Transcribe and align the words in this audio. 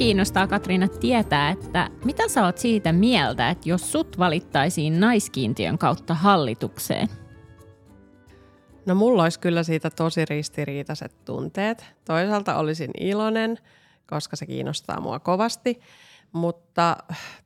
Kiinnostaa 0.00 0.46
Katriina 0.46 0.88
tietää, 0.88 1.50
että 1.50 1.90
mitä 2.04 2.28
sä 2.28 2.44
oot 2.44 2.58
siitä 2.58 2.92
mieltä, 2.92 3.50
että 3.50 3.68
jos 3.68 3.92
sut 3.92 4.18
valittaisiin 4.18 5.00
naiskiintiön 5.00 5.78
kautta 5.78 6.14
hallitukseen? 6.14 7.08
No 8.86 8.94
mulla 8.94 9.22
olisi 9.22 9.40
kyllä 9.40 9.62
siitä 9.62 9.90
tosi 9.90 10.24
ristiriitaiset 10.24 11.24
tunteet. 11.24 11.84
Toisaalta 12.04 12.56
olisin 12.56 12.90
iloinen, 13.00 13.58
koska 14.06 14.36
se 14.36 14.46
kiinnostaa 14.46 15.00
mua 15.00 15.18
kovasti, 15.18 15.80
mutta 16.32 16.96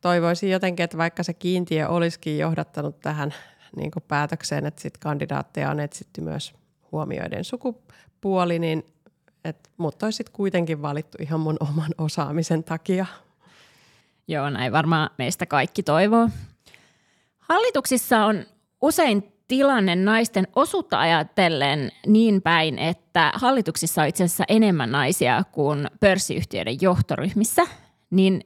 toivoisin 0.01 0.51
jotenkin, 0.51 0.85
että 0.85 0.99
vaikka 0.99 1.23
se 1.23 1.35
kiintiö 1.35 1.89
olisikin 1.89 2.39
johdattanut 2.39 3.01
tähän 3.01 3.35
niin 3.77 3.91
päätökseen, 4.09 4.67
että 4.67 4.83
sit 4.83 4.99
kandidaatteja 4.99 5.71
on 5.71 5.81
etsitty 5.81 6.21
myös 6.21 6.55
huomioiden 6.93 7.45
sukupuoli, 7.45 8.59
niin 8.59 8.94
et 9.45 9.71
mut 9.77 10.03
olisi 10.03 10.25
kuitenkin 10.33 10.83
valittu 10.83 11.19
ihan 11.21 11.41
mun 11.41 11.57
oman 11.61 11.91
osaamisen 11.99 12.65
takia. 12.65 13.07
Joo, 14.29 14.51
näin 14.51 14.73
varmaan 14.73 15.11
meistä 15.19 15.47
kaikki 15.47 15.83
toivoo. 15.83 16.29
Hallituksissa 17.39 18.25
on 18.25 18.45
usein 18.81 19.33
tilanne 19.49 19.97
naisten 19.97 20.49
osuutta 20.57 21.01
ajatellen 21.01 21.93
niin 22.07 22.43
päin, 22.43 22.79
että 22.79 23.33
hallituksissa 23.35 24.03
on 24.03 24.09
itse 24.09 24.25
asiassa 24.25 24.45
enemmän 24.49 24.93
naisia 24.93 25.43
kuin 25.53 25.89
pörssiyhtiöiden 26.01 26.79
johtoryhmissä. 26.81 27.63
Niin 28.11 28.41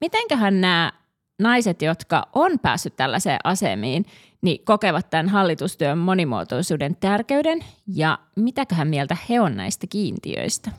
mitenköhän 0.00 0.60
nämä 0.60 0.92
naiset, 1.38 1.82
jotka 1.82 2.28
on 2.32 2.58
päässyt 2.58 2.96
tällaiseen 2.96 3.38
asemiin, 3.44 4.06
niin 4.42 4.64
kokevat 4.64 5.10
tämän 5.10 5.28
hallitustyön 5.28 5.98
monimuotoisuuden 5.98 6.96
tärkeyden 6.96 7.64
ja 7.86 8.18
mitäköhän 8.36 8.88
mieltä 8.88 9.16
he 9.28 9.40
on 9.40 9.56
näistä 9.56 9.86
kiintiöistä? 9.86 10.70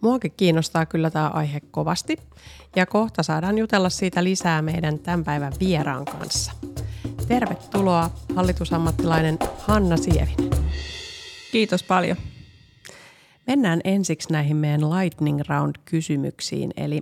Muakin 0.00 0.32
kiinnostaa 0.36 0.86
kyllä 0.86 1.10
tämä 1.10 1.28
aihe 1.28 1.60
kovasti 1.60 2.16
ja 2.76 2.86
kohta 2.86 3.22
saadaan 3.22 3.58
jutella 3.58 3.90
siitä 3.90 4.24
lisää 4.24 4.62
meidän 4.62 4.98
tämän 4.98 5.24
päivän 5.24 5.52
vieraan 5.60 6.04
kanssa. 6.04 6.52
Tervetuloa 7.28 8.10
hallitusammattilainen 8.36 9.38
Hanna 9.58 9.96
Sievinen. 9.96 10.50
Kiitos 11.52 11.82
paljon. 11.82 12.16
Mennään 13.46 13.80
ensiksi 13.84 14.32
näihin 14.32 14.56
meidän 14.56 14.90
lightning 14.90 15.40
round 15.48 15.76
kysymyksiin. 15.84 16.72
Eli 16.76 17.00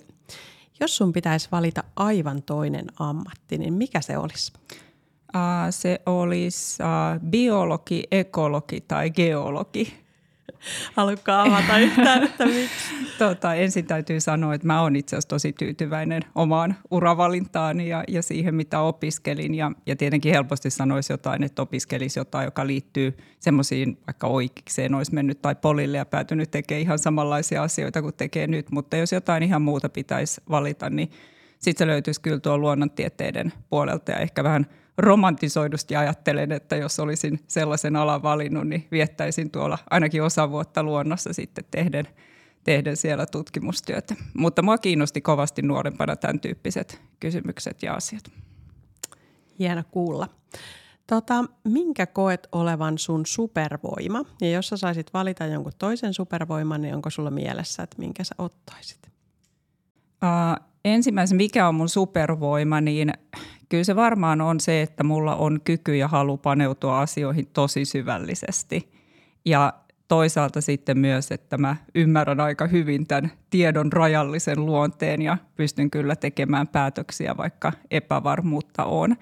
jos 0.80 0.96
sun 0.96 1.12
pitäisi 1.12 1.48
valita 1.52 1.84
aivan 1.96 2.42
toinen 2.42 2.86
ammatti, 2.98 3.58
niin 3.58 3.74
mikä 3.74 4.00
se 4.00 4.18
olisi? 4.18 4.52
Se 5.70 6.00
olisi 6.06 6.82
biologi, 7.30 8.02
ekologi 8.10 8.80
tai 8.80 9.10
geologi. 9.10 10.00
Haluatko 10.96 11.32
avata 11.32 11.78
yhtään, 11.78 12.22
että 12.22 12.46
miksi? 12.46 12.94
Tota, 13.18 13.54
ensin 13.54 13.86
täytyy 13.86 14.20
sanoa, 14.20 14.54
että 14.54 14.66
mä 14.66 14.82
oon 14.82 14.96
itse 14.96 15.16
asiassa 15.16 15.28
tosi 15.28 15.52
tyytyväinen 15.52 16.22
omaan 16.34 16.76
uravalintaani 16.90 17.88
ja, 17.88 18.04
ja 18.08 18.22
siihen, 18.22 18.54
mitä 18.54 18.80
opiskelin. 18.80 19.54
Ja, 19.54 19.72
ja 19.86 19.96
tietenkin 19.96 20.32
helposti 20.32 20.70
sanoisi 20.70 21.12
jotain, 21.12 21.42
että 21.42 21.62
opiskelisi 21.62 22.20
jotain, 22.20 22.44
joka 22.44 22.66
liittyy 22.66 23.16
semmoisiin, 23.40 23.98
vaikka 24.06 24.26
oikeikseen 24.26 24.94
olisi 24.94 25.14
mennyt 25.14 25.42
tai 25.42 25.54
polille 25.54 25.98
ja 25.98 26.04
päätynyt 26.04 26.50
tekemään 26.50 26.82
ihan 26.82 26.98
samanlaisia 26.98 27.62
asioita 27.62 28.02
kuin 28.02 28.14
tekee 28.14 28.46
nyt. 28.46 28.70
Mutta 28.70 28.96
jos 28.96 29.12
jotain 29.12 29.42
ihan 29.42 29.62
muuta 29.62 29.88
pitäisi 29.88 30.40
valita, 30.50 30.90
niin 30.90 31.10
sitten 31.58 31.84
se 31.84 31.86
löytyisi 31.86 32.20
kyllä 32.20 32.40
tuo 32.40 32.58
luonnontieteiden 32.58 33.52
puolelta 33.70 34.10
ja 34.10 34.18
ehkä 34.18 34.44
vähän– 34.44 34.66
romantisoidusti 35.00 35.96
ajattelen, 35.96 36.52
että 36.52 36.76
jos 36.76 37.00
olisin 37.00 37.40
sellaisen 37.48 37.96
alan 37.96 38.22
valinnut, 38.22 38.68
niin 38.68 38.88
viettäisin 38.90 39.50
tuolla 39.50 39.78
ainakin 39.90 40.22
osa 40.22 40.50
vuotta 40.50 40.82
luonnossa 40.82 41.32
sitten 41.32 41.64
tehden, 41.70 42.08
tehden 42.64 42.96
siellä 42.96 43.26
tutkimustyötä. 43.26 44.14
Mutta 44.34 44.62
mua 44.62 44.78
kiinnosti 44.78 45.20
kovasti 45.20 45.62
nuorempana 45.62 46.16
tämän 46.16 46.40
tyyppiset 46.40 47.00
kysymykset 47.20 47.82
ja 47.82 47.94
asiat. 47.94 48.30
Hieno 49.58 49.82
kuulla. 49.90 50.28
Tota, 51.06 51.44
minkä 51.64 52.06
koet 52.06 52.48
olevan 52.52 52.98
sun 52.98 53.26
supervoima? 53.26 54.24
Ja 54.40 54.50
jos 54.50 54.68
sä 54.68 54.76
saisit 54.76 55.14
valita 55.14 55.46
jonkun 55.46 55.72
toisen 55.78 56.14
supervoiman, 56.14 56.82
niin 56.82 56.94
onko 56.94 57.10
sulla 57.10 57.30
mielessä, 57.30 57.82
että 57.82 57.96
minkä 57.98 58.24
sä 58.24 58.34
ottaisit? 58.38 58.98
Uh, 60.22 60.66
ensimmäisen, 60.84 61.36
mikä 61.36 61.68
on 61.68 61.74
mun 61.74 61.88
supervoima, 61.88 62.80
niin 62.80 63.12
kyllä 63.70 63.84
se 63.84 63.96
varmaan 63.96 64.40
on 64.40 64.60
se, 64.60 64.82
että 64.82 65.04
mulla 65.04 65.36
on 65.36 65.60
kyky 65.64 65.96
ja 65.96 66.08
halu 66.08 66.36
paneutua 66.36 67.00
asioihin 67.00 67.46
tosi 67.46 67.84
syvällisesti. 67.84 68.92
Ja 69.44 69.72
toisaalta 70.08 70.60
sitten 70.60 70.98
myös, 70.98 71.32
että 71.32 71.58
mä 71.58 71.76
ymmärrän 71.94 72.40
aika 72.40 72.66
hyvin 72.66 73.06
tämän 73.06 73.32
tiedon 73.50 73.92
rajallisen 73.92 74.66
luonteen 74.66 75.22
ja 75.22 75.38
pystyn 75.56 75.90
kyllä 75.90 76.16
tekemään 76.16 76.68
päätöksiä, 76.68 77.36
vaikka 77.36 77.72
epävarmuutta 77.90 78.84
on. 78.84 79.16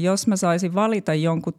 jos 0.00 0.26
mä 0.26 0.36
saisin 0.36 0.74
valita 0.74 1.14
jonkun 1.14 1.54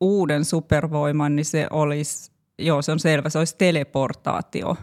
uuden 0.00 0.44
supervoiman, 0.44 1.36
niin 1.36 1.44
se 1.44 1.66
olisi, 1.70 2.32
joo 2.58 2.82
se 2.82 2.92
on 2.92 3.00
selvä, 3.00 3.28
se 3.28 3.38
olisi 3.38 3.56
teleportaatio. 3.58 4.76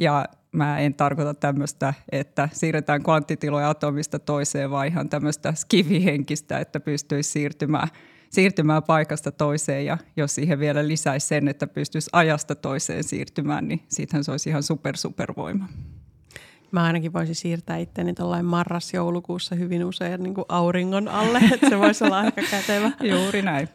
Ja 0.00 0.24
mä 0.56 0.78
en 0.78 0.94
tarkoita 0.94 1.34
tämmöistä, 1.34 1.94
että 2.12 2.48
siirretään 2.52 3.02
kvanttitiloja 3.02 3.70
atomista 3.70 4.18
toiseen, 4.18 4.70
vaan 4.70 4.86
ihan 4.86 5.08
tämmöistä 5.08 5.52
skivihenkistä, 5.52 6.58
että 6.58 6.80
pystyisi 6.80 7.30
siirtymään, 7.30 7.88
siirtymään 8.30 8.82
paikasta 8.82 9.32
toiseen 9.32 9.86
ja 9.86 9.98
jos 10.16 10.34
siihen 10.34 10.58
vielä 10.58 10.88
lisäisi 10.88 11.26
sen, 11.26 11.48
että 11.48 11.66
pystyisi 11.66 12.10
ajasta 12.12 12.54
toiseen 12.54 13.04
siirtymään, 13.04 13.68
niin 13.68 13.80
siitähän 13.88 14.24
se 14.24 14.30
olisi 14.30 14.48
ihan 14.50 14.62
super 14.62 14.96
supervoima. 14.96 15.68
Mä 16.70 16.84
ainakin 16.84 17.12
voisin 17.12 17.34
siirtää 17.34 17.76
itteni 17.76 18.14
tuollain 18.14 18.44
marras-joulukuussa 18.44 19.54
hyvin 19.54 19.84
usein 19.84 20.22
niin 20.22 20.34
kuin 20.34 20.44
auringon 20.48 21.08
alle, 21.08 21.40
että 21.52 21.68
se 21.68 21.78
voisi 21.78 22.04
olla 22.04 22.18
aika 22.18 22.42
kätevä. 22.50 22.90
Juuri 23.12 23.42
näin. 23.42 23.68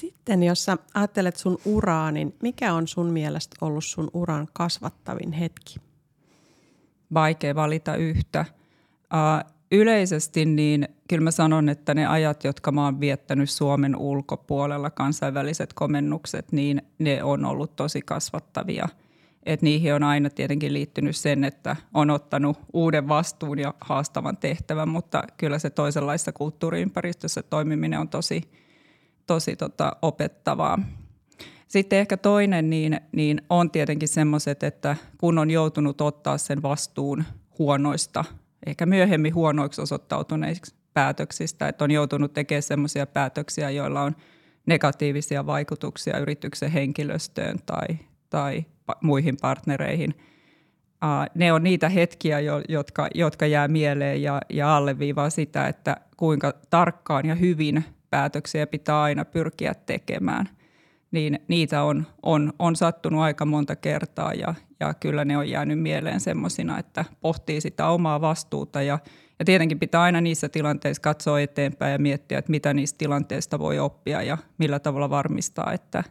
Sitten 0.00 0.42
jos 0.42 0.64
sä 0.64 0.76
ajattelet 0.94 1.36
sun 1.36 1.58
uraa, 1.64 2.10
niin 2.12 2.34
mikä 2.42 2.74
on 2.74 2.88
sun 2.88 3.06
mielestä 3.06 3.56
ollut 3.60 3.84
sun 3.84 4.10
uran 4.14 4.48
kasvattavin 4.52 5.32
hetki? 5.32 5.76
Vaikea 7.14 7.54
valita 7.54 7.96
yhtä. 7.96 8.44
Uh, 9.14 9.52
yleisesti 9.72 10.44
niin 10.44 10.88
kyllä 11.08 11.24
mä 11.24 11.30
sanon, 11.30 11.68
että 11.68 11.94
ne 11.94 12.06
ajat, 12.06 12.44
jotka 12.44 12.72
mä 12.72 12.84
oon 12.84 13.00
viettänyt 13.00 13.50
Suomen 13.50 13.96
ulkopuolella, 13.96 14.90
kansainväliset 14.90 15.72
komennukset, 15.72 16.52
niin 16.52 16.82
ne 16.98 17.22
on 17.22 17.44
ollut 17.44 17.76
tosi 17.76 18.02
kasvattavia. 18.02 18.88
Et 19.46 19.62
niihin 19.62 19.94
on 19.94 20.02
aina 20.02 20.30
tietenkin 20.30 20.72
liittynyt 20.72 21.16
sen, 21.16 21.44
että 21.44 21.76
on 21.94 22.10
ottanut 22.10 22.58
uuden 22.72 23.08
vastuun 23.08 23.58
ja 23.58 23.74
haastavan 23.80 24.36
tehtävän, 24.36 24.88
mutta 24.88 25.22
kyllä 25.36 25.58
se 25.58 25.70
toisenlaista 25.70 26.32
kulttuuriympäristössä 26.32 27.42
toimiminen 27.42 28.00
on 28.00 28.08
tosi– 28.08 28.42
tosi 29.32 29.56
tota, 29.56 29.96
opettavaa. 30.02 30.78
Sitten 31.68 31.98
ehkä 31.98 32.16
toinen 32.16 32.70
niin, 32.70 33.00
niin 33.12 33.42
on 33.50 33.70
tietenkin 33.70 34.08
semmoiset, 34.08 34.62
että 34.62 34.96
kun 35.18 35.38
on 35.38 35.50
joutunut 35.50 36.00
ottaa 36.00 36.38
sen 36.38 36.62
vastuun 36.62 37.24
huonoista, 37.58 38.24
ehkä 38.66 38.86
myöhemmin 38.86 39.34
huonoiksi 39.34 39.80
osoittautuneiksi 39.80 40.74
päätöksistä, 40.94 41.68
että 41.68 41.84
on 41.84 41.90
joutunut 41.90 42.32
tekemään 42.32 42.62
semmoisia 42.62 43.06
päätöksiä, 43.06 43.70
joilla 43.70 44.02
on 44.02 44.16
negatiivisia 44.66 45.46
vaikutuksia 45.46 46.18
yrityksen 46.18 46.70
henkilöstöön 46.70 47.58
tai, 47.66 47.86
tai 48.30 48.64
muihin 49.02 49.36
partnereihin. 49.40 50.14
ne 51.34 51.52
on 51.52 51.62
niitä 51.62 51.88
hetkiä, 51.88 52.40
jotka, 52.68 53.08
jotka 53.14 53.46
jää 53.46 53.68
mieleen 53.68 54.22
ja, 54.22 54.40
ja 54.50 54.76
alleviivaa 54.76 55.30
sitä, 55.30 55.68
että 55.68 55.96
kuinka 56.16 56.54
tarkkaan 56.70 57.26
ja 57.26 57.34
hyvin 57.34 57.84
päätöksiä 58.12 58.66
pitää 58.66 59.02
aina 59.02 59.24
pyrkiä 59.24 59.74
tekemään, 59.74 60.48
niin 61.10 61.38
niitä 61.48 61.82
on, 61.82 62.06
on, 62.22 62.52
on 62.58 62.76
sattunut 62.76 63.20
aika 63.20 63.44
monta 63.44 63.76
kertaa 63.76 64.34
ja, 64.34 64.54
ja 64.80 64.94
kyllä 64.94 65.24
ne 65.24 65.36
on 65.36 65.48
jäänyt 65.48 65.78
mieleen 65.78 66.20
semmoisina, 66.20 66.78
että 66.78 67.04
pohtii 67.20 67.60
sitä 67.60 67.88
omaa 67.88 68.20
vastuuta 68.20 68.82
ja, 68.82 68.98
ja 69.38 69.44
tietenkin 69.44 69.78
pitää 69.78 70.02
aina 70.02 70.20
niissä 70.20 70.48
tilanteissa 70.48 71.02
katsoa 71.02 71.40
eteenpäin 71.40 71.92
ja 71.92 71.98
miettiä, 71.98 72.38
että 72.38 72.50
mitä 72.50 72.74
niistä 72.74 72.98
tilanteista 72.98 73.58
voi 73.58 73.78
oppia 73.78 74.22
ja 74.22 74.38
millä 74.58 74.78
tavalla 74.78 75.10
varmistaa, 75.10 75.72
että, 75.72 76.04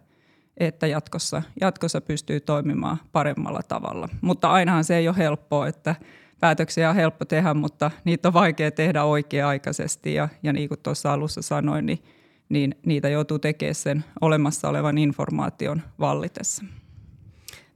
että 0.58 0.88
jatkossa, 0.88 1.42
jatkossa 1.62 2.02
pystyy 2.02 2.40
toimimaan 2.40 2.98
paremmalla 3.12 3.62
tavalla. 3.68 4.10
Mutta 4.22 4.52
ainahan 4.52 4.84
se 4.84 4.98
ei 4.98 5.08
ole 5.08 5.18
helppoa, 5.18 5.68
että 5.68 5.96
päätöksiä 6.42 6.90
on 6.90 6.96
helppo 6.96 7.26
tehdä, 7.26 7.54
mutta 7.54 7.92
niitä 8.04 8.30
on 8.30 8.34
vaikea 8.34 8.72
tehdä 8.72 9.04
oikea-aikaisesti 9.04 10.14
ja, 10.14 10.30
ja 10.44 10.54
niin 10.54 10.70
kuin 10.70 10.80
tuossa 10.84 11.14
alussa 11.14 11.42
sanoin, 11.42 11.86
niin, 11.86 12.04
niin 12.50 12.76
niitä 12.86 13.10
joutuu 13.10 13.40
tekemään 13.40 13.76
sen 13.76 14.06
olemassa 14.22 14.70
olevan 14.70 14.98
informaation 14.98 15.82
vallitessa. 16.00 16.66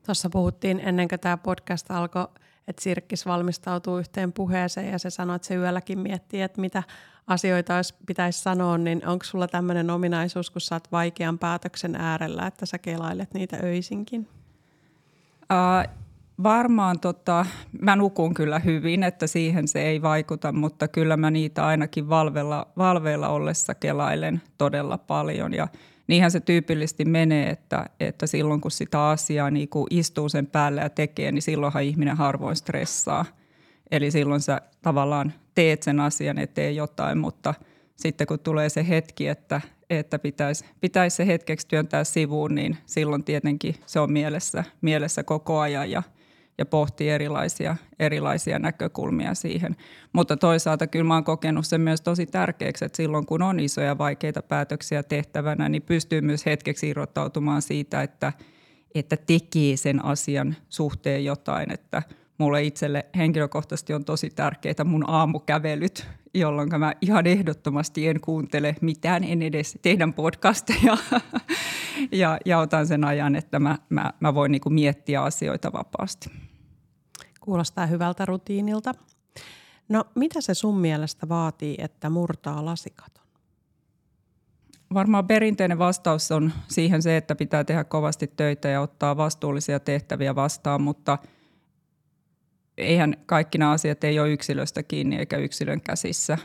Tuossa 0.05 0.29
puhuttiin 0.29 0.79
ennen 0.79 1.07
kuin 1.07 1.19
tämä 1.19 1.37
podcast 1.37 1.91
alkoi, 1.91 2.27
että 2.67 2.81
Sirkkis 2.81 3.25
valmistautuu 3.25 3.97
yhteen 3.97 4.33
puheeseen 4.33 4.91
ja 4.91 4.99
se 4.99 5.09
sanoi, 5.09 5.35
että 5.35 5.47
se 5.47 5.55
yölläkin 5.55 5.99
miettii, 5.99 6.41
että 6.41 6.61
mitä 6.61 6.83
asioita 7.27 7.75
olisi, 7.75 7.93
pitäisi 8.05 8.41
sanoa, 8.41 8.77
niin 8.77 9.07
onko 9.07 9.25
sulla 9.25 9.47
tämmöinen 9.47 9.89
ominaisuus, 9.89 10.51
kun 10.51 10.61
sä 10.61 10.75
oot 10.75 10.91
vaikean 10.91 11.39
päätöksen 11.39 11.95
äärellä, 11.95 12.47
että 12.47 12.65
sä 12.65 12.77
kelailet 12.77 13.33
niitä 13.33 13.57
öisinkin? 13.63 14.27
Uh, 15.41 16.04
varmaan 16.43 16.99
tota, 16.99 17.45
mä 17.81 17.95
nukun 17.95 18.33
kyllä 18.33 18.59
hyvin, 18.59 19.03
että 19.03 19.27
siihen 19.27 19.67
se 19.67 19.81
ei 19.81 20.01
vaikuta, 20.01 20.51
mutta 20.51 20.87
kyllä 20.87 21.17
mä 21.17 21.31
niitä 21.31 21.65
ainakin 21.65 22.09
valveilla, 22.09 22.67
valveilla 22.77 23.29
ollessa 23.29 23.75
kelailen 23.75 24.41
todella 24.57 24.97
paljon 24.97 25.53
ja 25.53 25.67
niinhän 26.07 26.31
se 26.31 26.39
tyypillisesti 26.39 27.05
menee, 27.05 27.49
että, 27.49 27.85
että 27.99 28.27
silloin 28.27 28.61
kun 28.61 28.71
sitä 28.71 29.09
asiaa 29.09 29.51
niin 29.51 29.69
kun 29.69 29.87
istuu 29.89 30.29
sen 30.29 30.47
päälle 30.47 30.81
ja 30.81 30.89
tekee, 30.89 31.31
niin 31.31 31.41
silloinhan 31.41 31.83
ihminen 31.83 32.17
harvoin 32.17 32.55
stressaa. 32.55 33.25
Eli 33.91 34.11
silloin 34.11 34.41
sä 34.41 34.61
tavallaan 34.81 35.33
teet 35.55 35.83
sen 35.83 35.99
asian 35.99 36.37
eteen 36.37 36.75
jotain, 36.75 37.17
mutta 37.17 37.53
sitten 37.95 38.27
kun 38.27 38.39
tulee 38.39 38.69
se 38.69 38.87
hetki, 38.87 39.27
että, 39.27 39.61
että 39.89 40.19
pitäisi, 40.19 40.65
pitäisi 40.81 41.15
se 41.15 41.27
hetkeksi 41.27 41.67
työntää 41.67 42.03
sivuun, 42.03 42.55
niin 42.55 42.77
silloin 42.85 43.23
tietenkin 43.23 43.75
se 43.85 43.99
on 43.99 44.11
mielessä, 44.11 44.63
mielessä 44.81 45.23
koko 45.23 45.59
ajan 45.59 45.91
ja, 45.91 46.03
ja 46.57 46.65
pohtii 46.65 47.09
erilaisia, 47.09 47.75
erilaisia 47.99 48.59
näkökulmia 48.59 49.33
siihen. 49.33 49.75
Mutta 50.13 50.37
toisaalta 50.37 50.87
kyllä 50.87 51.05
mä 51.05 51.13
oon 51.13 51.23
kokenut 51.23 51.67
sen 51.67 51.81
myös 51.81 52.01
tosi 52.01 52.25
tärkeäksi, 52.25 52.85
että 52.85 52.97
silloin 52.97 53.25
kun 53.25 53.41
on 53.41 53.59
isoja 53.59 53.97
vaikeita 53.97 54.41
päätöksiä 54.41 55.03
tehtävänä, 55.03 55.69
niin 55.69 55.81
pystyy 55.81 56.21
myös 56.21 56.45
hetkeksi 56.45 56.89
irrottautumaan 56.89 57.61
siitä, 57.61 58.01
että, 58.03 58.33
että 58.95 59.17
tekee 59.17 59.77
sen 59.77 60.05
asian 60.05 60.55
suhteen 60.69 61.25
jotain, 61.25 61.71
että– 61.71 62.03
mulle 62.37 62.63
itselle 62.63 63.05
henkilökohtaisesti 63.15 63.93
on 63.93 64.05
tosi 64.05 64.29
tärkeää 64.29 64.83
mun 64.85 65.09
aamukävelyt, 65.09 66.07
jolloin 66.33 66.69
mä 66.79 66.93
ihan 67.01 67.27
ehdottomasti 67.27 68.07
en 68.07 68.21
kuuntele 68.21 68.75
mitään, 68.81 69.23
en 69.23 69.41
edes 69.41 69.77
teidän 69.81 70.13
podcasteja 70.13 70.97
ja, 72.11 72.37
ja 72.45 72.59
otan 72.59 72.87
sen 72.87 73.03
ajan, 73.03 73.35
että 73.35 73.59
mä, 73.59 73.77
mä, 73.89 74.13
mä 74.19 74.33
voin 74.33 74.51
niinku 74.51 74.69
miettiä 74.69 75.21
asioita 75.23 75.73
vapaasti. 75.73 76.29
Kuulostaa 77.39 77.85
hyvältä 77.85 78.25
rutiinilta. 78.25 78.93
No 79.89 80.03
mitä 80.15 80.41
se 80.41 80.53
sun 80.53 80.77
mielestä 80.77 81.29
vaatii, 81.29 81.75
että 81.77 82.09
murtaa 82.09 82.65
lasikaton? 82.65 83.25
Varmaan 84.93 85.27
perinteinen 85.27 85.79
vastaus 85.79 86.31
on 86.31 86.51
siihen 86.67 87.01
se, 87.01 87.17
että 87.17 87.35
pitää 87.35 87.63
tehdä 87.63 87.83
kovasti 87.83 88.27
töitä 88.27 88.67
ja 88.67 88.81
ottaa 88.81 89.17
vastuullisia 89.17 89.79
tehtäviä 89.79 90.35
vastaan, 90.35 90.81
mutta– 90.81 91.17
eihän 92.77 93.17
kaikki 93.25 93.57
nämä 93.57 93.71
asiat 93.71 94.03
ei 94.03 94.19
ole 94.19 94.31
yksilöstä 94.31 94.83
kiinni 94.83 95.15
eikä 95.15 95.37
yksilön 95.37 95.81
käsissä. 95.81 96.37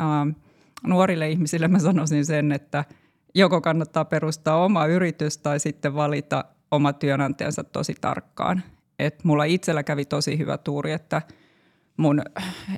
Ähm, 0.00 0.28
nuorille 0.86 1.30
ihmisille 1.30 1.68
mä 1.68 1.78
sanoisin 1.78 2.26
sen, 2.26 2.52
että 2.52 2.84
joko 3.34 3.60
kannattaa 3.60 4.04
perustaa 4.04 4.64
oma 4.64 4.86
yritys 4.86 5.38
tai 5.38 5.60
sitten 5.60 5.94
valita 5.94 6.44
oma 6.70 6.92
työnantajansa 6.92 7.64
tosi 7.64 7.94
tarkkaan. 8.00 8.62
Et 8.98 9.24
mulla 9.24 9.44
itsellä 9.44 9.82
kävi 9.82 10.04
tosi 10.04 10.38
hyvä 10.38 10.58
tuuri, 10.58 10.92
että 10.92 11.22
mun 11.96 12.22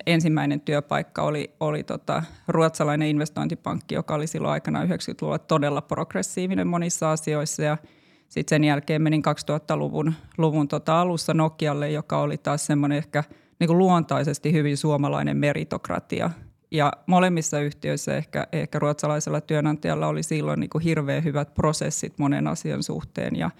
ensimmäinen 0.06 0.60
työpaikka 0.60 1.22
oli, 1.22 1.54
oli 1.60 1.82
tota, 1.82 2.22
ruotsalainen 2.48 3.08
investointipankki, 3.08 3.94
joka 3.94 4.14
oli 4.14 4.26
silloin 4.26 4.52
aikana 4.52 4.84
90-luvulla 4.84 5.38
todella 5.38 5.82
progressiivinen 5.82 6.66
monissa 6.66 7.12
asioissa 7.12 7.62
ja– 7.62 7.76
sitten 8.30 8.56
sen 8.56 8.64
jälkeen 8.64 9.02
menin 9.02 9.22
2000-luvun 9.50 10.14
luvun 10.38 10.68
tota 10.68 11.00
alussa 11.00 11.34
Nokialle, 11.34 11.90
joka 11.90 12.20
oli 12.20 12.38
taas 12.38 12.66
semmoinen 12.66 12.98
ehkä 12.98 13.24
niin 13.58 13.68
kuin 13.68 13.78
luontaisesti 13.78 14.52
hyvin 14.52 14.76
suomalainen 14.76 15.36
meritokratia. 15.36 16.30
Ja 16.70 16.92
molemmissa 17.06 17.60
yhtiöissä 17.60 18.16
ehkä, 18.16 18.46
ehkä 18.52 18.78
ruotsalaisella 18.78 19.40
työnantajalla 19.40 20.06
oli 20.06 20.22
silloin 20.22 20.60
niin 20.60 20.70
kuin 20.70 20.84
hirveän 20.84 21.24
hyvät 21.24 21.54
prosessit 21.54 22.18
monen 22.18 22.46
asian 22.46 22.82
suhteen. 22.82 23.36
Ja, 23.36 23.50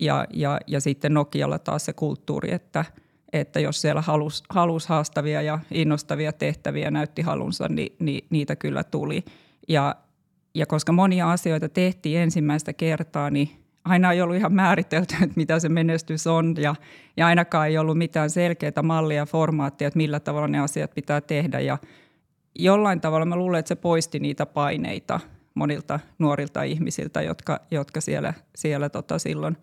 ja, 0.00 0.26
ja, 0.32 0.60
ja 0.66 0.80
sitten 0.80 1.14
Nokialla 1.14 1.58
taas 1.58 1.84
se 1.84 1.92
kulttuuri, 1.92 2.54
että, 2.54 2.84
että 3.32 3.60
jos 3.60 3.80
siellä 3.80 4.00
halus, 4.00 4.42
halus 4.50 4.86
haastavia 4.86 5.42
ja 5.42 5.58
innostavia 5.70 6.32
tehtäviä 6.32 6.90
näytti 6.90 7.22
halunsa, 7.22 7.68
niin, 7.68 7.96
niin 7.98 8.26
niitä 8.30 8.56
kyllä 8.56 8.84
tuli. 8.84 9.24
Ja, 9.68 9.96
ja 10.54 10.66
koska 10.66 10.92
monia 10.92 11.30
asioita 11.30 11.68
tehtiin 11.68 12.20
ensimmäistä 12.20 12.72
kertaa, 12.72 13.30
niin 13.30 13.65
aina 13.86 14.12
ei 14.12 14.22
ollut 14.22 14.36
ihan 14.36 14.52
määritelty, 14.52 15.14
että 15.22 15.36
mitä 15.36 15.58
se 15.58 15.68
menestys 15.68 16.26
on 16.26 16.54
ja, 16.58 16.74
ja 17.16 17.26
ainakaan 17.26 17.68
ei 17.68 17.78
ollut 17.78 17.98
mitään 17.98 18.30
selkeää 18.30 18.82
mallia 18.82 19.16
ja 19.16 19.26
formaattia, 19.26 19.88
että 19.88 19.96
millä 19.96 20.20
tavalla 20.20 20.48
ne 20.48 20.58
asiat 20.58 20.94
pitää 20.94 21.20
tehdä 21.20 21.60
ja 21.60 21.78
jollain 22.54 23.00
tavalla 23.00 23.26
mä 23.26 23.36
luulen, 23.36 23.58
että 23.58 23.68
se 23.68 23.76
poisti 23.76 24.18
niitä 24.18 24.46
paineita 24.46 25.20
monilta 25.54 26.00
nuorilta 26.18 26.62
ihmisiltä, 26.62 27.22
jotka, 27.22 27.60
jotka 27.70 28.00
siellä, 28.00 28.34
siellä 28.56 28.88
tota 28.88 29.18
silloin, 29.18 29.56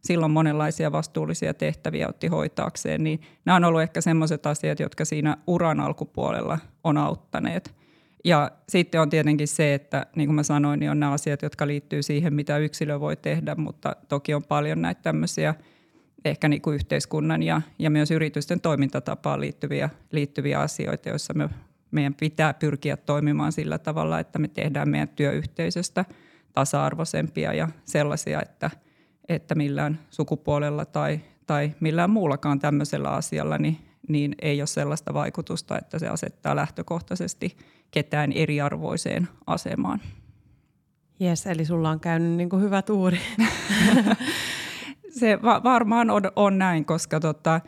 silloin 0.00 0.32
monenlaisia 0.32 0.92
vastuullisia 0.92 1.54
tehtäviä 1.54 2.08
otti 2.08 2.26
hoitaakseen, 2.26 3.04
niin 3.04 3.20
nämä 3.44 3.56
on 3.56 3.64
ollut 3.64 3.82
ehkä 3.82 4.00
sellaiset 4.00 4.46
asiat, 4.46 4.80
jotka 4.80 5.04
siinä 5.04 5.36
uran 5.46 5.80
alkupuolella 5.80 6.58
on 6.84 6.96
auttaneet– 6.96 7.74
ja 8.24 8.50
sitten 8.68 9.00
on 9.00 9.10
tietenkin 9.10 9.48
se, 9.48 9.74
että 9.74 10.06
niin 10.16 10.28
kuin 10.28 10.34
mä 10.34 10.42
sanoin, 10.42 10.80
niin 10.80 10.90
on 10.90 11.00
nämä 11.00 11.12
asiat, 11.12 11.42
jotka 11.42 11.66
liittyy 11.66 12.02
siihen, 12.02 12.34
mitä 12.34 12.58
yksilö 12.58 13.00
voi 13.00 13.16
tehdä, 13.16 13.54
mutta 13.54 13.96
toki 14.08 14.34
on 14.34 14.44
paljon 14.44 14.82
näitä 14.82 15.02
tämmöisiä 15.02 15.54
ehkä 16.24 16.48
niin 16.48 16.62
kuin 16.62 16.74
yhteiskunnan 16.74 17.42
ja, 17.42 17.62
ja 17.78 17.90
myös 17.90 18.10
yritysten 18.10 18.60
toimintatapaan 18.60 19.40
liittyviä, 19.40 19.90
liittyviä 20.12 20.60
asioita, 20.60 21.08
joissa 21.08 21.34
me, 21.34 21.48
meidän 21.90 22.14
pitää 22.14 22.54
pyrkiä 22.54 22.96
toimimaan 22.96 23.52
sillä 23.52 23.78
tavalla, 23.78 24.20
että 24.20 24.38
me 24.38 24.48
tehdään 24.48 24.88
meidän 24.88 25.08
työyhteisöstä 25.08 26.04
tasa-arvoisempia 26.52 27.54
ja 27.54 27.68
sellaisia, 27.84 28.42
että, 28.42 28.70
että 29.28 29.54
millään 29.54 29.98
sukupuolella 30.10 30.84
tai, 30.84 31.20
tai 31.46 31.72
millään 31.80 32.10
muullakaan 32.10 32.58
tämmöisellä 32.58 33.10
asialla 33.10 33.58
niin, 33.58 33.78
niin 34.08 34.34
ei 34.42 34.60
ole 34.60 34.66
sellaista 34.66 35.14
vaikutusta, 35.14 35.78
että 35.78 35.98
se 35.98 36.08
asettaa 36.08 36.56
lähtökohtaisesti– 36.56 37.56
ketään 37.90 38.32
eriarvoiseen 38.32 39.28
asemaan. 39.46 40.00
Jes, 41.20 41.46
eli 41.46 41.64
sulla 41.64 41.90
on 41.90 42.00
käynyt 42.00 42.32
niin 42.32 42.48
kuin 42.48 42.62
hyvä 42.62 42.82
tuuri. 42.82 43.18
Se 45.18 45.38
va- 45.42 45.62
varmaan 45.64 46.10
on, 46.10 46.22
on 46.36 46.58
näin, 46.58 46.84
koska 46.84 47.20
tota, 47.20 47.60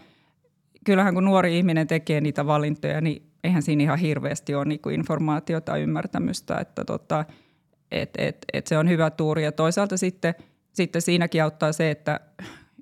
kyllähän 0.85 1.15
kun 1.15 1.25
nuori 1.25 1.59
ihminen 1.59 1.87
tekee 1.87 2.21
niitä 2.21 2.47
valintoja, 2.47 3.00
niin 3.00 3.31
eihän 3.45 3.62
siinä 3.62 3.83
ihan 3.83 3.99
hirveästi 3.99 4.55
ole 4.55 4.65
niin 4.65 4.81
kuin 4.81 4.95
informaatiota 4.95 5.77
ymmärtämystä, 5.77 6.59
että 6.59 6.85
tota, 6.85 7.25
et, 7.91 8.11
et, 8.19 8.37
et 8.53 8.67
se 8.67 8.79
on 8.79 8.89
hyvä 8.89 9.11
tuuri. 9.11 9.45
Ja 9.45 9.53
toisaalta 9.53 9.97
sitten, 9.97 10.35
sitten 10.73 11.03
siinäkin 11.03 11.43
auttaa 11.43 11.73
se, 11.73 11.91
että 11.91 12.21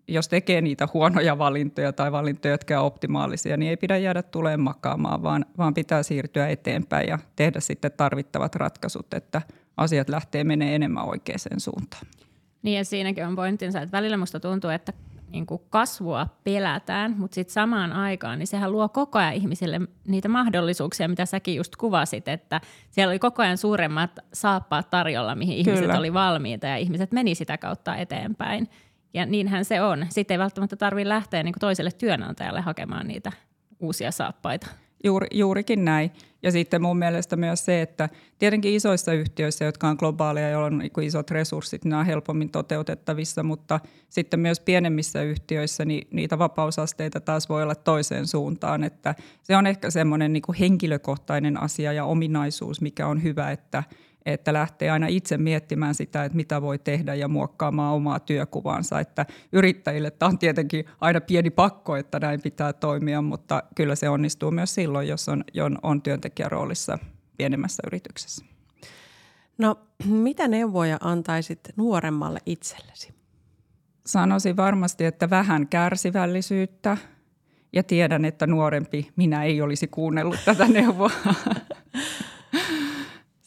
jos 0.08 0.28
tekee 0.28 0.60
niitä 0.60 0.88
huonoja 0.94 1.38
valintoja 1.38 1.92
tai 1.92 2.12
valintoja, 2.12 2.54
jotka 2.54 2.80
on 2.80 2.86
optimaalisia, 2.86 3.56
niin 3.56 3.70
ei 3.70 3.76
pidä 3.76 3.96
jäädä 3.96 4.22
tuleen 4.22 4.60
makaamaan, 4.60 5.22
vaan, 5.22 5.46
vaan 5.58 5.74
pitää 5.74 6.02
siirtyä 6.02 6.48
eteenpäin 6.48 7.08
ja 7.08 7.18
tehdä 7.36 7.60
sitten 7.60 7.92
tarvittavat 7.96 8.54
ratkaisut, 8.54 9.14
että 9.14 9.42
asiat 9.76 10.08
lähtee 10.08 10.44
menee 10.44 10.74
enemmän 10.74 11.08
oikeaan 11.08 11.60
suuntaan. 11.60 12.06
Niin 12.62 12.76
ja 12.76 12.84
siinäkin 12.84 13.26
on 13.26 13.36
pointtinsa, 13.36 13.80
että 13.80 13.96
välillä 13.96 14.16
musta 14.16 14.40
tuntuu, 14.40 14.70
että 14.70 14.92
niin 15.30 15.46
kuin 15.46 15.62
kasvua 15.70 16.26
pelätään, 16.44 17.14
mutta 17.18 17.34
sitten 17.34 17.52
samaan 17.52 17.92
aikaan 17.92 18.38
niin 18.38 18.46
sehän 18.46 18.72
luo 18.72 18.88
koko 18.88 19.18
ajan 19.18 19.34
ihmisille 19.34 19.80
niitä 20.06 20.28
mahdollisuuksia, 20.28 21.08
mitä 21.08 21.26
säkin 21.26 21.56
just 21.56 21.76
kuvasit, 21.76 22.28
että 22.28 22.60
siellä 22.90 23.10
oli 23.10 23.18
koko 23.18 23.42
ajan 23.42 23.58
suuremmat 23.58 24.10
saappaat 24.32 24.90
tarjolla, 24.90 25.34
mihin 25.34 25.56
ihmiset 25.56 25.84
Kyllä. 25.84 25.98
oli 25.98 26.12
valmiita 26.12 26.66
ja 26.66 26.76
ihmiset 26.76 27.12
meni 27.12 27.34
sitä 27.34 27.58
kautta 27.58 27.96
eteenpäin. 27.96 28.68
Ja 29.14 29.26
niinhän 29.26 29.64
se 29.64 29.82
on. 29.82 30.06
Sitten 30.10 30.34
ei 30.34 30.38
välttämättä 30.38 30.76
tarvitse 30.76 31.08
lähteä 31.08 31.42
niin 31.42 31.54
toiselle 31.60 31.90
työnantajalle 31.90 32.60
hakemaan 32.60 33.08
niitä 33.08 33.32
uusia 33.80 34.10
saappaita. 34.10 34.66
Juuri, 35.04 35.26
juurikin 35.32 35.84
näin. 35.84 36.10
Ja 36.42 36.52
sitten 36.52 36.82
mun 36.82 36.98
mielestä 36.98 37.36
myös 37.36 37.64
se, 37.64 37.82
että 37.82 38.08
tietenkin 38.38 38.74
isoissa 38.74 39.12
yhtiöissä, 39.12 39.64
jotka 39.64 39.88
on 39.88 39.96
globaaleja, 39.98 40.50
joilla 40.50 40.66
on 40.66 40.78
niin 40.78 41.02
isot 41.02 41.30
resurssit, 41.30 41.84
nämä 41.84 42.00
on 42.00 42.06
helpommin 42.06 42.50
toteutettavissa, 42.50 43.42
mutta 43.42 43.80
sitten 44.08 44.40
myös 44.40 44.60
pienemmissä 44.60 45.22
yhtiöissä 45.22 45.84
niin 45.84 46.08
niitä 46.10 46.38
vapausasteita 46.38 47.20
taas 47.20 47.48
voi 47.48 47.62
olla 47.62 47.74
toiseen 47.74 48.26
suuntaan. 48.26 48.84
Että 48.84 49.14
se 49.42 49.56
on 49.56 49.66
ehkä 49.66 49.90
semmoinen 49.90 50.32
niin 50.32 50.42
henkilökohtainen 50.60 51.62
asia 51.62 51.92
ja 51.92 52.04
ominaisuus, 52.04 52.80
mikä 52.80 53.06
on 53.06 53.22
hyvä, 53.22 53.50
että– 53.50 53.84
että 54.32 54.52
lähtee 54.52 54.90
aina 54.90 55.06
itse 55.06 55.38
miettimään 55.38 55.94
sitä, 55.94 56.24
että 56.24 56.36
mitä 56.36 56.62
voi 56.62 56.78
tehdä 56.78 57.14
ja 57.14 57.28
muokkaamaan 57.28 57.94
omaa 57.94 58.20
työkuvansa. 58.20 59.00
Että 59.00 59.26
yrittäjille 59.52 60.10
tämä 60.10 60.28
on 60.28 60.38
tietenkin 60.38 60.84
aina 61.00 61.20
pieni 61.20 61.50
pakko, 61.50 61.96
että 61.96 62.20
näin 62.20 62.42
pitää 62.42 62.72
toimia, 62.72 63.22
mutta 63.22 63.62
kyllä 63.74 63.94
se 63.94 64.08
onnistuu 64.08 64.50
myös 64.50 64.74
silloin, 64.74 65.08
jos 65.08 65.28
on, 65.28 65.44
on 65.82 66.02
työntekijäroolissa 66.02 66.98
pienemmässä 67.36 67.82
yrityksessä. 67.86 68.44
No, 69.58 69.78
mitä 70.04 70.48
neuvoja 70.48 70.98
antaisit 71.00 71.60
nuoremmalle 71.76 72.38
itsellesi? 72.46 73.14
Sanoisin 74.06 74.56
varmasti, 74.56 75.04
että 75.04 75.30
vähän 75.30 75.68
kärsivällisyyttä 75.68 76.96
ja 77.72 77.82
tiedän, 77.82 78.24
että 78.24 78.46
nuorempi 78.46 79.10
minä 79.16 79.44
ei 79.44 79.62
olisi 79.62 79.86
kuunnellut 79.86 80.38
tätä 80.44 80.68
neuvoa. 80.68 81.10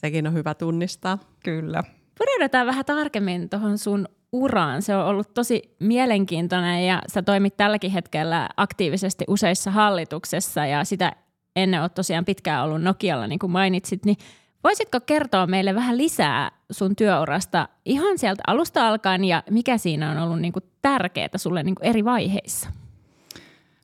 Sekin 0.01 0.27
on 0.27 0.34
hyvä 0.34 0.53
tunnistaa. 0.53 1.17
Kyllä. 1.43 1.84
Pureudutaan 2.17 2.67
vähän 2.67 2.86
tarkemmin 2.86 3.50
tuohon 3.50 3.77
sun 3.77 4.08
uraan. 4.31 4.81
Se 4.81 4.96
on 4.96 5.05
ollut 5.05 5.34
tosi 5.34 5.75
mielenkiintoinen 5.79 6.88
ja 6.88 7.01
sä 7.08 7.22
toimit 7.22 7.58
tälläkin 7.58 7.91
hetkellä 7.91 8.50
aktiivisesti 8.58 9.25
useissa 9.27 9.72
hallituksessa 9.72 10.65
ja 10.65 10.84
sitä 10.84 11.12
ennen 11.55 11.81
olet 11.81 11.93
tosiaan 11.93 12.25
pitkään 12.25 12.63
ollut 12.63 12.81
Nokialla, 12.81 13.27
niin 13.27 13.39
kuin 13.39 13.51
mainitsit, 13.51 14.05
niin 14.05 14.17
voisitko 14.63 15.00
kertoa 15.00 15.48
meille 15.48 15.75
vähän 15.75 15.98
lisää 15.98 16.51
sun 16.72 16.96
työurasta 16.96 17.70
ihan 17.86 18.17
sieltä 18.17 18.43
alusta 18.48 18.88
alkaen 18.88 19.24
ja 19.24 19.43
mikä 19.50 19.77
siinä 19.77 20.12
on 20.12 20.17
ollut 20.17 20.39
niin 20.39 20.53
tärkeää 20.81 21.38
sulle 21.38 21.63
niin 21.63 21.75
eri 21.81 22.05
vaiheissa? 22.05 22.70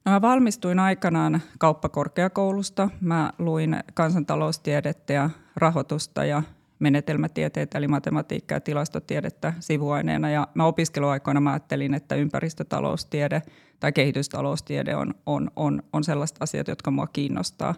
Mä 0.08 0.22
valmistuin 0.22 0.80
aikanaan 0.80 1.42
kauppakorkeakoulusta. 1.60 2.90
Mä 3.02 3.34
luin 3.40 3.78
kansantaloustiedettä 3.94 5.14
ja 5.14 5.30
rahoitusta 5.56 6.26
ja 6.26 6.44
menetelmätieteitä, 6.80 7.78
eli 7.78 7.88
matematiikkaa 7.88 8.56
ja 8.56 8.62
tilastotiedettä 8.62 9.54
sivuaineena. 9.60 10.30
Ja 10.30 10.48
mä 10.54 10.66
opiskeluaikoina 10.66 11.42
mä 11.42 11.52
ajattelin, 11.52 11.94
että 11.94 12.16
ympäristötaloustiede 12.16 13.42
tai 13.80 13.92
kehitystaloustiede 13.92 14.96
on, 14.96 15.14
on, 15.26 15.52
on, 15.56 15.84
on 15.94 16.04
sellaista 16.04 16.44
asiat, 16.44 16.68
jotka 16.68 16.92
mua 16.92 17.08
kiinnostaa. 17.08 17.76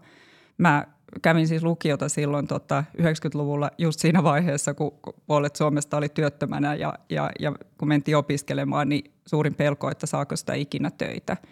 Mä 0.57 0.87
kävin 1.21 1.47
siis 1.47 1.63
lukiota 1.63 2.09
silloin 2.09 2.47
tota 2.47 2.83
90-luvulla 3.01 3.71
just 3.77 3.99
siinä 3.99 4.23
vaiheessa, 4.23 4.73
kun 4.73 4.99
puolet 5.27 5.55
Suomesta 5.55 5.97
oli 5.97 6.09
työttömänä 6.09 6.75
ja, 6.75 6.93
ja, 7.09 7.29
ja 7.39 7.53
kun 7.77 7.87
mentiin 7.87 8.17
opiskelemaan, 8.17 8.89
niin 8.89 9.11
suurin 9.25 9.55
pelko, 9.55 9.91
että 9.91 10.05
saako 10.05 10.35
sitä 10.35 10.53
ikinä 10.53 10.91
töitä– 10.91 11.37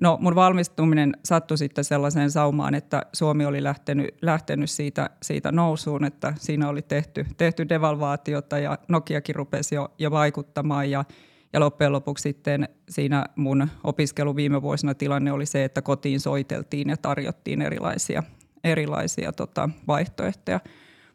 No 0.00 0.18
mun 0.20 0.34
valmistuminen 0.34 1.16
sattui 1.24 1.58
sitten 1.58 1.84
sellaiseen 1.84 2.30
saumaan, 2.30 2.74
että 2.74 3.02
Suomi 3.12 3.44
oli 3.44 3.62
lähtenyt, 3.62 4.14
lähtenyt 4.22 4.70
siitä, 4.70 5.10
siitä 5.22 5.52
nousuun, 5.52 6.04
että 6.04 6.34
siinä 6.38 6.68
oli 6.68 6.82
tehty, 6.82 7.26
tehty 7.36 7.68
devalvaatiota 7.68 8.58
ja 8.58 8.78
Nokiakin 8.88 9.34
rupesi 9.34 9.74
jo, 9.74 9.88
jo 9.98 10.10
vaikuttamaan 10.10 10.90
ja, 10.90 11.04
ja 11.52 11.60
loppujen 11.60 11.92
lopuksi 11.92 12.22
sitten 12.22 12.68
siinä 12.88 13.24
mun 13.36 13.68
opiskelu 13.84 14.36
viime 14.36 14.62
vuosina 14.62 14.94
tilanne 14.94 15.32
oli 15.32 15.46
se, 15.46 15.64
että 15.64 15.82
kotiin 15.82 16.20
soiteltiin 16.20 16.88
ja 16.88 16.96
tarjottiin 16.96 17.62
erilaisia, 17.62 18.22
erilaisia 18.64 19.32
tota, 19.32 19.70
vaihtoehtoja. 19.86 20.60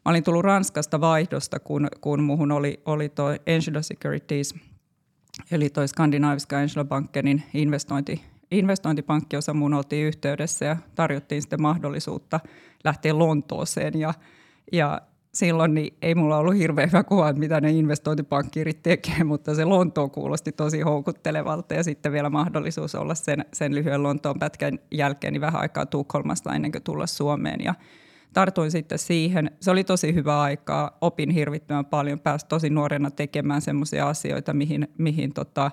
Mä 0.06 0.10
olin 0.10 0.24
tullut 0.24 0.44
Ranskasta 0.44 1.02
vaihdosta, 1.02 1.60
kun, 1.60 1.88
kun 2.02 2.24
muuhun 2.24 2.52
oli, 2.52 2.82
oli 2.86 3.10
tuo 3.10 3.30
Angelo 3.30 3.82
Securities, 3.82 4.56
eli 5.52 5.70
toi 5.70 5.88
skandinaaviska 5.88 6.58
Angelo 6.58 6.86
Bankenin 6.86 7.44
investointi, 7.54 8.35
investointipankkiosa 8.52 9.54
mun 9.54 9.74
oltiin 9.74 10.08
yhteydessä 10.08 10.66
ja 10.66 10.78
tarjottiin 10.96 11.42
sitten 11.42 11.62
mahdollisuutta 11.62 12.40
lähteä 12.84 13.20
Lontooseen 13.20 14.00
ja, 14.00 14.14
ja 14.72 15.02
silloin 15.34 15.74
niin 15.74 15.98
ei 16.02 16.16
mulla 16.16 16.38
ollut 16.38 16.56
hirveän 16.56 16.90
hyvä 16.90 17.04
kuva, 17.04 17.30
että 17.30 17.40
mitä 17.40 17.62
ne 17.62 17.72
investointipankkiirit 17.72 18.84
tekee, 18.84 19.24
mutta 19.34 19.56
se 19.56 19.66
Lontoon 19.66 20.12
kuulosti 20.12 20.52
tosi 20.52 20.82
houkuttelevalta 20.82 21.74
ja 21.74 21.84
sitten 21.84 22.12
vielä 22.12 22.30
mahdollisuus 22.30 22.96
olla 22.96 23.16
sen, 23.16 23.46
sen 23.54 23.76
lyhyen 23.76 24.04
Lontoon 24.04 24.40
pätkän 24.40 24.80
jälkeen 24.92 25.34
niin 25.34 25.42
vähän 25.42 25.62
aikaa 25.62 25.86
Tukholmasta 25.86 26.56
ennen 26.56 26.72
kuin 26.72 26.84
tulla 26.84 27.08
Suomeen. 27.08 27.64
Ja 27.64 27.74
tartuin 28.34 28.72
sitten 28.72 29.00
siihen. 29.00 29.52
Se 29.62 29.72
oli 29.72 29.84
tosi 29.84 30.14
hyvä 30.14 30.42
aikaa, 30.42 30.98
opin 31.02 31.30
hirvittävän 31.30 31.86
paljon, 31.86 32.20
pääsi 32.20 32.46
tosi 32.48 32.70
nuorena 32.70 33.12
tekemään 33.12 33.62
semmoisia 33.62 34.10
asioita, 34.10 34.54
mihin, 34.54 34.88
mihin 34.98 35.34
tota, 35.34 35.72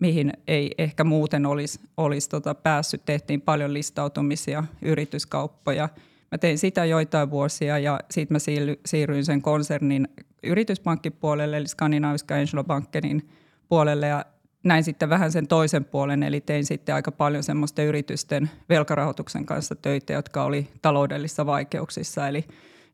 mihin 0.00 0.32
ei 0.48 0.74
ehkä 0.78 1.04
muuten 1.04 1.46
olisi, 1.46 1.80
olisi 1.96 2.28
tota 2.28 2.54
päässyt. 2.54 3.04
Tehtiin 3.04 3.40
paljon 3.40 3.74
listautumisia, 3.74 4.64
yrityskauppoja. 4.82 5.88
Mä 6.32 6.38
tein 6.38 6.58
sitä 6.58 6.84
joitain 6.84 7.30
vuosia 7.30 7.78
ja 7.78 8.00
sitten 8.10 8.34
mä 8.34 8.38
siirryin 8.86 9.24
sen 9.24 9.42
konsernin 9.42 10.08
yrityspankkipuolelle, 10.42 11.56
eli 11.56 11.68
Skandinaviska 11.68 12.34
Bankenin 12.66 13.28
puolelle 13.68 14.06
ja 14.06 14.24
näin 14.64 14.84
sitten 14.84 15.10
vähän 15.10 15.32
sen 15.32 15.48
toisen 15.48 15.84
puolen, 15.84 16.22
eli 16.22 16.40
tein 16.40 16.64
sitten 16.64 16.94
aika 16.94 17.12
paljon 17.12 17.42
semmoista 17.42 17.82
yritysten 17.82 18.50
velkarahoituksen 18.68 19.46
kanssa 19.46 19.74
töitä, 19.74 20.12
jotka 20.12 20.44
oli 20.44 20.68
taloudellisissa 20.82 21.46
vaikeuksissa, 21.46 22.28
eli, 22.28 22.44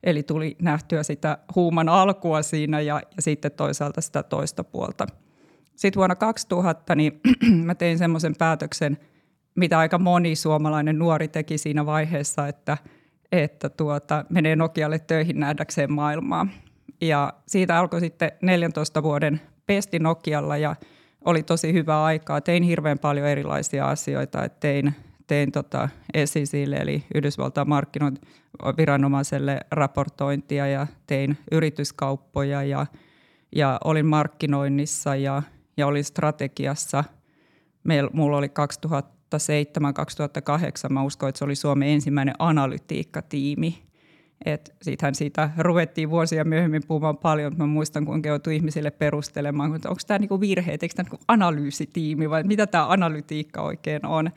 eli 0.02 0.22
tuli 0.22 0.56
nähtyä 0.62 1.02
sitä 1.02 1.38
huuman 1.54 1.88
alkua 1.88 2.42
siinä 2.42 2.80
ja, 2.80 3.02
ja 3.16 3.22
sitten 3.22 3.52
toisaalta 3.52 4.00
sitä 4.00 4.22
toista 4.22 4.64
puolta– 4.64 5.06
sitten 5.76 5.98
vuonna 5.98 6.16
2000 6.16 6.94
niin 6.94 7.20
mä 7.66 7.74
tein 7.74 7.98
semmoisen 7.98 8.34
päätöksen, 8.38 8.98
mitä 9.54 9.78
aika 9.78 9.98
moni 9.98 10.36
suomalainen 10.36 10.98
nuori 10.98 11.28
teki 11.28 11.58
siinä 11.58 11.86
vaiheessa, 11.86 12.48
että, 12.48 12.78
että 13.32 13.68
tuota, 13.68 14.24
menee 14.28 14.56
Nokialle 14.56 14.98
töihin 14.98 15.40
nähdäkseen 15.40 15.92
maailmaa. 15.92 16.46
Ja 17.00 17.32
siitä 17.46 17.78
alkoi 17.78 18.00
sitten 18.00 18.32
14 18.42 19.02
vuoden 19.02 19.40
pesti 19.66 19.98
Nokialla 19.98 20.56
ja 20.56 20.76
oli 21.24 21.42
tosi 21.42 21.72
hyvä 21.72 22.04
aikaa. 22.04 22.40
Tein 22.40 22.62
hirveän 22.62 22.98
paljon 22.98 23.26
erilaisia 23.26 23.88
asioita. 23.88 24.44
Et 24.44 24.60
tein 24.60 24.94
tein 25.26 25.52
tota 25.52 25.88
SECille 26.24 26.76
eli 26.76 27.04
Yhdysvaltain 27.14 27.68
markkinointiviranomaiselle 27.68 29.60
raportointia 29.70 30.66
ja 30.66 30.86
tein 31.06 31.38
yrityskauppoja 31.52 32.62
ja, 32.62 32.86
ja 33.56 33.80
olin 33.84 34.06
markkinoinnissa 34.06 35.16
ja 35.16 35.42
ja 35.76 35.86
olin 35.86 36.04
strategiassa. 36.04 37.04
Meillä, 37.84 38.10
mulla 38.12 38.36
oli 38.36 38.46
2007-2008, 38.46 38.50
mä 40.90 41.02
uskon, 41.02 41.28
että 41.28 41.38
se 41.38 41.44
oli 41.44 41.54
Suomen 41.54 41.88
ensimmäinen 41.88 42.34
analytiikkatiimi. 42.38 43.82
Et 44.44 44.74
siitähän 44.82 45.14
siitä 45.14 45.50
ruvettiin 45.58 46.10
vuosia 46.10 46.44
myöhemmin 46.44 46.82
puhumaan 46.88 47.16
paljon, 47.16 47.54
mä 47.56 47.66
muistan 47.66 48.04
kuinka 48.04 48.28
joutui 48.28 48.56
ihmisille 48.56 48.90
perustelemaan, 48.90 49.76
että 49.76 49.88
onko 49.88 50.00
tämä 50.06 50.18
niinku 50.18 50.40
virhe, 50.40 50.72
eikö 50.72 50.88
tämä 50.88 51.04
niinku 51.10 51.24
analyysitiimi 51.28 52.30
vai 52.30 52.42
mitä 52.42 52.66
tämä 52.66 52.88
analytiikka 52.88 53.62
oikein 53.62 54.06
on. 54.06 54.30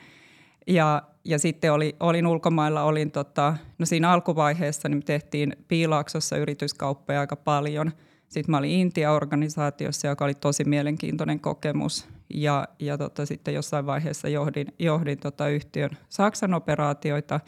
Ja, 0.68 1.02
ja 1.24 1.40
sitten 1.40 1.74
oli, 1.74 1.96
olin 2.00 2.28
ulkomailla, 2.28 2.84
olin 2.84 3.12
tota, 3.12 3.58
no 3.80 3.86
siinä 3.86 4.12
alkuvaiheessa 4.12 4.90
niin 4.90 5.06
tehtiin 5.06 5.56
Piilaaksossa 5.68 6.38
yrityskauppoja 6.38 7.20
aika 7.20 7.36
paljon– 7.36 7.92
sitten 8.30 8.52
mä 8.52 8.58
olin 8.58 8.72
Intia-organisaatiossa, 8.72 10.08
joka 10.08 10.26
oli 10.26 10.34
tosi 10.34 10.64
mielenkiintoinen 10.64 11.40
kokemus. 11.40 12.08
Ja, 12.34 12.68
ja 12.80 12.98
tota, 12.98 13.26
sitten 13.26 13.54
jossain 13.54 13.86
vaiheessa 13.86 14.30
johdin, 14.30 14.68
johdin 14.80 15.18
tota 15.18 15.48
yhtiön 15.50 15.90
Saksan 16.10 16.54
operaatioita. 16.54 17.40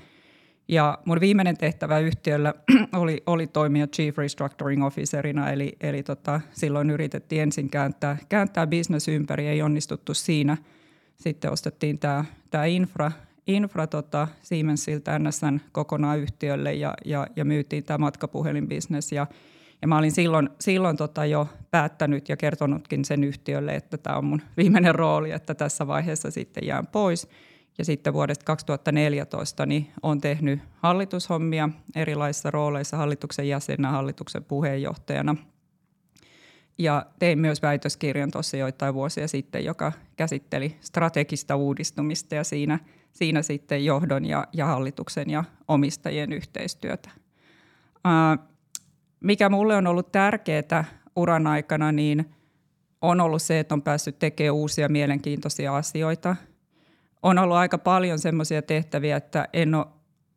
Ja 0.67 0.97
mun 1.05 1.19
viimeinen 1.19 1.57
tehtävä 1.57 1.99
yhtiöllä 1.99 2.53
oli, 3.01 3.23
oli 3.25 3.47
toimia 3.47 3.87
Chief 3.87 4.17
Restructuring 4.17 4.85
Officerina, 4.85 5.51
eli, 5.51 5.77
eli 5.81 6.03
tota, 6.03 6.41
silloin 6.51 6.89
yritettiin 6.89 7.41
ensin 7.41 7.69
kääntää, 7.69 8.17
kääntää 8.29 8.67
business 8.67 9.07
ympäri, 9.07 9.47
ei 9.47 9.61
onnistuttu 9.61 10.13
siinä. 10.13 10.57
Sitten 11.15 11.51
ostettiin 11.51 11.99
tämä 11.99 12.25
tää 12.49 12.65
infra, 12.65 13.11
infra 13.47 13.87
tota, 13.87 14.27
Siemensiltä 14.41 15.19
NSN 15.19 15.61
kokonaan 15.71 16.19
yhtiölle 16.19 16.73
ja, 16.73 16.93
ja, 17.05 17.27
ja 17.35 17.45
myytiin 17.45 17.83
tämä 17.83 17.97
matkapuhelinbisnes. 17.97 19.11
Ja 19.11 19.27
ja 19.81 19.87
mä 19.87 19.97
olin 19.97 20.11
silloin, 20.11 20.49
silloin 20.59 20.97
tota 20.97 21.25
jo 21.25 21.47
päättänyt 21.71 22.29
ja 22.29 22.37
kertonutkin 22.37 23.05
sen 23.05 23.23
yhtiölle, 23.23 23.75
että 23.75 23.97
tämä 23.97 24.17
on 24.17 24.25
mun 24.25 24.41
viimeinen 24.57 24.95
rooli, 24.95 25.31
että 25.31 25.55
tässä 25.55 25.87
vaiheessa 25.87 26.31
sitten 26.31 26.67
jään 26.67 26.87
pois. 26.87 27.29
Ja 27.77 27.85
sitten 27.85 28.13
vuodesta 28.13 28.45
2014 28.45 29.65
niin 29.65 29.91
olen 30.01 30.21
tehnyt 30.21 30.59
hallitushommia 30.75 31.69
erilaisissa 31.95 32.51
rooleissa 32.51 32.97
hallituksen 32.97 33.47
jäsenä, 33.47 33.91
hallituksen 33.91 34.43
puheenjohtajana. 34.43 35.35
Ja 36.77 37.05
tein 37.19 37.39
myös 37.39 37.61
väitöskirjan 37.61 38.31
tuossa 38.31 38.57
joitain 38.57 38.93
vuosia 38.93 39.27
sitten, 39.27 39.65
joka 39.65 39.91
käsitteli 40.15 40.77
strategista 40.81 41.55
uudistumista 41.55 42.35
ja 42.35 42.43
siinä, 42.43 42.79
siinä 43.11 43.41
sitten 43.41 43.85
johdon 43.85 44.25
ja, 44.25 44.47
ja 44.53 44.65
hallituksen 44.65 45.29
ja 45.29 45.43
omistajien 45.67 46.33
yhteistyötä 46.33 47.09
mikä 49.19 49.49
mulle 49.49 49.75
on 49.75 49.87
ollut 49.87 50.11
tärkeää 50.11 50.85
uran 51.15 51.47
aikana, 51.47 51.91
niin 51.91 52.35
on 53.01 53.21
ollut 53.21 53.41
se, 53.41 53.59
että 53.59 53.75
on 53.75 53.81
päässyt 53.81 54.19
tekemään 54.19 54.53
uusia 54.53 54.89
mielenkiintoisia 54.89 55.75
asioita. 55.75 56.35
On 57.23 57.39
ollut 57.39 57.57
aika 57.57 57.77
paljon 57.77 58.19
semmoisia 58.19 58.61
tehtäviä, 58.61 59.17
että 59.17 59.47
en 59.53 59.75
ole 59.75 59.85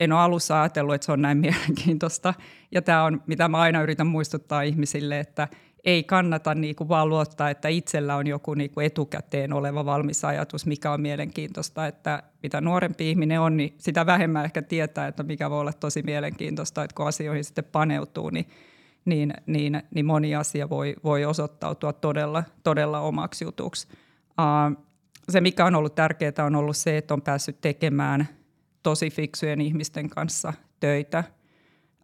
en 0.01 0.13
ole 0.13 0.21
alussa 0.21 0.63
ajatellut, 0.63 0.95
että 0.95 1.05
se 1.05 1.13
on 1.13 1.23
näin 1.23 1.39
mielenkiintoista. 1.47 2.35
Ja 2.71 2.83
tämä 2.83 3.05
on, 3.05 3.23
mitä 3.27 3.49
mä 3.49 3.59
aina 3.59 3.83
yritän 3.83 4.07
muistuttaa 4.07 4.63
ihmisille, 4.63 5.21
että 5.21 5.49
ei 5.85 6.05
kannata 6.05 6.55
niin 6.55 6.77
kuin 6.77 6.89
vaan 6.89 7.09
luottaa, 7.09 7.51
että 7.51 7.69
itsellä 7.69 8.17
on 8.17 8.27
joku 8.27 8.55
niin 8.55 8.71
kuin 8.71 8.87
etukäteen 8.87 9.53
oleva 9.53 9.85
valmis 9.85 10.25
ajatus, 10.25 10.67
mikä 10.67 10.93
on 10.93 11.01
mielenkiintoista. 11.01 11.87
Että 11.87 12.23
mitä 12.43 12.61
nuorempi 12.61 13.11
ihminen 13.11 13.41
on, 13.41 13.57
niin 13.57 13.75
sitä 13.79 14.07
vähemmän 14.07 14.45
ehkä 14.45 14.63
tietää, 14.63 15.07
että 15.07 15.23
mikä 15.23 15.51
voi 15.51 15.61
olla 15.61 15.73
tosi 15.73 16.03
mielenkiintoista, 16.03 16.85
että 16.85 16.95
kun 16.95 17.07
asioihin 17.07 17.45
sitten 17.45 17.65
paneutuu, 17.65 18.31
niin, 18.31 18.47
niin, 19.05 19.35
niin, 19.47 19.83
niin 19.95 20.07
moni 20.07 20.35
asia 20.35 20.71
voi, 20.71 20.97
voi 21.05 21.25
osoittautua 21.25 21.93
todella, 21.93 22.45
todella 22.63 23.01
omaksi 23.01 23.45
jutuksi. 23.45 23.89
Uh, 23.91 24.85
se, 25.29 25.41
mikä 25.41 25.65
on 25.65 25.75
ollut 25.75 25.95
tärkeää, 25.95 26.47
on 26.47 26.57
ollut 26.57 26.77
se, 26.77 26.97
että 26.97 27.15
on 27.15 27.23
päässyt 27.23 27.61
tekemään 27.61 28.29
tosi 28.83 29.11
fiksujen 29.11 29.61
ihmisten 29.61 30.11
kanssa 30.11 30.53
töitä. 30.81 31.25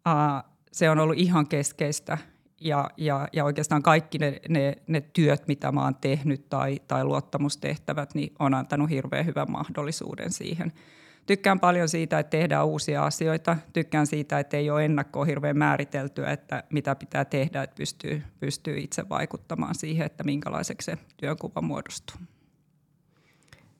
Uh, 0.08 0.50
se 0.72 0.90
on 0.90 0.98
ollut 0.98 1.18
ihan 1.18 1.46
keskeistä 1.46 2.18
ja, 2.60 2.90
ja, 2.96 3.28
ja 3.32 3.44
oikeastaan 3.44 3.82
kaikki 3.82 4.18
ne, 4.18 4.40
ne, 4.48 4.76
ne 4.86 5.00
työt, 5.00 5.48
mitä 5.48 5.72
mä 5.72 5.84
oon 5.84 5.94
tehnyt 5.94 6.48
tai, 6.48 6.80
tai 6.88 7.04
luottamustehtävät, 7.04 8.14
niin 8.14 8.34
on 8.38 8.54
antanut 8.54 8.90
hirveän 8.90 9.26
hyvän 9.26 9.50
mahdollisuuden 9.50 10.32
siihen. 10.32 10.72
Tykkään 11.26 11.60
paljon 11.60 11.88
siitä, 11.88 12.18
että 12.18 12.30
tehdään 12.30 12.66
uusia 12.66 13.04
asioita. 13.04 13.56
Tykkään 13.72 14.06
siitä, 14.06 14.38
että 14.38 14.56
ei 14.56 14.70
ole 14.70 14.84
ennakkoon 14.84 15.26
hirveän 15.26 15.58
määriteltyä, 15.58 16.30
että 16.30 16.64
mitä 16.70 16.94
pitää 16.94 17.24
tehdä, 17.24 17.62
että 17.62 17.76
pystyy, 17.76 18.22
pystyy 18.40 18.78
itse 18.78 19.08
vaikuttamaan 19.08 19.74
siihen, 19.74 20.06
että 20.06 20.24
minkälaiseksi 20.24 20.86
se 20.86 20.98
työnkuva 21.16 21.60
muodostuu. 21.62 22.16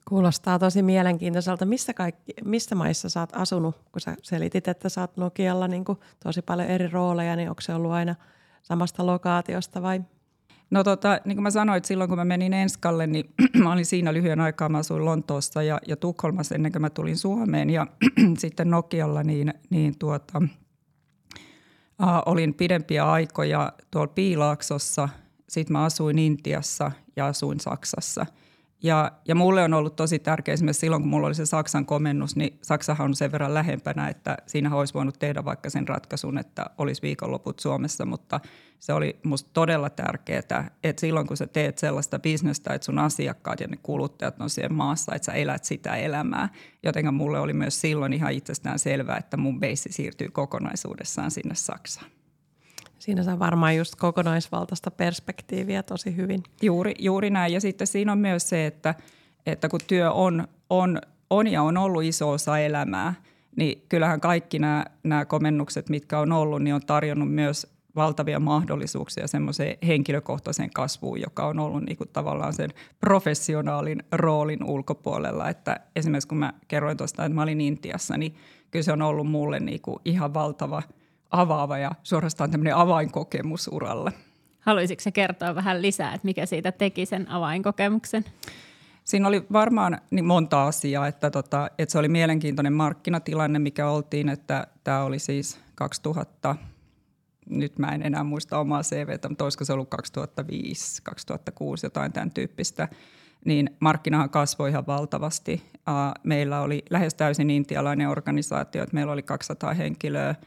Kuulostaa 0.09 0.59
tosi 0.59 0.83
mielenkiintoiselta. 0.83 1.65
Mistä, 1.65 1.95
kaikki, 1.95 2.35
mistä 2.45 2.75
maissa 2.75 3.09
sä 3.09 3.21
oot 3.21 3.31
asunut? 3.33 3.77
Kun 3.93 4.01
sä 4.01 4.17
selitit, 4.23 4.69
että 4.69 4.89
sä 4.89 5.01
oot 5.01 5.17
Nokialla 5.17 5.69
niin 5.69 5.85
tosi 6.25 6.43
paljon 6.43 6.69
eri 6.69 6.89
rooleja, 6.89 7.37
niin 7.37 7.51
onko 7.51 7.61
se 7.61 7.75
ollut 7.75 7.93
aina 7.93 8.15
samasta 8.67 9.07
lokaatiosta 9.07 9.83
vai? 9.83 10.01
No 10.71 10.85
tota, 10.85 11.21
niin 11.25 11.37
kuin 11.37 11.43
mä 11.43 11.51
sanoin, 11.51 11.77
että 11.77 11.87
silloin 11.87 12.09
kun 12.09 12.19
mä 12.19 12.25
menin 12.25 12.53
Enskalle, 12.53 13.07
niin 13.07 13.35
mä 13.63 13.73
olin 13.73 13.87
siinä 13.87 14.13
lyhyen 14.13 14.41
aikaa, 14.41 14.69
mä 14.69 14.79
asuin 14.79 15.05
Lontoossa 15.05 15.63
ja, 15.63 15.81
ja 15.89 15.97
Tukholmassa 15.97 16.55
ennen 16.55 16.73
kuin 16.73 16.83
mä 16.83 16.91
tulin 16.91 17.17
Suomeen. 17.17 17.71
Ja 17.71 17.87
sitten 18.39 18.71
Nokialla, 18.71 19.23
niin, 19.23 19.55
niin 19.71 19.99
tuota, 19.99 20.43
äh, 22.03 22.23
olin 22.27 22.55
pidempiä 22.55 23.11
aikoja 23.11 23.73
tuolla 23.91 24.13
Piilaaksossa, 24.13 25.09
sitten 25.49 25.73
mä 25.73 25.85
asuin 25.85 26.19
Intiassa 26.19 26.93
ja 27.17 27.27
asuin 27.27 27.61
Saksassa– 27.61 28.27
ja, 28.83 29.13
ja 29.29 29.35
mulle 29.35 29.65
on 29.65 29.75
ollut 29.75 29.97
tosi 29.97 30.19
tärkeä 30.19 30.55
esimerkiksi 30.55 30.81
silloin, 30.81 31.03
kun 31.03 31.11
mulla 31.11 31.27
oli 31.27 31.35
se 31.35 31.47
Saksan 31.47 31.87
komennus, 31.87 32.37
niin 32.37 32.59
Saksahan 32.63 33.05
on 33.05 33.15
sen 33.15 33.33
verran 33.33 33.55
lähempänä, 33.55 34.09
että 34.09 34.37
siinä 34.47 34.77
olisi 34.77 34.95
voinut 34.95 35.19
tehdä 35.19 35.45
vaikka 35.45 35.71
sen 35.71 35.89
ratkaisun, 35.89 36.39
että 36.39 36.67
olisi 36.79 37.03
viikonloput 37.03 37.59
Suomessa, 37.59 38.07
mutta 38.07 38.41
se 38.79 38.93
oli 38.93 39.19
musta 39.23 39.51
todella 39.53 39.91
tärkeää, 39.91 40.71
että 40.85 41.01
silloin 41.01 41.27
kun 41.27 41.37
sä 41.37 41.47
teet 41.47 41.79
sellaista 41.79 42.19
bisnestä, 42.19 42.75
että 42.75 42.85
sun 42.85 42.99
asiakkaat 42.99 43.61
ja 43.61 43.69
ne 43.69 43.77
kuluttajat 43.83 44.41
on 44.41 44.51
siellä 44.51 44.77
maassa, 44.77 45.15
että 45.15 45.27
sä 45.27 45.33
elät 45.33 45.65
sitä 45.65 45.97
elämää, 45.97 46.49
joten 46.83 47.15
mulle 47.15 47.41
oli 47.41 47.53
myös 47.53 47.81
silloin 47.81 48.13
ihan 48.13 48.33
itsestään 48.33 48.79
selvää, 48.79 49.17
että 49.17 49.37
mun 49.37 49.61
beissi 49.61 49.93
siirtyy 49.93 50.29
kokonaisuudessaan 50.31 51.31
sinne 51.31 51.55
Saksaan. 51.55 52.16
Siinä 53.07 53.23
saa 53.23 53.39
varmaan 53.39 53.77
just 53.77 53.95
kokonaisvaltaista 53.97 54.91
perspektiiviä 54.91 55.83
tosi 55.83 56.17
hyvin. 56.17 56.43
Juuri, 56.63 56.95
juuri 56.99 57.31
näin. 57.31 57.53
Ja 57.53 57.61
sitten 57.61 57.87
siinä 57.87 58.13
on 58.13 58.19
myös 58.19 58.49
se, 58.49 58.67
että, 58.67 58.95
että 59.47 59.69
kun 59.69 59.81
työ 59.87 60.13
on, 60.13 60.49
on, 60.71 61.01
on 61.31 61.47
ja 61.47 61.63
on 61.63 61.77
ollut 61.77 62.03
iso 62.03 62.31
osa 62.31 62.59
elämää, 62.59 63.15
niin 63.57 63.83
kyllähän 63.89 64.21
kaikki 64.21 64.59
nämä, 64.59 64.85
nämä 65.03 65.25
komennukset, 65.25 65.89
mitkä 65.89 66.19
on 66.19 66.33
ollut, 66.33 66.63
niin 66.63 66.75
on 66.75 66.81
tarjonnut 66.87 67.33
myös 67.33 67.67
valtavia 67.97 68.41
mahdollisuuksia 68.41 69.27
semmoiseen 69.27 69.79
henkilökohtaiseen 69.87 70.71
kasvuun, 70.71 71.21
joka 71.21 71.47
on 71.47 71.59
ollut 71.59 71.83
niin 71.83 71.97
kuin 71.97 72.11
tavallaan 72.13 72.53
sen 72.53 72.71
professionaalin 73.01 74.03
roolin 74.13 74.65
ulkopuolella. 74.65 75.49
Että 75.49 75.81
esimerkiksi 75.97 76.29
kun 76.29 76.39
mä 76.39 76.53
kerroin 76.69 76.97
tuosta, 76.97 77.25
että 77.25 77.35
mä 77.35 77.43
olin 77.43 77.61
Intiassa, 77.61 78.17
niin 78.17 78.35
kyllä 78.71 78.83
se 78.83 78.93
on 78.93 79.03
ollut 79.03 79.27
mulle 79.27 79.61
niin 79.61 79.81
kuin 79.81 79.99
ihan 80.05 80.35
valtava– 80.35 80.83
avaava 81.31 81.79
ja 81.79 81.91
suorastaan 82.03 82.51
tämmöinen 82.51 82.77
avainkokemus 82.77 83.69
uralle. 83.73 84.13
Haluaisitko 84.61 85.03
se 85.03 85.13
kertoa 85.13 85.55
vähän 85.55 85.83
lisää, 85.83 86.15
että 86.15 86.25
mikä 86.25 86.47
siitä 86.47 86.73
teki 86.73 87.07
sen 87.07 87.31
avainkokemuksen? 87.31 88.25
Siinä 89.05 89.29
oli 89.29 89.47
varmaan 89.53 89.99
niin 90.11 90.25
monta 90.25 90.67
asiaa, 90.67 91.07
että, 91.07 91.31
tota, 91.31 91.71
että 91.79 91.93
se 91.93 91.99
oli 91.99 92.09
mielenkiintoinen 92.09 92.73
markkinatilanne, 92.73 93.59
mikä 93.59 93.89
oltiin, 93.89 94.29
että 94.29 94.67
tämä 94.85 95.03
oli 95.03 95.19
siis 95.19 95.61
2000, 95.75 96.57
nyt 97.51 97.79
mä 97.79 97.89
en 97.89 98.07
enää 98.07 98.25
muista 98.25 98.59
omaa 98.59 98.83
CVtä, 98.83 99.29
mutta 99.29 99.45
olisiko 99.45 99.65
se 99.65 99.73
ollut 99.73 99.91
2005, 99.91 101.03
2006, 101.03 101.87
jotain 101.87 102.13
tämän 102.13 102.31
tyyppistä, 102.31 102.89
niin 103.45 103.77
markkinahan 103.81 104.31
kasvoi 104.31 104.71
ihan 104.71 104.87
valtavasti. 104.87 105.63
Meillä 106.23 106.61
oli 106.61 106.83
lähes 106.91 107.15
täysin 107.15 107.51
intialainen 107.51 108.09
organisaatio, 108.09 108.83
että 108.83 108.95
meillä 108.95 109.13
oli 109.13 109.23
200 109.23 109.75
henkilöä– 109.75 110.35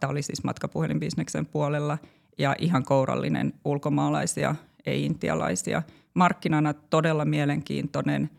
Tämä 0.00 0.10
oli 0.10 0.22
siis 0.22 0.44
matkapuhelinbisneksen 0.44 1.46
puolella 1.46 1.98
ja 2.38 2.56
ihan 2.58 2.84
kourallinen 2.84 3.52
ulkomaalaisia, 3.64 4.54
ei-intialaisia. 4.86 5.82
Markkinana 6.14 6.74
todella 6.74 7.24
mielenkiintoinen 7.24 8.30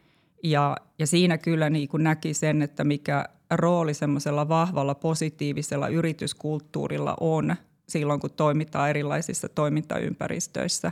ja, 0.44 0.78
ja 1.00 1.08
siinä 1.08 1.38
kyllä 1.38 1.70
niin 1.70 1.88
kuin 1.88 2.04
näki 2.04 2.34
sen, 2.34 2.62
että 2.62 2.84
mikä 2.84 3.26
rooli 3.52 3.94
semmoisella 3.94 4.50
vahvalla 4.50 4.96
positiivisella 4.96 5.88
yrityskulttuurilla 5.88 7.18
on 7.20 7.56
silloin, 7.90 8.20
kun 8.20 8.32
toimitaan 8.32 8.90
erilaisissa 8.90 9.50
toimintaympäristöissä. 9.50 10.92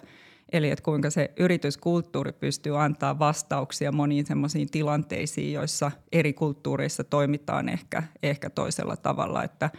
Eli 0.51 0.69
että 0.69 0.83
kuinka 0.83 1.09
se 1.09 1.31
yrityskulttuuri 1.39 2.31
pystyy 2.31 2.81
antaa 2.81 3.19
vastauksia 3.19 3.91
moniin 3.91 4.25
semmoisiin 4.25 4.69
tilanteisiin, 4.71 5.53
joissa 5.53 5.91
eri 6.11 6.33
kulttuureissa 6.33 7.03
toimitaan 7.03 7.69
ehkä, 7.69 8.03
ehkä 8.23 8.49
toisella 8.49 8.97
tavalla. 8.97 9.43
Että 9.43 9.69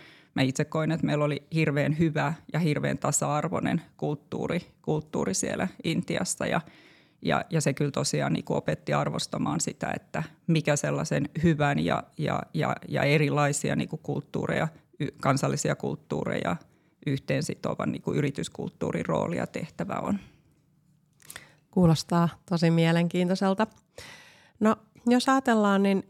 mä 0.40 0.44
itse 0.44 0.64
koin, 0.64 0.92
että 0.92 1.07
meillä 1.07 1.24
oli 1.24 1.42
hirveän 1.55 1.98
hyvä 1.98 2.35
ja 2.53 2.59
hirveän 2.59 2.98
tasa-arvoinen 2.98 3.83
kulttuuri, 3.96 4.61
kulttuuri 4.83 5.35
siellä 5.35 5.68
Intiassa 5.85 6.46
ja, 6.46 6.61
ja, 7.22 7.44
ja 7.50 7.61
se 7.61 7.72
kyllä 7.72 7.90
tosiaan 7.90 8.33
niin 8.33 8.44
opetti 8.48 8.92
arvostamaan 8.92 9.61
sitä, 9.61 9.92
että 9.96 10.22
mikä 10.46 10.76
sellaisen 10.76 11.29
hyvän 11.42 11.79
ja, 11.79 12.03
ja, 12.18 12.42
ja, 12.55 12.76
ja 12.88 13.03
erilaisia 13.03 13.76
niin 13.76 13.88
kulttuureja, 14.03 14.68
kansallisia 15.20 15.76
kulttuureja 15.76 16.57
yhteensitovan 17.07 17.92
niin 17.92 18.03
yrityskulttuurin 18.14 19.07
rooli 19.07 19.37
ja 19.37 19.46
tehtävä 19.46 19.94
on. 19.94 20.18
Kuulostaa 21.70 22.29
tosi 22.50 22.70
mielenkiintoiselta. 22.70 23.66
No 24.61 24.76
jos 25.07 25.29
ajatellaan, 25.29 25.83
niin 25.83 26.05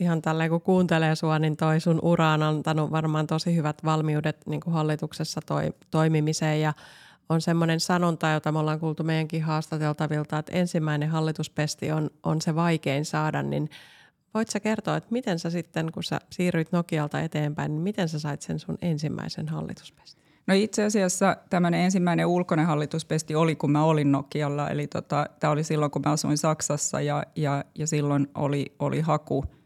ihan 0.00 0.22
tälleen 0.22 0.50
kun 0.50 0.60
kuuntelee 0.60 1.16
sua, 1.16 1.38
niin 1.38 1.56
toi 1.56 1.80
sun 1.80 1.98
ura 2.02 2.28
on 2.28 2.42
antanut 2.42 2.90
varmaan 2.90 3.26
tosi 3.26 3.56
hyvät 3.56 3.84
valmiudet 3.84 4.46
niin 4.46 4.60
kuin 4.60 4.74
hallituksessa 4.74 5.40
toi, 5.46 5.72
toimimiseen 5.90 6.60
ja 6.60 6.72
on 7.28 7.40
semmoinen 7.40 7.80
sanonta, 7.80 8.30
jota 8.30 8.52
me 8.52 8.58
ollaan 8.58 8.80
kuultu 8.80 9.04
meidänkin 9.04 9.42
haastateltavilta, 9.42 10.38
että 10.38 10.52
ensimmäinen 10.52 11.08
hallituspesti 11.08 11.92
on, 11.92 12.10
on 12.22 12.42
se 12.42 12.54
vaikein 12.54 13.04
saada, 13.04 13.42
niin 13.42 13.70
voit 14.34 14.48
sä 14.48 14.60
kertoa, 14.60 14.96
että 14.96 15.12
miten 15.12 15.38
sä 15.38 15.50
sitten, 15.50 15.92
kun 15.92 16.04
sä 16.04 16.20
siirryit 16.30 16.72
Nokialta 16.72 17.20
eteenpäin, 17.20 17.72
niin 17.72 17.82
miten 17.82 18.08
sä 18.08 18.18
sait 18.18 18.42
sen 18.42 18.58
sun 18.58 18.78
ensimmäisen 18.82 19.48
hallituspesti? 19.48 20.18
No 20.46 20.54
itse 20.54 20.84
asiassa 20.84 21.36
tämmöinen 21.50 21.80
ensimmäinen 21.80 22.26
ulkoinen 22.26 22.66
hallituspesti 22.66 23.34
oli, 23.34 23.56
kun 23.56 23.70
mä 23.70 23.84
olin 23.84 24.12
Nokialla. 24.12 24.70
Eli 24.70 24.86
tota, 24.86 25.26
tämä 25.40 25.50
oli 25.50 25.64
silloin, 25.64 25.90
kun 25.90 26.02
mä 26.06 26.12
asuin 26.12 26.38
Saksassa 26.38 27.00
ja, 27.00 27.24
ja, 27.36 27.64
ja 27.74 27.86
silloin 27.86 28.28
oli, 28.34 28.72
oli 28.78 29.00
haku– 29.00 29.44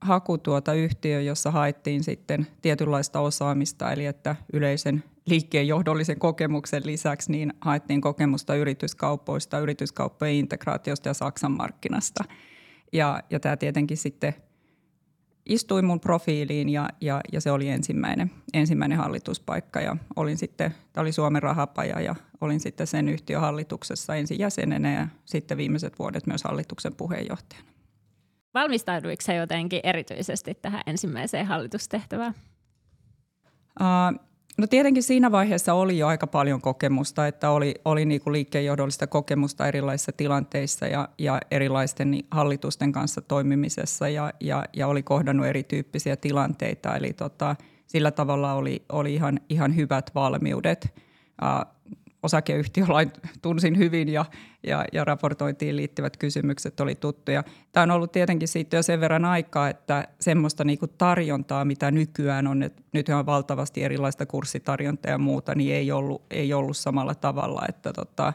haku 0.00 0.38
tuota 0.38 0.74
yhtiö, 0.74 1.20
jossa 1.20 1.50
haettiin 1.50 2.04
sitten 2.04 2.46
tietynlaista 2.62 3.20
osaamista, 3.20 3.92
eli 3.92 4.06
että 4.06 4.36
yleisen 4.52 5.04
liikkeen 5.26 5.68
johdollisen 5.68 6.18
kokemuksen 6.18 6.82
lisäksi 6.84 7.32
niin 7.32 7.52
haettiin 7.60 8.00
kokemusta 8.00 8.54
yrityskaupoista, 8.54 9.58
yrityskauppojen 9.58 10.34
integraatiosta 10.34 11.08
ja 11.08 11.14
Saksan 11.14 11.52
markkinasta. 11.52 12.24
Ja, 12.92 13.22
ja 13.30 13.40
tämä 13.40 13.56
tietenkin 13.56 13.96
sitten 13.96 14.34
istui 15.46 15.82
mun 15.82 16.00
profiiliin 16.00 16.68
ja, 16.68 16.88
ja, 17.00 17.20
ja 17.32 17.40
se 17.40 17.50
oli 17.50 17.68
ensimmäinen, 17.68 18.30
ensimmäinen 18.54 18.98
hallituspaikka 18.98 19.80
ja 19.80 19.96
olin 20.16 20.36
sitten, 20.38 20.74
tämä 20.92 21.02
oli 21.02 21.12
Suomen 21.12 21.42
rahapaja 21.42 22.00
ja 22.00 22.14
olin 22.40 22.60
sitten 22.60 22.86
sen 22.86 23.08
yhtiön 23.08 23.40
hallituksessa 23.40 24.14
ensin 24.14 24.38
jäsenenä 24.38 24.94
ja 24.94 25.08
sitten 25.24 25.58
viimeiset 25.58 25.98
vuodet 25.98 26.26
myös 26.26 26.44
hallituksen 26.44 26.94
puheenjohtajana. 26.94 27.75
Valmistauduiko 28.56 29.32
jotenkin 29.40 29.80
erityisesti 29.82 30.54
tähän 30.54 30.82
ensimmäiseen 30.86 31.46
hallitustehtävään? 31.46 32.34
Uh, 33.80 34.26
No 34.58 34.66
tietenkin 34.66 35.02
siinä 35.02 35.32
vaiheessa 35.32 35.74
oli 35.74 35.98
jo 35.98 36.06
aika 36.06 36.26
paljon 36.26 36.60
kokemusta, 36.60 37.26
että 37.26 37.50
oli, 37.50 37.74
oli 37.84 38.04
niin 38.04 38.20
kuin 38.20 38.32
liikkeenjohdollista 38.32 39.06
kokemusta 39.06 39.66
erilaisissa 39.66 40.12
tilanteissa 40.12 40.86
ja, 40.86 41.08
ja 41.18 41.40
erilaisten 41.50 42.24
hallitusten 42.30 42.92
kanssa 42.92 43.20
toimimisessa 43.20 44.08
ja, 44.08 44.32
ja, 44.40 44.64
ja 44.76 44.86
oli 44.86 45.02
kohdannut 45.02 45.46
erityyppisiä 45.46 46.16
tilanteita. 46.16 46.96
Eli 46.96 47.12
tota, 47.12 47.56
sillä 47.86 48.10
tavalla 48.10 48.52
oli, 48.52 48.84
oli 48.92 49.14
ihan, 49.14 49.40
ihan 49.48 49.76
hyvät 49.76 50.10
valmiudet. 50.14 50.94
Uh, 51.42 51.72
osakeyhtiölain 52.26 53.12
tunsin 53.42 53.78
hyvin 53.78 54.08
ja, 54.08 54.24
ja, 54.66 54.84
ja 54.92 55.04
raportointiin 55.04 55.76
liittyvät 55.76 56.16
kysymykset 56.16 56.80
oli 56.80 56.94
tuttuja. 56.94 57.44
Tämä 57.72 57.82
on 57.82 57.90
ollut 57.90 58.12
tietenkin 58.12 58.48
siitä 58.48 58.76
jo 58.76 58.82
sen 58.82 59.00
verran 59.00 59.24
aikaa, 59.24 59.68
että 59.68 60.08
semmoista 60.20 60.64
niin 60.64 60.78
kuin 60.78 60.90
tarjontaa, 60.98 61.64
mitä 61.64 61.90
nykyään 61.90 62.46
on, 62.46 62.62
että 62.62 62.82
nyt 62.92 63.08
on 63.08 63.26
valtavasti 63.26 63.82
erilaista 63.82 64.26
kurssitarjontaa 64.26 65.10
ja 65.10 65.18
muuta, 65.18 65.54
niin 65.54 65.74
ei 65.74 65.92
ollut, 65.92 66.22
ei 66.30 66.52
ollut 66.52 66.76
samalla 66.76 67.14
tavalla. 67.14 67.62
Että 67.68 67.92
tota, 67.92 68.32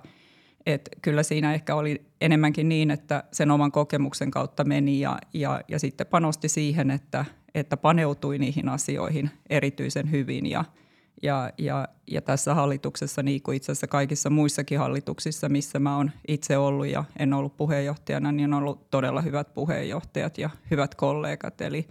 et 0.66 0.90
kyllä 1.02 1.24
siinä 1.24 1.54
ehkä 1.54 1.76
oli 1.76 2.02
enemmänkin 2.22 2.70
niin, 2.70 2.92
että 2.92 3.24
sen 3.32 3.52
oman 3.52 3.72
kokemuksen 3.72 4.32
kautta 4.32 4.64
meni 4.64 5.00
ja, 5.00 5.18
ja, 5.34 5.62
ja 5.68 5.80
sitten 5.80 6.08
panosti 6.08 6.50
siihen, 6.50 6.92
että, 6.92 7.26
että 7.56 7.78
paneutui 7.78 8.38
niihin 8.38 8.70
asioihin 8.70 9.30
erityisen 9.50 10.12
hyvin 10.12 10.46
ja– 10.46 10.66
ja, 11.22 11.52
ja, 11.58 11.88
ja 12.08 12.22
tässä 12.22 12.54
hallituksessa, 12.54 13.24
niin 13.24 13.42
kuin 13.42 13.58
itse 13.58 13.72
asiassa 13.72 13.88
kaikissa 13.88 14.30
muissakin 14.30 14.80
hallituksissa, 14.80 15.50
missä 15.50 15.80
mä 15.80 15.98
oon 15.98 16.12
itse 16.28 16.58
ollut 16.58 16.88
ja 16.88 17.04
en 17.20 17.34
ollut 17.34 17.58
puheenjohtajana, 17.58 18.32
niin 18.32 18.54
on 18.54 18.64
ollut 18.64 18.90
todella 18.90 19.22
hyvät 19.22 19.54
puheenjohtajat 19.54 20.38
ja 20.38 20.50
hyvät 20.72 20.96
kollegat. 20.96 21.62
Eli 21.62 21.88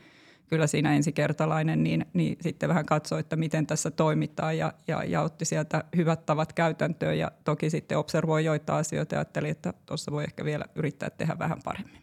kyllä 0.46 0.66
siinä 0.66 0.96
ensikertalainen 0.96 1.82
niin, 1.82 2.06
niin 2.12 2.36
sitten 2.40 2.68
vähän 2.68 2.86
katsoi, 2.86 3.20
että 3.20 3.36
miten 3.36 3.66
tässä 3.66 3.90
toimitaan 3.90 4.58
ja, 4.58 4.72
ja, 4.88 5.04
ja 5.04 5.22
otti 5.22 5.44
sieltä 5.44 5.84
hyvät 5.96 6.26
tavat 6.26 6.52
käytäntöön 6.52 7.18
ja 7.18 7.30
toki 7.44 7.70
sitten 7.70 7.98
observoi 7.98 8.44
joita 8.44 8.76
asioita 8.76 9.14
ja 9.14 9.18
ajatteli, 9.18 9.48
että 9.48 9.74
tuossa 9.86 10.12
voi 10.12 10.24
ehkä 10.24 10.44
vielä 10.44 10.64
yrittää 10.74 11.10
tehdä 11.10 11.38
vähän 11.38 11.58
paremmin. 11.64 11.99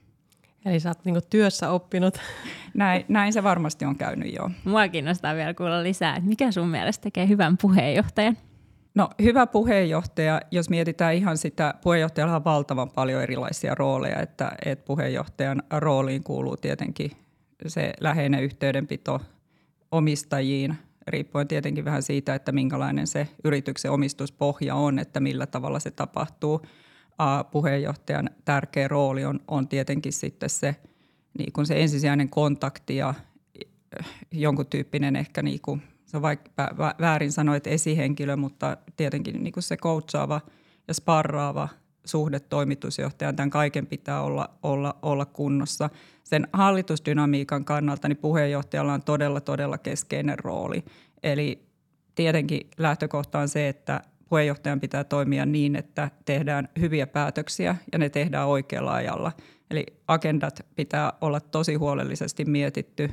Eli 0.67 0.79
sä 0.79 0.89
oot 0.89 1.05
niinku 1.05 1.21
työssä 1.29 1.69
oppinut. 1.71 2.17
Näin, 2.73 3.05
näin 3.07 3.33
se 3.33 3.43
varmasti 3.43 3.85
on 3.85 3.95
käynyt, 3.95 4.33
joo. 4.33 4.51
Mua 4.63 4.87
kiinnostaa 4.87 5.35
vielä 5.35 5.53
kuulla 5.53 5.83
lisää, 5.83 6.15
että 6.15 6.29
mikä 6.29 6.51
sun 6.51 6.67
mielestä 6.67 7.03
tekee 7.03 7.27
hyvän 7.27 7.57
puheenjohtajan? 7.57 8.37
No 8.95 9.09
hyvä 9.21 9.47
puheenjohtaja, 9.47 10.41
jos 10.51 10.69
mietitään 10.69 11.15
ihan 11.15 11.37
sitä, 11.37 11.73
puheenjohtajalla 11.83 12.35
on 12.35 12.43
valtavan 12.43 12.89
paljon 12.89 13.23
erilaisia 13.23 13.75
rooleja, 13.75 14.19
että, 14.19 14.51
että 14.65 14.85
puheenjohtajan 14.85 15.63
rooliin 15.71 16.23
kuuluu 16.23 16.57
tietenkin 16.57 17.11
se 17.67 17.93
läheinen 18.01 18.43
yhteydenpito 18.43 19.21
omistajiin, 19.91 20.75
riippuen 21.07 21.47
tietenkin 21.47 21.85
vähän 21.85 22.03
siitä, 22.03 22.35
että 22.35 22.51
minkälainen 22.51 23.07
se 23.07 23.27
yrityksen 23.43 23.91
omistuspohja 23.91 24.75
on, 24.75 24.99
että 24.99 25.19
millä 25.19 25.45
tavalla 25.45 25.79
se 25.79 25.91
tapahtuu– 25.91 26.61
puheenjohtajan 27.51 28.29
tärkeä 28.45 28.87
rooli 28.87 29.25
on, 29.25 29.39
on 29.47 29.67
tietenkin 29.67 30.13
sitten 30.13 30.49
se, 30.49 30.75
niin 31.37 31.53
kuin 31.53 31.67
se 31.67 31.81
ensisijainen 31.81 32.29
kontakti 32.29 32.95
ja 32.95 33.13
eh, 33.99 34.05
jonkun 34.31 34.65
tyyppinen 34.65 35.15
ehkä, 35.15 35.41
niin 35.41 35.61
kuin, 35.61 35.81
se 36.05 36.17
on 36.17 36.23
vaikka 36.23 36.51
väärin 37.01 37.31
sanoa, 37.31 37.55
että 37.55 37.69
esihenkilö, 37.69 38.35
mutta 38.35 38.77
tietenkin 38.97 39.43
niin 39.43 39.53
kuin 39.53 39.63
se 39.63 39.77
coachaava 39.77 40.41
ja 40.87 40.93
sparraava 40.93 41.69
suhde 42.05 42.39
toimitusjohtajan, 42.39 43.35
tämän 43.35 43.49
kaiken 43.49 43.87
pitää 43.87 44.21
olla, 44.21 44.49
olla, 44.63 44.95
olla 45.01 45.25
kunnossa. 45.25 45.89
Sen 46.23 46.47
hallitusdynamiikan 46.53 47.65
kannalta 47.65 48.07
niin 48.07 48.17
puheenjohtajalla 48.17 48.93
on 48.93 49.03
todella, 49.03 49.41
todella 49.41 49.77
keskeinen 49.77 50.39
rooli. 50.39 50.83
Eli 51.23 51.67
tietenkin 52.15 52.69
lähtökohta 52.77 53.39
on 53.39 53.49
se, 53.49 53.67
että 53.67 54.01
puheenjohtajan 54.29 54.79
pitää 54.79 55.03
toimia 55.03 55.45
niin, 55.45 55.75
että 55.75 56.11
tehdään 56.25 56.69
hyviä 56.79 57.07
päätöksiä 57.07 57.75
ja 57.91 57.99
ne 57.99 58.09
tehdään 58.09 58.47
oikealla 58.47 58.93
ajalla. 58.93 59.31
Eli 59.71 59.85
agendat 60.07 60.65
pitää 60.75 61.13
olla 61.21 61.39
tosi 61.39 61.75
huolellisesti 61.75 62.45
mietitty 62.45 63.09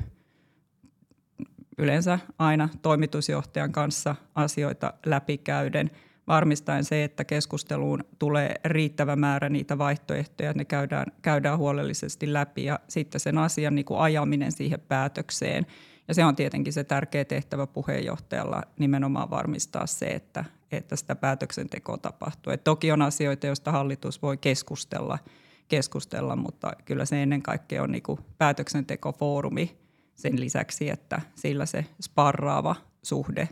yleensä 1.77 2.19
aina 2.39 2.69
toimitusjohtajan 2.81 3.71
kanssa 3.71 4.15
asioita 4.35 4.93
läpikäyden, 5.05 5.91
varmistaen 6.27 6.83
se, 6.83 7.03
että 7.03 7.23
keskusteluun 7.23 8.03
tulee 8.19 8.55
riittävä 8.65 9.15
määrä 9.15 9.49
niitä 9.49 9.77
vaihtoehtoja, 9.77 10.49
että 10.49 10.59
ne 10.59 10.65
käydään, 10.65 11.05
käydään 11.21 11.57
huolellisesti 11.57 12.33
läpi 12.33 12.63
ja 12.63 12.79
sitten 12.87 13.21
sen 13.21 13.37
asian 13.37 13.75
niin 13.75 13.85
kuin 13.85 13.99
ajaminen 13.99 14.51
siihen 14.51 14.79
päätökseen. 14.87 15.65
Ja 16.07 16.13
se 16.13 16.25
on 16.25 16.35
tietenkin 16.35 16.73
se 16.73 16.83
tärkeä 16.83 17.25
tehtävä 17.25 17.67
puheenjohtajalla 17.67 18.61
nimenomaan 18.79 19.29
varmistaa 19.29 19.87
se, 19.87 20.05
että, 20.05 20.45
että 20.75 20.95
sitä 20.95 21.15
päätöksentekoa 21.15 21.97
tapahtuu. 21.97 22.53
Et 22.53 22.63
toki 22.63 22.91
on 22.91 23.01
asioita, 23.01 23.47
joista 23.47 23.71
hallitus 23.71 24.21
voi 24.21 24.37
keskustella, 24.37 25.19
keskustella 25.67 26.35
mutta 26.35 26.73
kyllä 26.85 27.05
se 27.05 27.23
ennen 27.23 27.41
kaikkea 27.41 27.83
on 27.83 27.91
niinku 27.91 28.19
päätöksentekofoorumi 28.37 29.77
sen 30.15 30.39
lisäksi, 30.39 30.89
että 30.89 31.21
sillä 31.35 31.65
se 31.65 31.85
sparraava 32.01 32.75
suhde, 33.03 33.49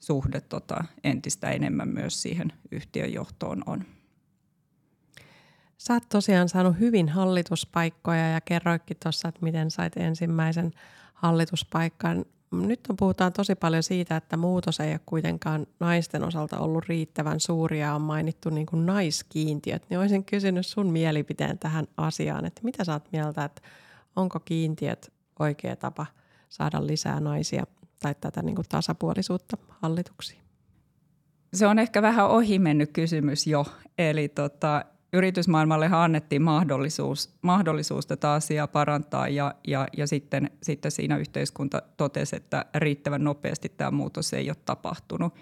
suhde 0.00 0.40
tota, 0.40 0.84
entistä 1.04 1.50
enemmän 1.50 1.88
myös 1.88 2.22
siihen 2.22 2.52
yhtiön 2.70 3.12
johtoon 3.12 3.62
on. 3.66 3.84
Sä 5.78 5.94
oot 5.94 6.08
tosiaan 6.08 6.48
saanut 6.48 6.78
hyvin 6.78 7.08
hallituspaikkoja 7.08 8.30
ja 8.30 8.40
kerroitkin 8.40 8.96
tuossa, 9.02 9.28
että 9.28 9.42
miten 9.42 9.70
sait 9.70 9.96
ensimmäisen 9.96 10.72
hallituspaikan 11.14 12.24
nyt 12.50 12.80
on, 12.88 12.96
puhutaan 12.96 13.32
tosi 13.32 13.54
paljon 13.54 13.82
siitä, 13.82 14.16
että 14.16 14.36
muutos 14.36 14.80
ei 14.80 14.90
ole 14.90 15.00
kuitenkaan 15.06 15.66
naisten 15.80 16.24
osalta 16.24 16.58
ollut 16.58 16.88
riittävän 16.88 17.40
suuri 17.40 17.80
ja 17.80 17.94
on 17.94 18.02
mainittu 18.02 18.50
niin 18.50 18.66
kuin 18.66 18.86
naiskiintiöt. 18.86 19.86
Niin 19.90 20.00
olisin 20.00 20.24
kysynyt 20.24 20.66
sun 20.66 20.86
mielipiteen 20.86 21.58
tähän 21.58 21.86
asiaan, 21.96 22.44
että 22.44 22.60
mitä 22.64 22.84
sä 22.84 22.92
oot 22.92 23.12
mieltä, 23.12 23.44
että 23.44 23.62
onko 24.16 24.40
kiintiöt 24.40 25.12
oikea 25.38 25.76
tapa 25.76 26.06
saada 26.48 26.86
lisää 26.86 27.20
naisia 27.20 27.66
tai 28.00 28.14
tätä 28.20 28.42
niin 28.42 28.54
kuin 28.56 28.68
tasapuolisuutta 28.68 29.56
hallituksiin? 29.68 30.40
Se 31.54 31.66
on 31.66 31.78
ehkä 31.78 32.02
vähän 32.02 32.28
ohi 32.28 32.58
mennyt 32.58 32.90
kysymys 32.92 33.46
jo. 33.46 33.66
Eli 33.98 34.28
tota, 34.28 34.84
yritysmaailmalle 35.12 35.90
annettiin 35.92 36.42
mahdollisuus, 36.42 37.34
mahdollisuus 37.42 38.06
tätä 38.06 38.32
asiaa 38.32 38.66
parantaa 38.66 39.28
ja, 39.28 39.54
ja, 39.66 39.86
ja 39.96 40.06
sitten, 40.06 40.50
sitten 40.62 40.90
siinä 40.90 41.16
yhteiskunta 41.16 41.82
totesi, 41.96 42.36
että 42.36 42.64
riittävän 42.74 43.24
nopeasti 43.24 43.68
tämä 43.68 43.90
muutos 43.90 44.32
ei 44.32 44.50
ole 44.50 44.56
tapahtunut. 44.64 45.34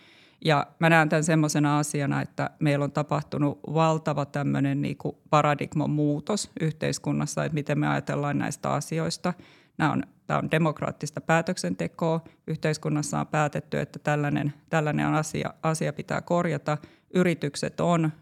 Ja 0.45 0.67
mä 0.79 0.91
näen 0.91 1.09
tämän 1.09 1.25
semmoisena 1.25 1.79
asiana, 1.79 2.23
että 2.23 2.51
meillä 2.59 2.85
on 2.85 2.93
tapahtunut 2.93 3.61
valtava 3.75 4.25
tämmöinen 4.25 4.83
niin 4.83 4.99
paradigman 5.31 5.91
muutos 5.91 6.51
yhteiskunnassa, 6.61 7.45
että 7.45 7.55
miten 7.55 7.79
me 7.79 7.89
ajatellaan 7.89 8.39
näistä 8.39 8.73
asioista. 8.73 9.35
Nämä 9.79 9.93
on, 9.93 10.03
tämä 10.27 10.39
on 10.39 10.51
demokraattista 10.51 11.21
päätöksentekoa. 11.21 12.25
Yhteiskunnassa 12.47 13.21
on 13.21 13.27
päätetty, 13.27 13.81
että 13.81 13.99
tällainen, 13.99 14.53
tällainen 14.71 15.07
asia, 15.07 15.55
asia 15.63 15.93
pitää 15.93 16.21
korjata. 16.21 16.79
Yritykset 17.15 17.81
on 17.81 18.13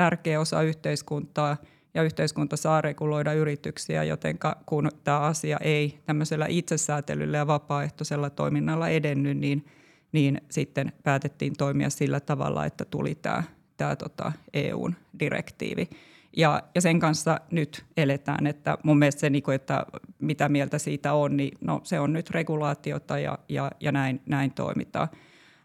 tärkeä 0.00 0.40
osa 0.40 0.62
yhteiskuntaa 0.62 1.56
ja 1.94 2.02
yhteiskunta 2.02 2.56
saa 2.56 2.80
reguloida 2.80 3.32
yrityksiä, 3.32 4.04
joten 4.04 4.38
kun 4.66 4.90
tämä 5.04 5.20
asia 5.20 5.58
ei 5.60 5.98
tämmöisellä 6.06 6.46
itsesäätelyllä 6.48 7.36
ja 7.36 7.46
vapaaehtoisella 7.46 8.30
toiminnalla 8.30 8.88
edennyt, 8.88 9.38
niin, 9.38 9.66
niin 10.12 10.40
sitten 10.50 10.92
päätettiin 11.02 11.52
toimia 11.58 11.90
sillä 11.90 12.20
tavalla, 12.20 12.66
että 12.66 12.84
tuli 12.84 13.14
tämä, 13.14 13.42
tämä 13.76 13.96
tota 13.96 14.32
EUn 14.54 14.94
direktiivi. 15.18 15.88
Ja, 16.36 16.62
ja 16.74 16.80
sen 16.80 17.00
kanssa 17.00 17.40
nyt 17.50 17.84
eletään, 17.96 18.46
että 18.46 18.78
mun 18.82 18.98
mielestä 18.98 19.20
se, 19.20 19.30
niin 19.30 19.52
että 19.54 19.86
mitä 20.18 20.48
mieltä 20.48 20.78
siitä 20.78 21.12
on, 21.12 21.36
niin 21.36 21.58
no, 21.60 21.80
se 21.84 22.00
on 22.00 22.12
nyt 22.12 22.30
regulaatiota 22.30 23.18
ja, 23.18 23.38
ja, 23.48 23.70
ja 23.80 23.92
näin, 23.92 24.20
näin 24.26 24.50
toimitaan. 24.50 25.08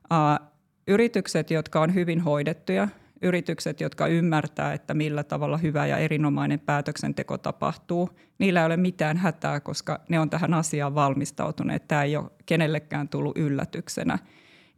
Uh, 0.03 0.47
yritykset, 0.87 1.51
jotka 1.51 1.81
on 1.81 1.93
hyvin 1.93 2.19
hoidettuja, 2.19 2.87
yritykset, 3.25 3.81
jotka 3.81 4.07
ymmärtää, 4.07 4.73
että 4.73 4.93
millä 4.93 5.23
tavalla 5.23 5.57
hyvä 5.57 5.85
ja 5.85 5.97
erinomainen 5.97 6.59
päätöksenteko 6.59 7.37
tapahtuu, 7.37 8.09
niillä 8.37 8.59
ei 8.59 8.65
ole 8.65 8.77
mitään 8.77 9.17
hätää, 9.17 9.59
koska 9.59 9.99
ne 10.09 10.19
on 10.19 10.29
tähän 10.29 10.53
asiaan 10.53 10.95
valmistautuneet. 10.95 11.87
Tämä 11.87 12.03
ei 12.03 12.17
ole 12.17 12.31
kenellekään 12.45 13.09
tullut 13.09 13.37
yllätyksenä. 13.37 14.19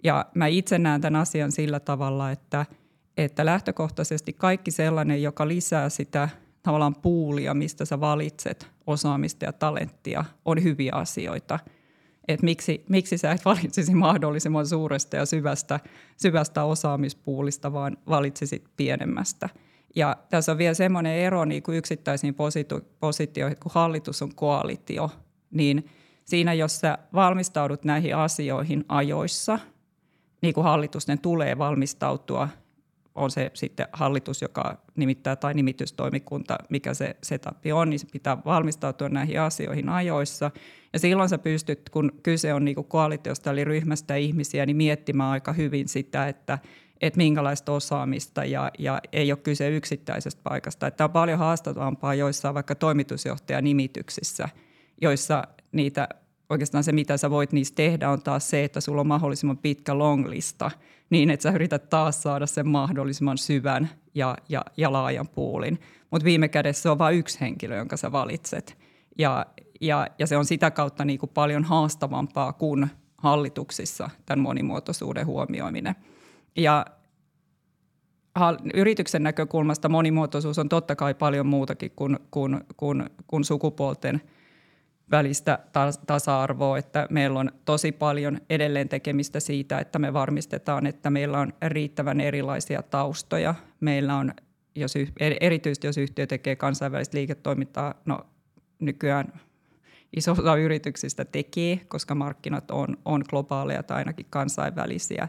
Ja 0.04 0.26
mä 0.34 0.48
itse 0.48 0.80
näen 0.80 1.02
tämän 1.02 1.22
asian 1.22 1.52
sillä 1.52 1.80
tavalla, 1.80 2.32
että, 2.32 2.66
että 3.18 3.46
lähtökohtaisesti 3.46 4.34
kaikki 4.34 4.72
sellainen, 4.72 5.24
joka 5.24 5.48
lisää 5.48 5.90
sitä 5.90 6.30
tavallaan 6.64 6.96
puulia, 6.96 7.54
mistä 7.54 7.86
sä 7.86 8.00
valitset 8.00 8.68
osaamista 8.88 9.46
ja 9.46 9.54
talenttia, 9.54 10.26
on 10.46 10.64
hyviä 10.64 10.92
asioita– 10.96 11.60
että 12.28 12.46
miksi, 12.46 12.86
miksi 12.90 13.18
sä 13.18 13.32
et 13.32 13.46
valitsisi 13.46 13.96
mahdollisimman 13.96 14.68
suuresta 14.68 15.16
ja 15.16 15.26
syvästä, 15.26 15.80
syvästä 16.18 16.64
osaamispuulista, 16.64 17.74
vaan 17.74 17.98
valitsisit 18.10 18.64
pienemmästä. 18.78 19.50
Ja 19.96 20.18
tässä 20.30 20.52
on 20.52 20.58
vielä 20.58 20.74
semmoinen 20.74 21.18
ero 21.18 21.46
niin 21.46 21.64
kuin 21.64 21.78
yksittäisiin 21.78 22.36
positioihin, 23.00 23.58
kun 23.60 23.72
hallitus 23.76 24.22
on 24.22 24.36
koalitio, 24.36 25.12
niin 25.52 25.90
siinä 26.26 26.54
jos 26.54 26.80
sä 26.80 26.98
valmistaudut 27.14 27.84
näihin 27.84 28.16
asioihin 28.16 28.86
ajoissa, 28.90 29.60
niin 30.42 30.54
kuin 30.54 30.64
hallitusten 30.64 31.20
tulee 31.20 31.58
valmistautua 31.58 32.50
on 33.18 33.32
se 33.32 33.52
sitten 33.54 33.88
hallitus, 33.94 34.42
joka 34.42 34.78
nimittää 34.96 35.36
tai 35.36 35.54
nimitystoimikunta, 35.54 36.58
mikä 36.70 36.94
se 36.94 37.16
setup 37.24 37.58
on, 37.74 37.90
niin 37.90 38.00
se 38.00 38.08
pitää 38.12 38.38
valmistautua 38.46 39.10
näihin 39.10 39.42
asioihin 39.42 39.90
ajoissa. 39.90 40.52
Ja 40.94 41.00
silloin 41.00 41.30
sä 41.30 41.38
pystyt, 41.38 41.90
kun 41.90 42.12
kyse 42.24 42.54
on 42.54 42.66
niin 42.66 42.86
koalitiosta 42.88 43.52
eli 43.52 43.64
ryhmästä 43.64 44.16
ihmisiä, 44.16 44.66
niin 44.66 44.78
miettimään 44.78 45.30
aika 45.30 45.54
hyvin 45.54 45.88
sitä, 45.88 46.28
että, 46.28 46.60
että 47.02 47.18
minkälaista 47.18 47.72
osaamista 47.72 48.46
ja, 48.46 48.72
ja 48.80 49.02
ei 49.12 49.32
ole 49.32 49.40
kyse 49.44 49.70
yksittäisestä 49.70 50.42
paikasta. 50.44 50.92
Tämä 50.92 51.06
on 51.06 51.12
paljon 51.12 51.40
haastavampaa 51.40 52.14
joissain 52.14 52.56
vaikka 52.56 52.76
toimitusjohtajanimityksissä, 52.76 54.50
joissa 55.02 55.44
niitä 55.72 56.10
oikeastaan 56.50 56.84
se, 56.84 56.92
mitä 56.92 57.18
sä 57.18 57.30
voit 57.30 57.52
niistä 57.52 57.76
tehdä, 57.76 58.10
on 58.10 58.22
taas 58.22 58.50
se, 58.50 58.64
että 58.64 58.82
sulla 58.82 59.02
on 59.02 59.08
mahdollisimman 59.08 59.58
pitkä 59.58 59.98
longlista, 59.98 60.72
niin 61.10 61.30
että 61.30 61.44
sä 61.44 61.52
yrität 61.52 61.90
taas 61.90 62.24
saada 62.24 62.46
sen 62.46 62.68
mahdollisimman 62.68 63.38
syvän 63.38 63.90
ja, 64.16 64.38
ja, 64.50 64.66
ja 64.78 64.92
laajan 64.92 65.28
puulin. 65.28 65.80
Mutta 66.12 66.26
viime 66.26 66.48
kädessä 66.48 66.82
se 66.82 66.90
on 66.90 66.98
vain 66.98 67.18
yksi 67.18 67.42
henkilö, 67.42 67.76
jonka 67.76 67.98
sä 67.98 68.12
valitset. 68.12 68.78
Ja, 69.18 69.46
ja, 69.82 70.08
ja 70.20 70.28
se 70.28 70.38
on 70.38 70.46
sitä 70.46 70.72
kautta 70.72 71.06
niin 71.06 71.20
kuin 71.20 71.32
paljon 71.34 71.64
haastavampaa 71.64 72.54
kuin 72.54 72.88
hallituksissa 73.18 74.10
tämän 74.26 74.44
monimuotoisuuden 74.44 75.26
huomioiminen. 75.26 75.96
Ja 76.58 76.86
yrityksen 78.74 79.24
näkökulmasta 79.24 79.90
monimuotoisuus 79.90 80.60
on 80.60 80.70
totta 80.70 80.96
kai 80.96 81.14
paljon 81.14 81.48
muutakin 81.48 81.92
kuin, 81.96 82.20
kuin, 82.32 82.62
kuin, 82.78 83.10
kuin 83.28 83.44
sukupuolten– 83.44 84.22
välistä 85.12 85.60
tasa-arvoa, 86.08 86.78
että 86.78 87.08
meillä 87.10 87.40
on 87.40 87.52
tosi 87.66 87.92
paljon 87.92 88.42
edelleen 88.50 88.90
tekemistä 88.90 89.40
siitä, 89.40 89.80
että 89.80 90.00
me 90.00 90.14
varmistetaan, 90.14 90.86
että 90.86 91.10
meillä 91.10 91.40
on 91.40 91.54
riittävän 91.68 92.22
erilaisia 92.22 92.84
taustoja. 92.84 93.56
Meillä 93.80 94.16
on, 94.16 94.34
jos, 94.76 94.94
erityisesti 95.42 95.88
jos 95.88 95.98
yhtiö 95.98 96.28
tekee 96.28 96.56
kansainvälistä 96.56 97.18
liiketoimintaa, 97.18 97.94
no 98.06 98.20
nykyään 98.80 99.34
iso 100.16 100.32
osa 100.32 100.56
yrityksistä 100.56 101.26
tekee, 101.26 101.80
koska 101.88 102.16
markkinat 102.16 102.72
on, 102.72 102.98
on 103.06 103.24
globaaleja 103.30 103.84
tai 103.84 103.98
ainakin 103.98 104.26
kansainvälisiä, 104.30 105.28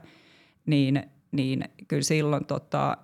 niin, 0.67 1.03
niin 1.33 1.65
kyllä 1.89 2.03
silloin 2.03 2.45
tota, 2.45 2.97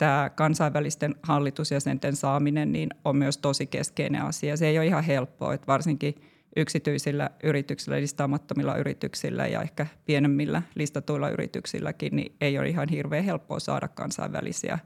tämä 0.00 0.30
kansainvälisten 0.30 1.14
hallitusjäsenten 1.22 2.16
saaminen 2.16 2.72
niin 2.72 2.90
on 3.04 3.16
myös 3.16 3.38
tosi 3.38 3.66
keskeinen 3.66 4.22
asia. 4.22 4.56
Se 4.56 4.66
ei 4.66 4.78
ole 4.78 4.86
ihan 4.86 5.04
helppoa, 5.04 5.54
että 5.54 5.66
varsinkin 5.66 6.14
yksityisillä 6.56 7.30
yrityksillä, 7.42 8.00
listaamattomilla 8.00 8.76
yrityksillä 8.76 9.46
ja 9.46 9.62
ehkä 9.62 9.86
pienemmillä 10.06 10.62
listatuilla 10.74 11.30
yrityksilläkin, 11.30 12.16
niin 12.16 12.32
ei 12.40 12.58
ole 12.58 12.68
ihan 12.68 12.88
hirveän 12.88 13.24
helppoa 13.24 13.60
saada 13.60 13.88
kansainvälisiä, 13.88 14.78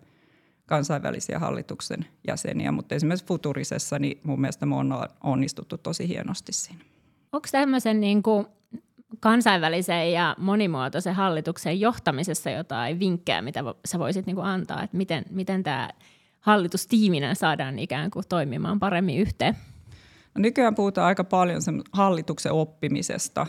kansainvälisiä 0.67 1.39
hallituksen 1.39 2.07
jäseniä. 2.29 2.73
Mutta 2.73 2.95
esimerkiksi 2.95 3.27
Futurisessa 3.27 3.99
niin 3.99 4.21
mun 4.23 4.41
mielestä 4.41 4.67
me 4.67 4.77
on 4.77 4.93
onnistuttu 5.23 5.79
tosi 5.79 6.09
hienosti 6.09 6.53
siinä. 6.53 6.85
Onko 7.33 7.49
tämmöisen 7.53 8.01
niin 8.01 8.23
kuin 8.23 8.47
kansainvälisen 9.21 10.13
ja 10.13 10.37
monimuotoisen 10.39 11.15
hallituksen 11.15 11.81
johtamisessa 11.81 12.51
jotain 12.51 12.99
vinkkejä, 12.99 13.43
mitä 13.43 13.65
sä 13.85 13.99
voisit 13.99 14.27
niin 14.27 14.37
kuin 14.37 14.47
antaa, 14.47 14.83
että 14.83 14.97
miten, 14.97 15.25
miten 15.31 15.63
tämä 15.63 15.91
hallitustiiminä 16.41 17.35
saadaan 17.35 17.79
ikään 17.79 18.11
kuin 18.11 18.25
toimimaan 18.29 18.79
paremmin 18.79 19.19
yhteen? 19.19 19.57
No 20.35 20.41
nykyään 20.43 20.75
puhutaan 20.75 21.07
aika 21.07 21.25
paljon 21.25 21.63
sen 21.63 21.83
hallituksen 21.93 22.53
oppimisesta. 22.53 23.47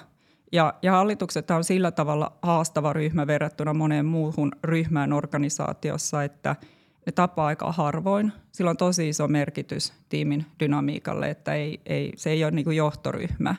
Ja, 0.51 0.73
ja 0.81 0.91
hallitukset 0.91 1.51
on 1.51 1.63
sillä 1.63 1.91
tavalla 1.91 2.37
haastava 2.41 2.93
ryhmä 2.93 3.27
verrattuna 3.27 3.73
moneen 3.73 4.05
muuhun 4.05 4.51
ryhmään 4.63 5.13
organisaatiossa, 5.13 6.23
että 6.23 6.55
ne 7.05 7.11
tapaa 7.11 7.47
aika 7.47 7.71
harvoin. 7.71 8.31
Sillä 8.51 8.69
on 8.69 8.77
tosi 8.77 9.09
iso 9.09 9.27
merkitys 9.27 9.93
tiimin 10.09 10.45
dynamiikalle, 10.59 11.29
että 11.29 11.53
ei, 11.53 11.81
ei, 11.85 12.13
se 12.15 12.29
ei 12.29 12.43
ole 12.43 12.51
niin 12.51 12.75
johtoryhmä. 12.75 13.55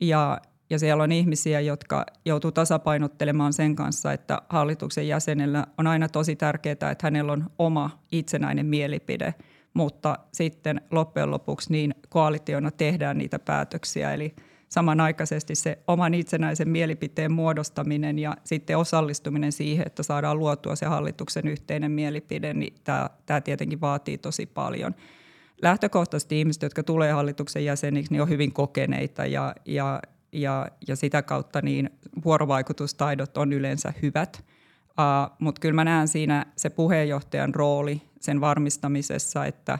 Ja, 0.00 0.40
ja 0.70 0.78
siellä 0.78 1.02
on 1.02 1.12
ihmisiä, 1.12 1.60
jotka 1.60 2.06
joutuu 2.24 2.52
tasapainottelemaan 2.52 3.52
sen 3.52 3.76
kanssa, 3.76 4.12
että 4.12 4.42
hallituksen 4.48 5.08
jäsenellä 5.08 5.66
on 5.78 5.86
aina 5.86 6.08
tosi 6.08 6.36
tärkeää, 6.36 6.72
että 6.72 6.96
hänellä 7.02 7.32
on 7.32 7.50
oma 7.58 7.98
itsenäinen 8.12 8.66
mielipide, 8.66 9.34
mutta 9.74 10.18
sitten 10.32 10.80
loppujen 10.90 11.30
lopuksi 11.30 11.72
niin 11.72 11.94
koalitiona 12.08 12.70
tehdään 12.70 13.18
niitä 13.18 13.38
päätöksiä, 13.38 14.14
eli 14.14 14.34
samanaikaisesti 14.68 15.54
se 15.54 15.78
oman 15.86 16.14
itsenäisen 16.14 16.68
mielipiteen 16.68 17.32
muodostaminen 17.32 18.18
ja 18.18 18.36
sitten 18.44 18.78
osallistuminen 18.78 19.52
siihen, 19.52 19.86
että 19.86 20.02
saadaan 20.02 20.38
luotua 20.38 20.76
se 20.76 20.86
hallituksen 20.86 21.48
yhteinen 21.48 21.90
mielipide, 21.90 22.54
niin 22.54 22.74
tämä, 22.84 23.10
tämä 23.26 23.40
tietenkin 23.40 23.80
vaatii 23.80 24.18
tosi 24.18 24.46
paljon. 24.46 24.94
Lähtökohtaisesti 25.62 26.38
ihmiset, 26.38 26.62
jotka 26.62 26.82
tulee 26.82 27.12
hallituksen 27.12 27.64
jäseniksi, 27.64 28.12
niin 28.12 28.22
on 28.22 28.28
hyvin 28.28 28.52
kokeneita 28.52 29.26
ja, 29.26 29.54
ja, 29.64 30.00
ja, 30.32 30.68
ja 30.88 30.96
sitä 30.96 31.22
kautta 31.22 31.62
niin 31.62 31.90
vuorovaikutustaidot 32.24 33.36
on 33.36 33.52
yleensä 33.52 33.92
hyvät. 34.02 34.44
Uh, 34.90 35.36
Mutta 35.38 35.60
kyllä 35.60 35.74
mä 35.74 35.84
näen 35.84 36.08
siinä 36.08 36.46
se 36.56 36.70
puheenjohtajan 36.70 37.54
rooli 37.54 38.02
sen 38.20 38.40
varmistamisessa, 38.40 39.46
että, 39.46 39.78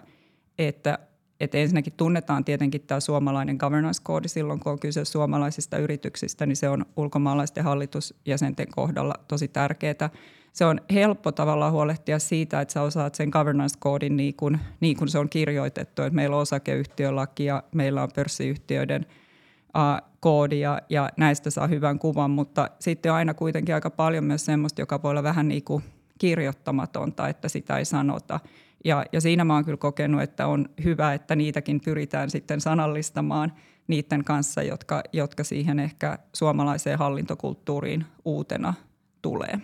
että, 0.58 0.98
että 1.40 1.58
ensinnäkin 1.58 1.92
tunnetaan 1.92 2.44
tietenkin 2.44 2.80
tämä 2.80 3.00
suomalainen 3.00 3.56
governance-koodi 3.56 4.28
silloin, 4.28 4.60
kun 4.60 4.72
on 4.72 4.78
kyse 4.78 5.04
suomalaisista 5.04 5.78
yrityksistä, 5.78 6.46
niin 6.46 6.56
se 6.56 6.68
on 6.68 6.86
ulkomaalaisten 6.96 7.64
hallitusjäsenten 7.64 8.68
kohdalla 8.74 9.14
tosi 9.28 9.48
tärkeää. 9.48 10.10
Se 10.52 10.64
on 10.64 10.80
helppo 10.92 11.32
tavallaan 11.32 11.72
huolehtia 11.72 12.18
siitä, 12.18 12.60
että 12.60 12.72
sä 12.72 12.82
osaat 12.82 13.14
sen 13.14 13.28
governance-koodin 13.28 14.16
niin 14.16 14.34
kuin, 14.34 14.60
niin 14.80 14.96
kuin 14.96 15.08
se 15.08 15.18
on 15.18 15.28
kirjoitettu, 15.28 16.02
että 16.02 16.14
meillä 16.14 16.36
on 16.36 16.42
osakeyhtiölaki 16.42 17.44
ja 17.44 17.62
meillä 17.72 18.02
on 18.02 18.08
pörssiyhtiöiden– 18.14 19.06
koodi 20.20 20.60
ja, 20.60 20.80
ja 20.88 21.10
näistä 21.16 21.50
saa 21.50 21.66
hyvän 21.66 21.98
kuvan, 21.98 22.30
mutta 22.30 22.70
sitten 22.78 23.12
on 23.12 23.18
aina 23.18 23.34
kuitenkin 23.34 23.74
aika 23.74 23.90
paljon 23.90 24.24
myös 24.24 24.44
semmoista, 24.44 24.82
joka 24.82 25.02
voi 25.02 25.10
olla 25.10 25.22
vähän 25.22 25.48
niin 25.48 25.64
kuin 25.64 25.84
kirjoittamatonta, 26.18 27.28
että 27.28 27.48
sitä 27.48 27.78
ei 27.78 27.84
sanota. 27.84 28.40
Ja, 28.84 29.04
ja 29.12 29.20
siinä 29.20 29.44
mä 29.44 29.54
oon 29.54 29.64
kyllä 29.64 29.76
kokenut, 29.76 30.22
että 30.22 30.46
on 30.46 30.68
hyvä, 30.84 31.14
että 31.14 31.36
niitäkin 31.36 31.80
pyritään 31.80 32.30
sitten 32.30 32.60
sanallistamaan 32.60 33.52
niiden 33.86 34.24
kanssa, 34.24 34.62
jotka, 34.62 35.02
jotka 35.12 35.44
siihen 35.44 35.78
ehkä 35.78 36.18
suomalaiseen 36.32 36.98
hallintokulttuuriin 36.98 38.06
uutena 38.24 38.74
tulee. 39.22 39.60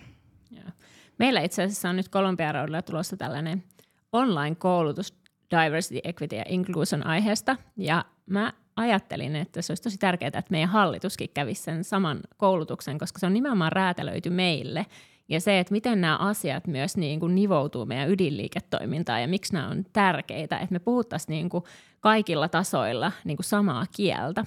Meillä 1.19 1.41
itse 1.41 1.63
asiassa 1.63 1.89
on 1.89 1.95
nyt 1.95 2.09
Kolumbiaroudella 2.09 2.81
tulossa 2.81 3.17
tällainen 3.17 3.63
online-koulutus 4.11 5.13
diversity, 5.51 6.01
equity 6.03 6.35
ja 6.35 6.43
inclusion 6.47 7.05
aiheesta. 7.05 7.57
Ja 7.77 8.05
mä 8.25 8.53
ajattelin, 8.75 9.35
että 9.35 9.61
se 9.61 9.71
olisi 9.71 9.83
tosi 9.83 9.97
tärkeää, 9.97 10.27
että 10.27 10.51
meidän 10.51 10.69
hallituskin 10.69 11.29
kävisi 11.33 11.63
sen 11.63 11.83
saman 11.83 12.19
koulutuksen, 12.37 12.97
koska 12.97 13.19
se 13.19 13.25
on 13.25 13.33
nimenomaan 13.33 13.71
räätälöity 13.71 14.29
meille. 14.29 14.85
Ja 15.29 15.41
se, 15.41 15.59
että 15.59 15.71
miten 15.71 16.01
nämä 16.01 16.17
asiat 16.17 16.67
myös 16.67 16.97
niin 16.97 17.19
kuin 17.19 17.35
nivoutuu 17.35 17.85
meidän 17.85 18.09
ydinliiketoimintaan 18.09 19.21
ja 19.21 19.27
miksi 19.27 19.53
nämä 19.53 19.67
on 19.67 19.85
tärkeitä, 19.93 20.57
että 20.57 20.73
me 20.73 20.79
puhuttaisiin 20.79 21.33
niin 21.33 21.49
kuin 21.49 21.63
kaikilla 21.99 22.49
tasoilla 22.49 23.11
niin 23.23 23.37
kuin 23.37 23.45
samaa 23.45 23.85
kieltä. 23.95 24.45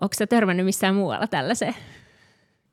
Onko 0.00 0.14
se 0.14 0.26
törmännyt 0.26 0.66
missään 0.66 0.94
muualla 0.94 1.26
tällaiseen? 1.26 1.74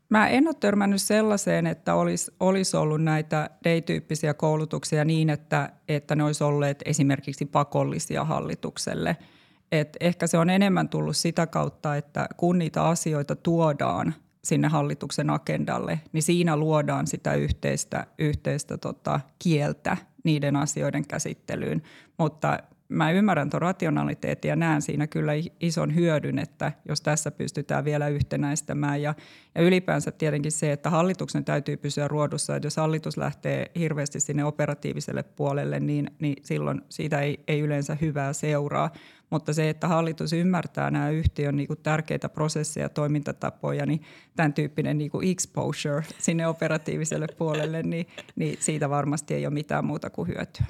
Mä 0.10 0.28
en 0.28 0.48
ole 0.48 0.56
törmännyt 0.60 1.02
sellaiseen, 1.02 1.68
että 1.68 1.96
olisi, 1.96 2.32
olisi 2.40 2.78
ollut 2.78 3.04
näitä 3.04 3.50
day-tyyppisiä 3.64 4.34
koulutuksia 4.34 5.06
niin, 5.06 5.30
että, 5.30 5.70
että 5.88 6.16
ne 6.16 6.24
olisi 6.24 6.44
olleet 6.44 6.84
esimerkiksi 6.86 7.46
pakollisia 7.46 8.24
hallitukselle– 8.24 9.18
et 9.72 9.98
ehkä 10.00 10.28
se 10.28 10.38
on 10.38 10.50
enemmän 10.50 10.90
tullut 10.90 11.18
sitä 11.18 11.48
kautta, 11.48 11.96
että 11.96 12.28
kun 12.38 12.58
niitä 12.58 12.84
asioita 12.84 13.36
tuodaan 13.36 14.14
sinne 14.44 14.68
hallituksen 14.68 15.30
agendalle, 15.30 16.00
niin 16.14 16.24
siinä 16.24 16.58
luodaan 16.58 17.08
sitä 17.08 17.34
yhteistä, 17.34 18.08
yhteistä 18.20 18.78
tota, 18.78 19.20
kieltä 19.40 19.98
niiden 20.24 20.56
asioiden 20.56 21.08
käsittelyyn. 21.08 21.82
Mutta 22.18 22.60
mä 22.92 23.12
ymmärrän 23.12 23.50
tuon 23.50 23.62
rationaliteetin 23.62 24.50
ja 24.50 24.56
näen 24.56 24.82
siinä 24.82 25.08
kyllä 25.08 25.32
ison 25.60 25.96
hyödyn, 25.96 26.40
että 26.40 26.72
jos 26.88 27.02
tässä 27.02 27.32
pystytään 27.32 27.86
vielä 27.86 28.08
yhtenäistämään. 28.08 29.02
Ja, 29.02 29.16
ja 29.56 29.62
ylipäänsä 29.62 30.12
tietenkin 30.12 30.52
se, 30.52 30.72
että 30.72 30.90
hallituksen 30.90 31.46
täytyy 31.46 31.78
pysyä 31.78 32.08
ruodussa, 32.08 32.56
että 32.56 32.66
jos 32.66 32.78
hallitus 32.78 33.18
lähtee 33.18 33.72
hirveästi 33.80 34.20
sinne 34.20 34.46
operatiiviselle 34.46 35.24
puolelle, 35.24 35.80
niin, 35.80 36.12
niin 36.20 36.36
silloin 36.44 36.82
siitä 36.90 37.20
ei, 37.20 37.44
ei 37.48 37.60
yleensä 37.60 37.98
hyvää 38.02 38.34
seuraa. 38.34 38.90
Mutta 39.32 39.54
se, 39.54 39.70
että 39.70 39.88
hallitus 39.88 40.34
ymmärtää 40.34 40.92
nämä 40.92 41.10
yhtiön 41.10 41.56
niin 41.56 41.68
kuin 41.68 41.80
tärkeitä 41.84 42.30
prosesseja 42.30 42.86
ja 42.86 42.90
toimintatapoja, 42.90 43.86
niin 43.86 44.02
tämän 44.36 44.54
tyyppinen 44.54 44.98
niin 44.98 45.12
kuin 45.12 45.32
exposure 45.32 46.04
sinne 46.18 46.48
operatiiviselle 46.48 47.28
puolelle, 47.38 47.84
niin, 47.84 48.08
niin 48.36 48.58
siitä 48.60 48.90
varmasti 48.90 49.34
ei 49.34 49.46
ole 49.46 49.54
mitään 49.54 49.86
muuta 49.86 50.10
kuin 50.10 50.28
hyötyä. 50.28 50.66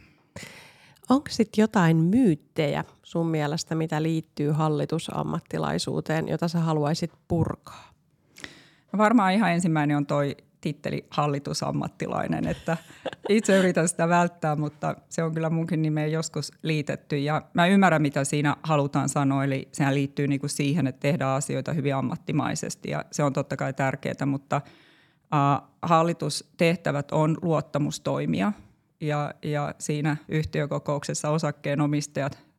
Onko 1.10 1.28
sitten 1.30 1.62
jotain 1.62 1.98
myyttejä 1.98 2.84
sun 3.04 3.28
mielestä, 3.28 3.76
mitä 3.76 4.04
liittyy 4.04 4.52
hallitusammattilaisuuteen, 4.52 6.28
jota 6.28 6.48
sä 6.48 6.60
haluaisit 6.60 7.12
purkaa? 7.28 7.92
Varmaan 8.98 9.34
ihan 9.34 9.52
ensimmäinen 9.52 9.98
on 9.98 10.06
toi 10.06 10.38
titteli 10.62 11.06
hallitusammattilainen, 11.10 12.48
että 12.48 12.78
itse 13.30 13.58
yritän 13.58 13.88
sitä 13.88 14.10
välttää, 14.10 14.56
mutta 14.56 14.96
se 15.10 15.24
on 15.24 15.34
kyllä 15.34 15.50
munkin 15.50 15.82
nimeen 15.82 16.12
joskus 16.12 16.52
liitetty. 16.64 17.18
Ja 17.18 17.42
mä 17.54 17.68
ymmärrän, 17.68 18.02
mitä 18.02 18.24
siinä 18.24 18.56
halutaan 18.64 19.10
sanoa, 19.10 19.44
eli 19.44 19.68
sehän 19.72 19.96
liittyy 19.96 20.28
niin 20.28 20.40
kuin 20.40 20.50
siihen, 20.50 20.88
että 20.88 21.00
tehdään 21.00 21.36
asioita 21.36 21.74
hyvin 21.74 21.96
ammattimaisesti 21.96 22.90
ja 22.90 23.06
se 23.12 23.24
on 23.24 23.34
totta 23.34 23.58
kai 23.58 23.74
tärkeää, 23.74 24.26
mutta 24.26 24.62
uh, 24.66 25.68
hallitustehtävät 25.82 27.12
on 27.12 27.38
luottamustoimia 27.42 28.52
ja, 29.02 29.34
ja 29.44 29.76
siinä 29.80 30.18
yhtiökokouksessa 30.30 31.30
osakkeenomistajat 31.30 32.51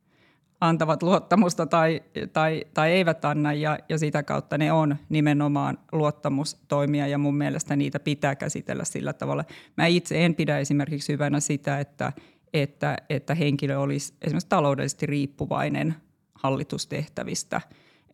antavat 0.63 1.03
luottamusta 1.03 1.65
tai, 1.65 2.01
tai, 2.33 2.63
tai 2.73 2.91
eivät 2.91 3.25
anna 3.25 3.53
ja, 3.53 3.79
ja 3.89 3.97
sitä 3.97 4.23
kautta 4.23 4.57
ne 4.57 4.71
on 4.71 4.95
nimenomaan 5.09 5.77
luottamustoimia 5.91 7.07
ja 7.07 7.17
mun 7.17 7.35
mielestä 7.35 7.75
niitä 7.75 7.99
pitää 7.99 8.35
käsitellä 8.35 8.85
sillä 8.85 9.13
tavalla. 9.13 9.43
Mä 9.77 9.85
itse 9.85 10.25
en 10.25 10.35
pidä 10.35 10.57
esimerkiksi 10.57 11.13
hyvänä 11.13 11.39
sitä, 11.39 11.79
että, 11.79 12.13
että, 12.53 12.97
että 13.09 13.35
henkilö 13.35 13.79
olisi 13.79 14.13
esimerkiksi 14.21 14.49
taloudellisesti 14.49 15.05
riippuvainen 15.05 15.95
hallitustehtävistä. 16.35 17.61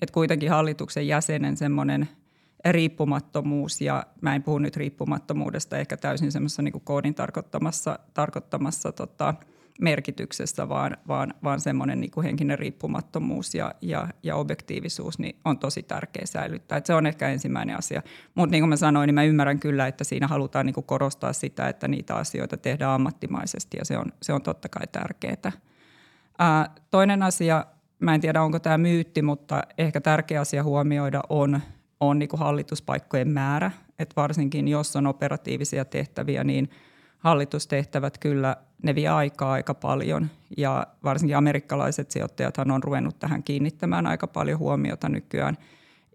Että 0.01 0.13
kuitenkin 0.13 0.49
hallituksen 0.49 1.07
jäsenen 1.07 1.57
semmoinen 1.57 2.09
riippumattomuus, 2.65 3.81
ja 3.81 4.03
mä 4.21 4.35
en 4.35 4.43
puhu 4.43 4.57
nyt 4.57 4.77
riippumattomuudesta 4.77 5.77
ehkä 5.77 5.97
täysin 5.97 6.31
semmoisessa 6.31 6.61
niin 6.61 6.81
koodin 6.83 7.15
tarkoittamassa, 7.15 7.99
tarkoittamassa 8.13 8.91
tota,– 8.91 9.33
merkityksessä, 9.79 10.69
vaan, 10.69 10.97
vaan, 11.07 11.33
vaan 11.43 11.59
semmoinen 11.59 12.01
niin 12.01 12.11
kuin 12.11 12.23
henkinen 12.23 12.59
riippumattomuus 12.59 13.55
ja, 13.55 13.75
ja, 13.81 14.07
ja 14.23 14.35
objektiivisuus 14.35 15.19
niin 15.19 15.35
on 15.45 15.59
tosi 15.59 15.83
tärkeä 15.83 16.25
säilyttää. 16.25 16.77
Et 16.77 16.85
se 16.85 16.93
on 16.93 17.05
ehkä 17.05 17.29
ensimmäinen 17.29 17.77
asia. 17.77 18.01
Mutta 18.35 18.51
niin 18.51 18.61
kuin 18.61 18.69
mä 18.69 18.75
sanoin, 18.75 19.07
niin 19.07 19.15
mä 19.15 19.23
ymmärrän 19.23 19.59
kyllä, 19.59 19.87
että 19.87 20.03
siinä 20.03 20.27
halutaan 20.27 20.65
niin 20.65 20.73
kuin 20.73 20.85
korostaa 20.85 21.33
sitä, 21.33 21.67
että 21.67 21.87
niitä 21.87 22.15
asioita 22.15 22.57
tehdään 22.57 22.91
ammattimaisesti 22.91 23.77
ja 23.77 23.85
se 23.85 23.97
on, 23.97 24.05
se 24.21 24.33
on 24.33 24.41
totta 24.41 24.69
kai 24.69 24.87
tärkeää. 24.91 25.51
Ää, 26.39 26.75
toinen 26.91 27.23
asia, 27.23 27.65
mä 27.99 28.15
en 28.15 28.21
tiedä 28.21 28.41
onko 28.41 28.59
tämä 28.59 28.77
myytti, 28.77 29.21
mutta 29.21 29.63
ehkä 29.77 30.01
tärkeä 30.01 30.41
asia 30.41 30.63
huomioida 30.63 31.21
on, 31.29 31.61
on 31.99 32.19
niin 32.19 32.29
kuin 32.29 32.39
hallituspaikkojen 32.39 33.29
määrä. 33.29 33.71
Et 33.99 34.15
varsinkin 34.15 34.67
jos 34.67 34.95
on 34.95 35.07
operatiivisia 35.07 35.85
tehtäviä, 35.85 36.43
niin– 36.43 36.69
hallitustehtävät 37.19 38.17
kyllä, 38.17 38.57
ne 38.83 38.95
vie 38.95 39.07
aikaa 39.07 39.51
aika 39.51 39.73
paljon 39.73 40.27
ja 40.57 40.87
varsinkin 41.03 41.37
amerikkalaiset 41.37 42.11
sijoittajathan 42.11 42.71
on 42.71 42.83
ruvennut 42.83 43.19
tähän 43.19 43.43
kiinnittämään 43.43 44.07
aika 44.07 44.27
paljon 44.27 44.59
huomiota 44.59 45.09
nykyään. 45.09 45.57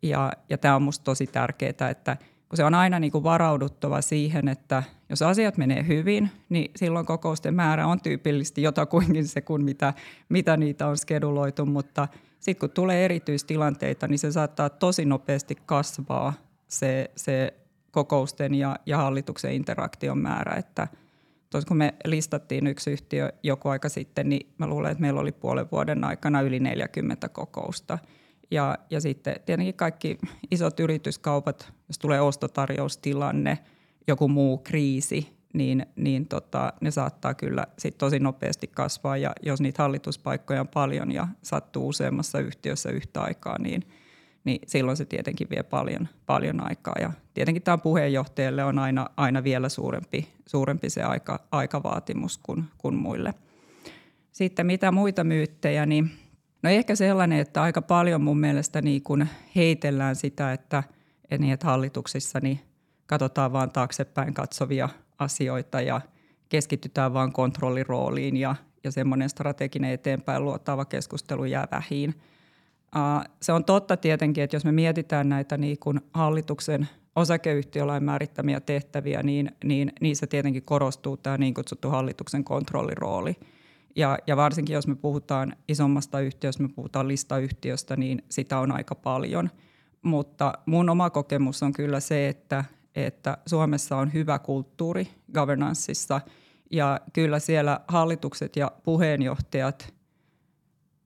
Ja, 0.03 0.33
ja 0.49 0.59
tämä 0.59 0.77
on 0.77 0.83
minusta 0.83 1.05
tosi 1.05 1.27
tärkeää, 1.27 1.91
että 1.91 2.17
kun 2.49 2.57
se 2.57 2.65
on 2.65 2.75
aina 2.75 2.99
niin 2.99 3.13
kuin 3.13 3.25
varauduttava 3.25 4.01
siihen, 4.01 4.49
että 4.49 4.83
jos 5.09 5.23
asiat 5.23 5.57
menee 5.57 5.87
hyvin, 5.87 6.31
niin 6.49 6.71
silloin 6.77 7.07
kokousten 7.07 7.55
määrä 7.55 7.87
on 7.87 8.01
tyypillisesti 8.01 8.63
jotakuinkin 8.63 9.29
se 9.29 9.41
kuin 9.41 9.65
mitä, 9.65 9.95
mitä 10.29 10.57
niitä 10.57 10.87
on 10.87 10.99
skeduloitu, 10.99 11.67
mutta 11.67 12.09
sitten 12.41 12.61
kun 12.61 12.75
tulee 12.75 13.05
erityistilanteita, 13.05 14.09
niin 14.09 14.19
se 14.19 14.33
saattaa 14.33 14.71
tosi 14.71 15.05
nopeasti 15.05 15.57
kasvaa 15.67 16.33
se, 16.69 17.11
se 17.17 17.55
kokousten 17.91 18.55
ja, 18.55 18.77
ja 18.87 18.97
hallituksen 18.97 19.53
interaktion 19.53 20.19
määrä. 20.19 20.55
Että 20.57 20.89
tos, 21.55 21.65
kun 21.65 21.77
me 21.77 21.95
listattiin 22.05 22.67
yksi 22.67 22.91
yhtiö 22.91 23.33
joku 23.43 23.69
aika 23.69 23.89
sitten, 23.89 24.29
niin 24.29 24.55
mä 24.59 24.67
luulen, 24.67 24.91
että 24.91 25.01
meillä 25.01 25.21
oli 25.21 25.33
puolen 25.33 25.67
vuoden 25.73 26.05
aikana 26.05 26.41
yli 26.41 26.61
40 26.61 27.29
kokousta. 27.29 27.99
Ja, 28.51 28.79
ja 28.91 29.01
sitten 29.01 29.37
tietenkin 29.47 29.75
kaikki 29.75 30.19
isot 30.51 30.81
yrityskaupat, 30.81 31.73
jos 31.89 31.99
tulee 31.99 32.21
ostotarjoustilanne, 32.21 33.59
joku 34.07 34.29
muu 34.29 34.59
kriisi, 34.59 35.37
niin, 35.53 35.87
niin 35.97 36.29
tota, 36.29 36.73
ne 36.81 36.91
saattaa 36.91 37.35
kyllä 37.35 37.67
sit 37.79 37.99
tosi 37.99 38.19
nopeasti 38.19 38.67
kasvaa. 38.67 39.17
Ja 39.17 39.33
jos 39.43 39.61
niitä 39.61 39.83
hallituspaikkoja 39.83 40.61
on 40.61 40.69
paljon 40.69 41.13
ja 41.13 41.29
sattuu 41.43 41.89
useammassa 41.89 42.39
yhtiössä 42.39 42.91
yhtä 42.91 43.23
aikaa, 43.23 43.59
niin– 43.59 43.85
niin 44.45 44.61
silloin 44.67 44.97
se 44.97 45.05
tietenkin 45.05 45.51
vie 45.51 45.63
paljon, 45.63 46.09
paljon 46.27 46.67
aikaa. 46.67 46.95
Ja 47.01 47.13
tietenkin 47.35 47.63
tämä 47.63 47.79
puheenjohtajalle 47.79 48.65
on 48.65 48.79
aina, 48.79 49.07
aina 49.17 49.45
vielä 49.45 49.69
suurempi, 49.69 50.29
suurempi 50.47 50.91
se 50.91 51.03
aika, 51.03 51.41
aikavaatimus 51.53 52.39
kuin, 52.39 52.65
kuin 52.79 52.95
muille. 52.95 53.35
Sitten 54.33 54.67
mitä 54.67 54.93
muita 54.93 55.25
myyttejä, 55.25 55.87
niin 55.87 56.11
no 56.63 56.71
ehkä 56.71 56.97
sellainen, 56.97 57.39
että 57.39 57.63
aika 57.63 57.83
paljon 57.83 58.23
mun 58.23 58.41
mielestä 58.41 58.83
niin 58.83 59.03
kun 59.03 59.27
heitellään 59.57 60.17
sitä, 60.17 60.53
että, 60.53 60.83
että, 61.31 61.39
niin, 61.39 61.59
hallituksissa 61.63 62.41
niin 62.43 62.61
katsotaan 63.07 63.53
vaan 63.53 63.71
taaksepäin 63.71 64.35
katsovia 64.35 64.89
asioita 65.19 65.81
ja 65.81 66.01
keskitytään 66.49 67.15
vaan 67.15 67.33
kontrollirooliin 67.33 68.37
ja, 68.37 68.57
ja 68.85 68.91
semmoinen 68.91 69.29
strateginen 69.29 69.93
eteenpäin 69.93 70.45
luottava 70.45 70.85
keskustelu 70.85 71.45
jää 71.45 71.69
vähiin– 71.71 72.15
se 73.43 73.53
on 73.53 73.65
totta 73.65 73.97
tietenkin, 73.97 74.45
että 74.45 74.57
jos 74.57 74.65
me 74.65 74.73
mietitään 74.73 75.29
näitä 75.29 75.57
niin 75.57 75.79
kuin 75.79 76.01
hallituksen 76.13 76.89
osakeyhtiölain 77.17 78.05
määrittämiä 78.05 78.61
tehtäviä, 78.61 79.23
niin, 79.23 79.51
niin 79.65 79.93
niissä 80.01 80.27
tietenkin 80.27 80.63
korostuu 80.63 81.17
tämä 81.17 81.39
niin 81.39 81.55
kutsuttu 81.55 81.91
hallituksen 81.91 82.45
kontrollirooli. 82.45 83.37
Ja, 83.97 84.19
ja 84.27 84.37
varsinkin 84.37 84.75
jos 84.75 84.87
me 84.87 84.95
puhutaan 84.95 85.57
isommasta 85.69 86.21
yhtiöstä, 86.21 86.63
me 86.63 86.69
puhutaan 86.69 87.09
listayhtiöstä, 87.09 87.97
niin 87.97 88.25
sitä 88.29 88.59
on 88.59 88.73
aika 88.73 88.95
paljon. 88.95 89.51
Mutta 90.03 90.53
mun 90.67 90.91
oma 90.91 91.11
kokemus 91.11 91.63
on 91.63 91.73
kyllä 91.73 92.01
se, 92.01 92.29
että, 92.29 92.65
että 92.95 93.39
Suomessa 93.47 93.97
on 93.97 94.13
hyvä 94.13 94.39
kulttuuri 94.39 95.09
governanceissa 95.35 96.21
ja 96.71 97.01
kyllä 97.13 97.39
siellä 97.39 97.81
hallitukset 97.89 98.57
ja 98.57 98.73
puheenjohtajat– 98.85 99.95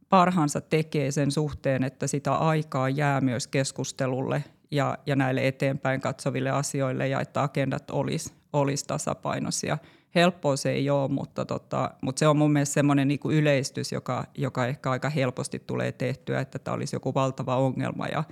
parhaansa 0.09 0.61
tekee 0.61 1.11
sen 1.11 1.31
suhteen, 1.31 1.85
että 1.85 2.07
sitä 2.07 2.35
aikaa 2.35 2.89
jää 2.89 3.21
myös 3.21 3.47
keskustelulle 3.47 4.45
ja, 4.71 4.99
ja 5.07 5.17
näille 5.17 5.49
eteenpäin 5.49 6.01
katsoville 6.01 6.51
asioille 6.51 7.09
ja 7.09 7.21
että 7.21 7.43
agendat 7.43 7.91
olisi 7.91 8.33
olis 8.53 8.85
tasapainoisia. 8.85 9.79
Helppoa 10.15 10.57
se 10.57 10.71
ei 10.71 10.91
ole, 10.91 11.09
mutta, 11.09 11.45
tota, 11.45 11.91
mutta 12.03 12.21
se 12.21 12.29
on 12.29 12.37
mun 12.37 12.53
mielestä 12.53 12.75
semmoinen 12.75 13.09
niin 13.09 13.21
yleistys, 13.31 13.93
joka, 13.93 14.25
joka 14.39 14.67
ehkä 14.67 14.91
aika 14.91 15.11
helposti 15.11 15.59
tulee 15.67 15.93
tehtyä, 15.93 16.41
että 16.41 16.59
tämä 16.59 16.75
olisi 16.75 16.97
joku 16.97 17.15
valtava 17.15 17.57
ongelma 17.57 18.07
ja, 18.07 18.25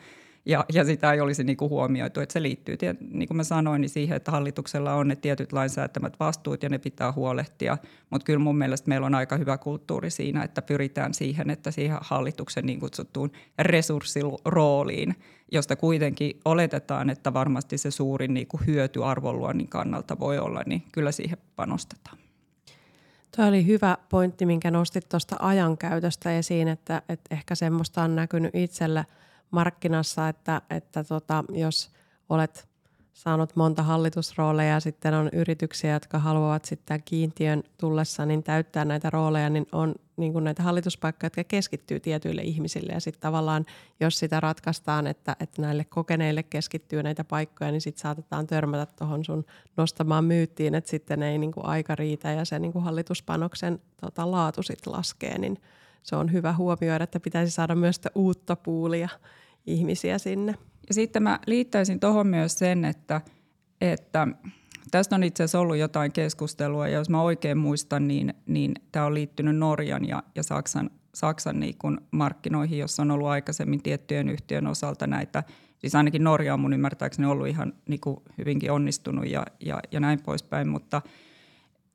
ja, 0.46 0.64
ja 0.72 0.84
sitä 0.84 1.12
ei 1.12 1.20
olisi 1.20 1.44
niin 1.44 1.56
kuin 1.56 1.70
huomioitu. 1.70 2.20
Että 2.20 2.32
se 2.32 2.42
liittyy, 2.42 2.76
niin 3.12 3.28
kuin 3.28 3.36
mä 3.36 3.44
sanoin, 3.44 3.80
niin 3.80 3.88
siihen, 3.88 4.16
että 4.16 4.30
hallituksella 4.30 4.94
on 4.94 5.08
ne 5.08 5.16
tietyt 5.16 5.52
lainsäätämät 5.52 6.20
vastuut 6.20 6.62
ja 6.62 6.68
ne 6.68 6.78
pitää 6.78 7.12
huolehtia. 7.12 7.78
Mutta 8.10 8.24
kyllä 8.24 8.38
mun 8.38 8.58
mielestä 8.58 8.88
meillä 8.88 9.06
on 9.06 9.14
aika 9.14 9.36
hyvä 9.36 9.58
kulttuuri 9.58 10.10
siinä, 10.10 10.42
että 10.42 10.62
pyritään 10.62 11.14
siihen, 11.14 11.50
että 11.50 11.70
siihen 11.70 11.98
hallituksen 12.00 12.66
niin 12.66 12.80
kutsuttuun 12.80 13.30
resurssirooliin, 13.58 15.16
josta 15.52 15.76
kuitenkin 15.76 16.40
oletetaan, 16.44 17.10
että 17.10 17.34
varmasti 17.34 17.78
se 17.78 17.90
suurin 17.90 18.34
niin 18.34 18.46
kuin 18.46 18.66
hyöty 18.66 19.04
arvonluonnin 19.04 19.68
kannalta 19.68 20.18
voi 20.18 20.38
olla, 20.38 20.62
niin 20.66 20.82
kyllä 20.92 21.12
siihen 21.12 21.38
panostetaan. 21.56 22.18
Tuo 23.36 23.46
oli 23.46 23.66
hyvä 23.66 23.98
pointti, 24.08 24.46
minkä 24.46 24.70
nostit 24.70 25.08
tuosta 25.08 25.36
ajankäytöstä 25.38 26.38
esiin, 26.38 26.68
että, 26.68 27.02
että 27.08 27.34
ehkä 27.34 27.54
semmoista 27.54 28.02
on 28.02 28.16
näkynyt 28.16 28.54
itsellä– 28.54 29.04
markkinassa, 29.50 30.28
että, 30.28 30.62
että 30.70 31.04
tota, 31.04 31.44
jos 31.48 31.90
olet 32.28 32.68
saanut 33.16 33.56
monta 33.56 33.82
hallitusrooleja 33.82 34.70
ja 34.70 34.80
sitten 34.80 35.14
on 35.14 35.30
yrityksiä, 35.32 35.92
jotka 35.92 36.18
haluavat 36.18 36.64
sitten 36.64 37.02
kiintiön 37.04 37.62
tullessa 37.78 38.26
niin 38.26 38.42
täyttää 38.42 38.84
näitä 38.84 39.10
rooleja, 39.10 39.50
niin 39.50 39.66
on 39.72 39.94
niin 40.16 40.32
kuin 40.32 40.44
näitä 40.44 40.62
hallituspaikkoja, 40.62 41.26
jotka 41.26 41.44
keskittyy 41.44 42.00
tietyille 42.00 42.42
ihmisille. 42.42 42.92
Ja 42.92 43.00
sitten 43.00 43.20
tavallaan, 43.20 43.66
jos 44.00 44.18
sitä 44.18 44.40
ratkaistaan, 44.40 45.06
että, 45.06 45.36
että 45.40 45.62
näille 45.62 45.84
kokeneille 45.84 46.42
keskittyy 46.42 47.02
näitä 47.02 47.24
paikkoja, 47.24 47.70
niin 47.70 47.80
sitten 47.80 48.02
saatetaan 48.02 48.46
törmätä 48.46 48.92
tuohon 48.98 49.24
sun 49.24 49.44
nostamaan 49.76 50.24
myyttiin, 50.24 50.74
että 50.74 50.90
sitten 50.90 51.22
ei 51.22 51.38
niin 51.38 51.52
kuin 51.52 51.66
aika 51.66 51.94
riitä 51.94 52.30
ja 52.32 52.44
se 52.44 52.58
niin 52.58 52.72
kuin 52.72 52.84
hallituspanoksen 52.84 53.78
tota, 54.00 54.30
laatu 54.30 54.62
sitten 54.62 54.92
laskee, 54.92 55.38
niin– 55.38 55.58
se 56.06 56.16
on 56.16 56.32
hyvä 56.32 56.52
huomioida, 56.52 57.04
että 57.04 57.20
pitäisi 57.20 57.52
saada 57.52 57.74
myös 57.74 58.00
uutta 58.14 58.56
puulia 58.56 59.08
ihmisiä 59.66 60.18
sinne. 60.18 60.54
Ja 60.88 60.94
sitten 60.94 61.22
mä 61.22 61.38
liittäisin 61.46 62.00
tuohon 62.00 62.26
myös 62.26 62.58
sen, 62.58 62.84
että, 62.84 63.20
että 63.80 64.28
tästä 64.90 65.16
on 65.16 65.24
itse 65.24 65.42
asiassa 65.42 65.60
ollut 65.60 65.76
jotain 65.76 66.12
keskustelua, 66.12 66.88
ja 66.88 66.98
jos 66.98 67.10
mä 67.10 67.22
oikein 67.22 67.58
muistan, 67.58 68.08
niin, 68.08 68.34
niin 68.46 68.74
tämä 68.92 69.06
on 69.06 69.14
liittynyt 69.14 69.56
Norjan 69.56 70.08
ja, 70.08 70.22
ja 70.34 70.42
Saksan, 70.42 70.90
Saksan 71.14 71.60
niin 71.60 71.78
kuin 71.78 71.98
markkinoihin, 72.10 72.78
jossa 72.78 73.02
on 73.02 73.10
ollut 73.10 73.28
aikaisemmin 73.28 73.82
tiettyjen 73.82 74.28
yhtiön 74.28 74.66
osalta 74.66 75.06
näitä, 75.06 75.42
siis 75.78 75.94
ainakin 75.94 76.24
Norja 76.24 76.54
on 76.54 76.60
mun 76.60 76.72
ymmärtääkseni 76.72 77.28
ollut 77.28 77.46
ihan 77.46 77.72
niin 77.88 78.00
kuin 78.00 78.16
hyvinkin 78.38 78.72
onnistunut 78.72 79.26
ja, 79.26 79.46
ja, 79.60 79.80
ja 79.92 80.00
näin 80.00 80.22
poispäin, 80.22 80.68
mutta 80.68 81.02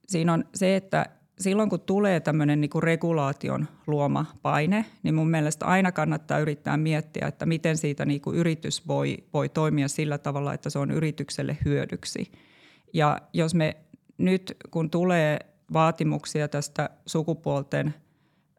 siinä 0.08 0.34
on 0.34 0.46
se, 0.56 0.76
että 0.76 1.06
silloin 1.42 1.70
kun 1.70 1.80
tulee 1.80 2.20
tämmöinen 2.20 2.62
niin 2.62 2.70
kuin 2.70 2.84
regulaation 2.84 3.68
luoma 3.88 4.26
paine, 4.42 4.86
niin 5.04 5.16
mun 5.16 5.30
mielestä 5.30 5.66
aina 5.66 5.92
kannattaa 5.92 6.40
yrittää 6.40 6.78
miettiä, 6.78 7.28
että 7.28 7.46
miten 7.46 7.78
siitä 7.78 8.06
niin 8.06 8.22
kuin 8.22 8.38
yritys 8.38 8.88
voi, 8.88 9.18
voi 9.34 9.50
toimia 9.50 9.88
sillä 9.88 10.18
tavalla, 10.18 10.54
että 10.54 10.70
se 10.70 10.80
on 10.80 10.92
yritykselle 10.92 11.58
hyödyksi. 11.66 12.32
Ja 12.94 13.18
jos 13.34 13.56
me 13.56 13.78
nyt, 14.18 14.58
kun 14.72 14.90
tulee 14.90 15.40
vaatimuksia 15.74 16.48
tästä 16.48 16.90
sukupuolten 17.06 17.94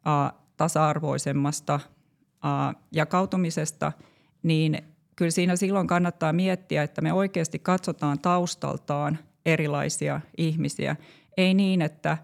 äh, 0.07 0.39
tasa-arvoisemmasta 0.57 1.73
äh, 1.73 2.75
jakautumisesta, 2.91 3.91
niin 4.43 4.83
kyllä 5.15 5.31
siinä 5.31 5.55
silloin 5.55 5.87
kannattaa 5.87 6.33
miettiä, 6.33 6.83
että 6.83 7.01
me 7.01 7.13
oikeasti 7.13 7.59
katsotaan 7.59 8.19
taustaltaan 8.19 9.19
erilaisia 9.45 10.21
ihmisiä. 10.37 10.95
Ei 11.37 11.53
niin, 11.53 11.81
että 11.81 12.17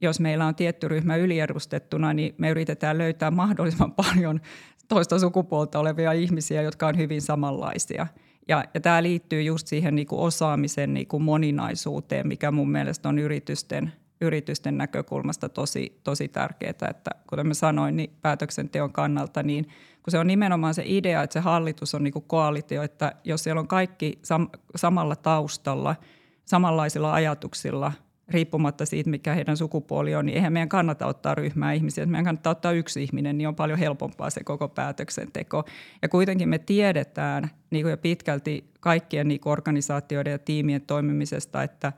jos 0.00 0.20
meillä 0.20 0.46
on 0.46 0.54
tietty 0.54 0.88
ryhmä 0.88 1.16
yliedustettuna, 1.16 2.12
niin 2.12 2.34
me 2.38 2.50
yritetään 2.50 2.98
löytää 2.98 3.30
mahdollisimman 3.30 3.92
paljon 4.04 4.40
toista 4.88 5.18
sukupuolta 5.18 5.78
olevia 5.78 6.12
ihmisiä, 6.12 6.62
jotka 6.62 6.86
on 6.86 6.96
hyvin 6.96 7.22
samanlaisia. 7.22 8.06
Ja, 8.48 8.64
ja 8.74 8.80
tämä 8.80 9.02
liittyy 9.02 9.42
just 9.42 9.66
siihen 9.66 9.94
niin 9.94 10.06
kuin 10.06 10.20
osaamisen 10.20 10.94
niin 10.94 11.06
kuin 11.06 11.22
moninaisuuteen, 11.22 12.28
mikä 12.28 12.50
mun 12.50 12.70
mielestä 12.70 13.08
on 13.08 13.18
yritysten, 13.18 13.92
yritysten 14.20 14.78
näkökulmasta 14.78 15.48
tosi, 15.48 16.00
tosi 16.04 16.28
tärkeää. 16.28 16.70
Että 16.90 17.10
kuten 17.26 17.46
mä 17.46 17.54
sanoin, 17.54 17.96
niin 17.96 18.10
päätöksenteon 18.22 18.92
kannalta, 18.92 19.42
niin 19.42 19.64
kun 20.02 20.10
se 20.10 20.18
on 20.18 20.26
nimenomaan 20.26 20.74
se 20.74 20.82
idea, 20.86 21.22
että 21.22 21.34
se 21.34 21.40
hallitus 21.40 21.94
on 21.94 22.04
niin 22.04 22.12
kuin 22.12 22.24
koalitio, 22.26 22.82
että 22.82 23.12
jos 23.24 23.44
siellä 23.44 23.60
on 23.60 23.68
kaikki 23.68 24.18
sam- 24.22 24.58
samalla 24.76 25.16
taustalla– 25.16 25.96
samanlaisilla 26.46 27.12
ajatuksilla, 27.12 27.92
riippumatta 28.28 28.86
siitä, 28.86 29.10
mikä 29.10 29.34
heidän 29.34 29.56
sukupuoli 29.56 30.14
on, 30.14 30.26
niin 30.26 30.36
eihän 30.36 30.52
meidän 30.52 30.68
kannata 30.68 31.06
ottaa 31.06 31.34
ryhmää 31.34 31.72
ihmisiä. 31.72 32.06
Meidän 32.06 32.24
kannattaa 32.24 32.50
ottaa 32.50 32.72
yksi 32.72 33.02
ihminen, 33.02 33.38
niin 33.38 33.48
on 33.48 33.56
paljon 33.56 33.78
helpompaa 33.78 34.30
se 34.30 34.44
koko 34.44 34.68
päätöksenteko. 34.68 35.64
Ja 36.02 36.08
kuitenkin 36.08 36.48
me 36.48 36.58
tiedetään 36.58 37.50
niin 37.70 37.84
kuin 37.84 37.90
jo 37.90 37.96
pitkälti 37.96 38.70
kaikkien 38.80 39.28
niin 39.28 39.40
organisaatioiden 39.44 40.30
ja 40.30 40.38
tiimien 40.38 40.82
toimimisesta, 40.82 41.62
että, 41.62 41.92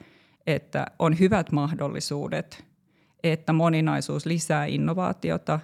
että 0.47 0.87
on 0.99 1.19
hyvät 1.19 1.53
mahdollisuudet, 1.53 2.65
että 3.23 3.53
moninaisuus 3.53 4.27
lisää 4.27 4.65
innovaatiota 4.65 5.61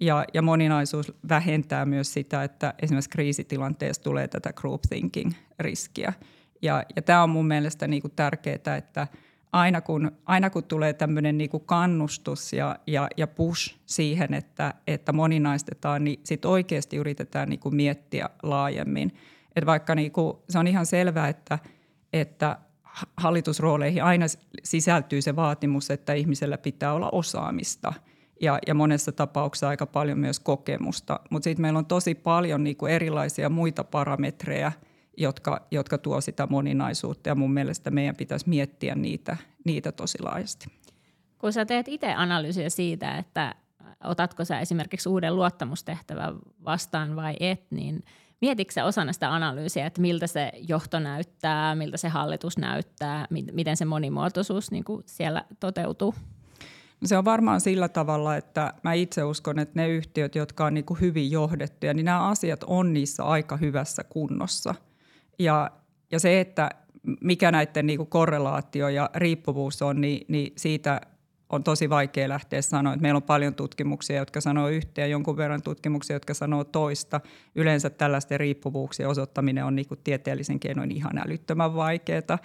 ja, 0.00 0.24
ja 0.34 0.42
moninaisuus 0.42 1.12
vähentää 1.28 1.86
myös 1.86 2.12
sitä, 2.12 2.44
että 2.44 2.74
esimerkiksi 2.82 3.10
kriisitilanteessa 3.10 4.02
tulee 4.02 4.28
tätä 4.28 4.52
group 4.52 4.82
thinking-riskiä– 4.88 6.12
ja, 6.64 6.84
ja 6.96 7.02
tämä 7.02 7.22
on 7.22 7.30
mun 7.30 7.46
mielestä 7.46 7.86
niin 7.86 8.02
kuin 8.02 8.12
tärkeää, 8.16 8.76
että 8.78 9.08
aina 9.54 9.80
kun, 9.80 10.12
aina 10.26 10.50
kun 10.50 10.64
tulee 10.64 10.92
tämmöinen 10.92 11.38
niin 11.38 11.50
kannustus 11.66 12.52
ja, 12.52 12.76
ja, 12.86 13.08
ja 13.16 13.26
push 13.26 13.76
siihen, 13.86 14.34
että, 14.34 14.74
että 14.86 15.12
moninaistetaan, 15.12 16.04
niin 16.04 16.20
sitten 16.24 16.50
oikeasti 16.50 16.96
yritetään 16.96 17.48
niin 17.48 17.60
kuin 17.60 17.76
miettiä 17.76 18.30
laajemmin. 18.42 19.14
Et 19.56 19.66
vaikka 19.66 19.94
niin 19.94 20.12
kuin, 20.12 20.36
se 20.48 20.58
on 20.58 20.66
ihan 20.66 20.86
selvää, 20.86 21.28
että, 21.28 21.58
että 22.12 22.58
hallitusrooleihin 23.16 24.04
aina 24.04 24.26
sisältyy 24.64 25.22
se 25.22 25.36
vaatimus, 25.36 25.90
että 25.90 26.12
ihmisellä 26.12 26.58
pitää 26.58 26.92
olla 26.92 27.10
osaamista 27.12 27.92
ja, 28.40 28.58
ja 28.66 28.74
monessa 28.74 29.12
tapauksessa 29.12 29.68
aika 29.68 29.86
paljon 29.86 30.18
myös 30.18 30.40
kokemusta. 30.40 31.20
Mutta 31.30 31.44
sitten 31.44 31.62
meillä 31.62 31.78
on 31.78 31.86
tosi 31.86 32.14
paljon 32.14 32.64
niin 32.64 32.76
kuin 32.76 32.92
erilaisia 32.92 33.48
muita 33.48 33.84
parametreja– 33.84 34.72
jotka, 35.16 35.66
jotka 35.70 35.98
tuo 35.98 36.20
sitä 36.20 36.46
moninaisuutta 36.46 37.28
ja 37.28 37.34
mun 37.34 37.52
mielestä 37.52 37.90
meidän 37.90 38.16
pitäisi 38.16 38.48
miettiä 38.48 38.94
niitä, 38.94 39.36
niitä 39.64 39.92
tosi 39.92 40.22
laajasti. 40.22 40.66
Kun 41.38 41.52
sä 41.52 41.64
teet 41.64 41.88
itse 41.88 42.14
analyysiä 42.14 42.70
siitä, 42.70 43.18
että 43.18 43.54
otatko 44.04 44.44
sä 44.44 44.60
esimerkiksi 44.60 45.08
uuden 45.08 45.36
luottamustehtävän 45.36 46.34
vastaan 46.64 47.16
vai 47.16 47.36
et, 47.40 47.66
niin 47.70 48.04
mietitkö 48.40 48.84
osana 48.84 49.12
sitä 49.12 49.34
analyysiä, 49.34 49.86
että 49.86 50.00
miltä 50.00 50.26
se 50.26 50.52
johto 50.68 51.00
näyttää, 51.00 51.74
miltä 51.74 51.96
se 51.96 52.08
hallitus 52.08 52.58
näyttää, 52.58 53.26
miten 53.52 53.76
se 53.76 53.84
monimuotoisuus 53.84 54.70
niin 54.70 54.84
kuin 54.84 55.02
siellä 55.06 55.44
toteutuu? 55.60 56.14
Se 57.04 57.18
on 57.18 57.24
varmaan 57.24 57.60
sillä 57.60 57.88
tavalla, 57.88 58.36
että 58.36 58.74
mä 58.82 58.92
itse 58.92 59.24
uskon, 59.24 59.58
että 59.58 59.80
ne 59.80 59.88
yhtiöt, 59.88 60.34
jotka 60.34 60.64
on 60.64 60.74
niin 60.74 60.84
kuin 60.84 61.00
hyvin 61.00 61.30
johdettuja, 61.30 61.94
niin 61.94 62.04
nämä 62.04 62.28
asiat 62.28 62.64
on 62.66 62.92
niissä 62.92 63.24
aika 63.24 63.56
hyvässä 63.56 64.04
kunnossa– 64.04 64.74
ja, 65.38 65.70
ja 66.10 66.20
se, 66.20 66.40
että 66.40 66.70
mikä 67.20 67.50
näiden 67.50 67.86
niin 67.86 67.96
kuin 67.96 68.08
korrelaatio 68.08 68.88
ja 68.88 69.10
riippuvuus 69.14 69.82
on, 69.82 70.00
niin, 70.00 70.26
niin 70.28 70.52
siitä 70.56 71.00
on 71.48 71.64
tosi 71.64 71.90
vaikea 71.90 72.28
lähteä 72.28 72.62
sanoa. 72.62 72.92
Että 72.92 73.02
meillä 73.02 73.16
on 73.16 73.22
paljon 73.22 73.54
tutkimuksia, 73.54 74.16
jotka 74.16 74.40
sanoo 74.40 74.68
yhtä 74.68 75.00
ja 75.00 75.06
jonkun 75.06 75.36
verran 75.36 75.62
tutkimuksia, 75.62 76.16
jotka 76.16 76.34
sanoo 76.34 76.64
toista. 76.64 77.20
Yleensä 77.54 77.90
tällaisten 77.90 78.40
riippuvuuksien 78.40 79.08
osoittaminen 79.08 79.64
on 79.64 79.76
niin 79.76 79.88
kuin 79.88 80.00
tieteellisen 80.04 80.60
keinoin 80.60 80.90
ihan 80.90 81.18
älyttömän 81.18 81.74
vaikeaa 81.74 82.38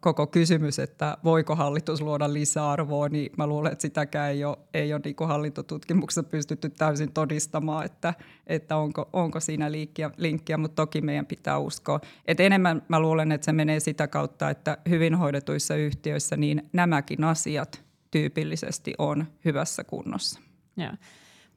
koko 0.00 0.26
kysymys, 0.26 0.78
että 0.78 1.18
voiko 1.24 1.56
hallitus 1.56 2.00
luoda 2.00 2.32
lisäarvoa, 2.32 3.08
niin 3.08 3.32
mä 3.36 3.46
luulen, 3.46 3.72
että 3.72 3.82
sitäkään 3.82 4.30
ei 4.30 4.44
ole, 4.44 4.56
ei 4.74 4.94
ole 4.94 5.00
niin 5.04 5.28
hallintotutkimuksessa 5.28 6.22
pystytty 6.22 6.70
täysin 6.70 7.12
todistamaan, 7.12 7.84
että, 7.86 8.14
että 8.46 8.76
onko, 8.76 9.08
onko 9.12 9.40
siinä 9.40 9.72
linkkiä, 9.72 10.10
linkkiä, 10.16 10.56
mutta 10.56 10.82
toki 10.82 11.00
meidän 11.00 11.26
pitää 11.26 11.58
uskoa. 11.58 12.00
Et 12.26 12.40
enemmän 12.40 12.82
mä 12.88 13.00
luulen, 13.00 13.32
että 13.32 13.44
se 13.44 13.52
menee 13.52 13.80
sitä 13.80 14.08
kautta, 14.08 14.50
että 14.50 14.78
hyvin 14.88 15.14
hoidetuissa 15.14 15.76
yhtiöissä 15.76 16.36
niin 16.36 16.70
nämäkin 16.72 17.24
asiat 17.24 17.84
tyypillisesti 18.10 18.94
on 18.98 19.26
hyvässä 19.44 19.84
kunnossa. 19.84 20.40
Joo. 20.76 20.92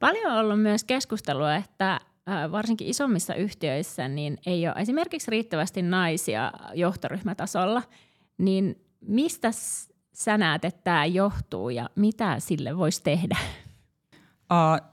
Paljon 0.00 0.32
on 0.32 0.38
ollut 0.38 0.62
myös 0.62 0.84
keskustelua, 0.84 1.56
että 1.56 2.00
varsinkin 2.52 2.88
isommissa 2.88 3.34
yhtiöissä 3.34 4.08
niin 4.08 4.38
ei 4.46 4.68
ole 4.68 4.76
esimerkiksi 4.78 5.30
riittävästi 5.30 5.82
naisia 5.82 6.52
johtoryhmätasolla, 6.74 7.82
niin 8.38 8.80
mistä 9.00 9.50
sä 10.12 10.38
näet, 10.38 10.64
että 10.64 10.80
tämä 10.84 11.06
johtuu 11.06 11.70
ja 11.70 11.90
mitä 11.96 12.36
sille 12.38 12.76
voisi 12.76 13.02
tehdä? 13.02 13.36
Uh, 14.52 14.88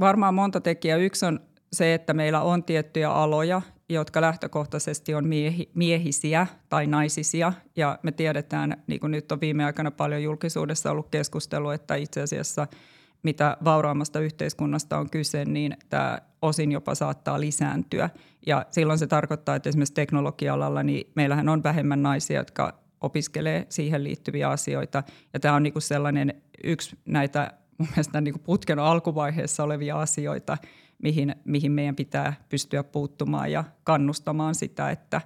varmaan 0.00 0.34
monta 0.34 0.60
tekijää. 0.60 0.98
Yksi 0.98 1.26
on 1.26 1.40
se, 1.72 1.94
että 1.94 2.14
meillä 2.14 2.42
on 2.42 2.64
tiettyjä 2.64 3.10
aloja, 3.10 3.62
jotka 3.88 4.20
lähtökohtaisesti 4.20 5.14
on 5.14 5.26
miehi, 5.26 5.70
miehisiä 5.74 6.46
tai 6.68 6.86
naisisia. 6.86 7.52
Ja 7.76 7.98
me 8.02 8.12
tiedetään, 8.12 8.82
niin 8.86 9.00
kuin 9.00 9.10
nyt 9.10 9.32
on 9.32 9.40
viime 9.40 9.64
aikoina 9.64 9.90
paljon 9.90 10.22
julkisuudessa 10.22 10.90
ollut 10.90 11.08
keskustelu, 11.08 11.70
että 11.70 11.94
itse 11.94 12.22
asiassa– 12.22 12.66
mitä 13.22 13.56
vauraammasta 13.64 14.20
yhteiskunnasta 14.20 14.98
on 14.98 15.10
kyse, 15.10 15.44
niin 15.44 15.76
tämä 15.88 16.18
osin 16.42 16.72
jopa 16.72 16.94
saattaa 16.94 17.40
lisääntyä. 17.40 18.10
Ja 18.46 18.66
silloin 18.70 18.98
se 18.98 19.06
tarkoittaa, 19.06 19.56
että 19.56 19.68
esimerkiksi 19.68 19.94
teknologia-alalla 19.94 20.82
niin 20.82 21.12
meillähän 21.14 21.48
on 21.48 21.62
vähemmän 21.62 22.02
naisia, 22.02 22.40
jotka 22.40 22.78
opiskelee 23.00 23.66
siihen 23.68 24.04
liittyviä 24.04 24.48
asioita. 24.48 25.02
Ja 25.32 25.40
tämä 25.40 25.54
on 25.54 25.62
niin 25.62 25.72
kuin 25.72 25.82
sellainen 25.82 26.42
yksi 26.64 26.98
näitä 27.04 27.52
mun 27.78 27.88
mielestä 27.90 28.22
kuin 28.22 28.42
putken 28.42 28.78
alkuvaiheessa 28.78 29.64
olevia 29.64 30.00
asioita, 30.00 30.58
mihin, 31.02 31.36
mihin 31.44 31.72
meidän 31.72 31.96
pitää 31.96 32.34
pystyä 32.48 32.84
puuttumaan 32.84 33.52
ja 33.52 33.64
kannustamaan 33.84 34.54
sitä, 34.54 34.90
että, 34.90 35.20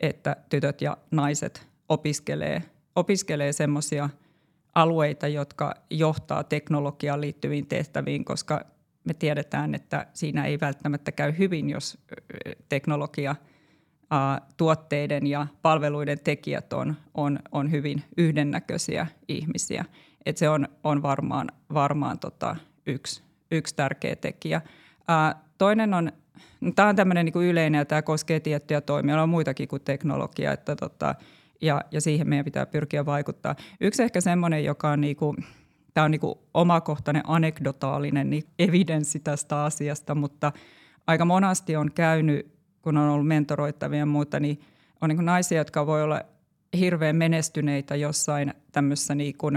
että 0.00 0.36
tytöt 0.48 0.80
ja 0.80 0.96
naiset 1.10 1.68
opiskelee, 1.88 2.62
opiskelee 2.96 3.52
semmoisia– 3.52 4.08
alueita, 4.74 5.28
jotka 5.28 5.74
johtaa 5.90 6.44
teknologiaan 6.44 7.20
liittyviin 7.20 7.66
tehtäviin, 7.66 8.24
koska 8.24 8.64
me 9.04 9.14
tiedetään, 9.14 9.74
että 9.74 10.06
siinä 10.12 10.44
ei 10.44 10.60
välttämättä 10.60 11.12
käy 11.12 11.32
hyvin, 11.38 11.70
jos 11.70 11.98
teknologia 12.68 13.36
tuotteiden 14.56 15.26
ja 15.26 15.46
palveluiden 15.62 16.20
tekijät 16.24 16.72
on, 16.72 16.96
on, 17.14 17.38
on 17.52 17.70
hyvin 17.70 18.02
yhdennäköisiä 18.16 19.06
ihmisiä. 19.28 19.84
Et 20.26 20.36
se 20.36 20.48
on, 20.48 20.68
on 20.84 21.02
varmaan, 21.02 21.48
varmaan 21.74 22.18
tota 22.18 22.56
yksi, 22.86 23.22
yksi 23.50 23.76
tärkeä 23.76 24.16
tekijä. 24.16 24.60
toinen 25.58 25.94
on, 25.94 26.12
no 26.60 26.72
tämä 26.76 26.88
on 26.88 26.96
tämmöinen 26.96 27.24
niin 27.24 27.44
yleinen 27.44 27.78
ja 27.78 27.84
tämä 27.84 28.02
koskee 28.02 28.40
tiettyjä 28.40 28.80
toimia, 28.80 29.22
on 29.22 29.28
muitakin 29.28 29.68
kuin 29.68 29.82
teknologia, 29.82 30.52
että 30.52 30.76
tota, 30.76 31.14
ja, 31.60 31.80
ja 31.90 32.00
siihen 32.00 32.28
meidän 32.28 32.44
pitää 32.44 32.66
pyrkiä 32.66 33.06
vaikuttaa. 33.06 33.56
Yksi 33.80 34.02
ehkä 34.02 34.20
semmoinen, 34.20 34.64
joka 34.64 34.90
on 34.90 35.00
niinku, 35.00 35.36
tämä 35.94 36.04
on 36.04 36.10
niinku 36.10 36.42
omakohtainen 36.54 37.22
anekdotaalinen 37.26 38.30
niin 38.30 38.44
evidenssi 38.58 39.20
tästä 39.20 39.64
asiasta, 39.64 40.14
mutta 40.14 40.52
aika 41.06 41.24
monasti 41.24 41.76
on 41.76 41.92
käynyt, 41.92 42.54
kun 42.82 42.96
on 42.96 43.08
ollut 43.08 43.28
mentoroittavia 43.28 43.98
ja 43.98 44.06
muuta, 44.06 44.40
niin 44.40 44.60
on 45.00 45.08
niinku 45.08 45.22
naisia, 45.22 45.58
jotka 45.58 45.86
voi 45.86 46.02
olla 46.02 46.20
hirveän 46.76 47.16
menestyneitä 47.16 47.96
jossain 47.96 48.54
tämmöisessä 48.72 49.14
niinku 49.14 49.50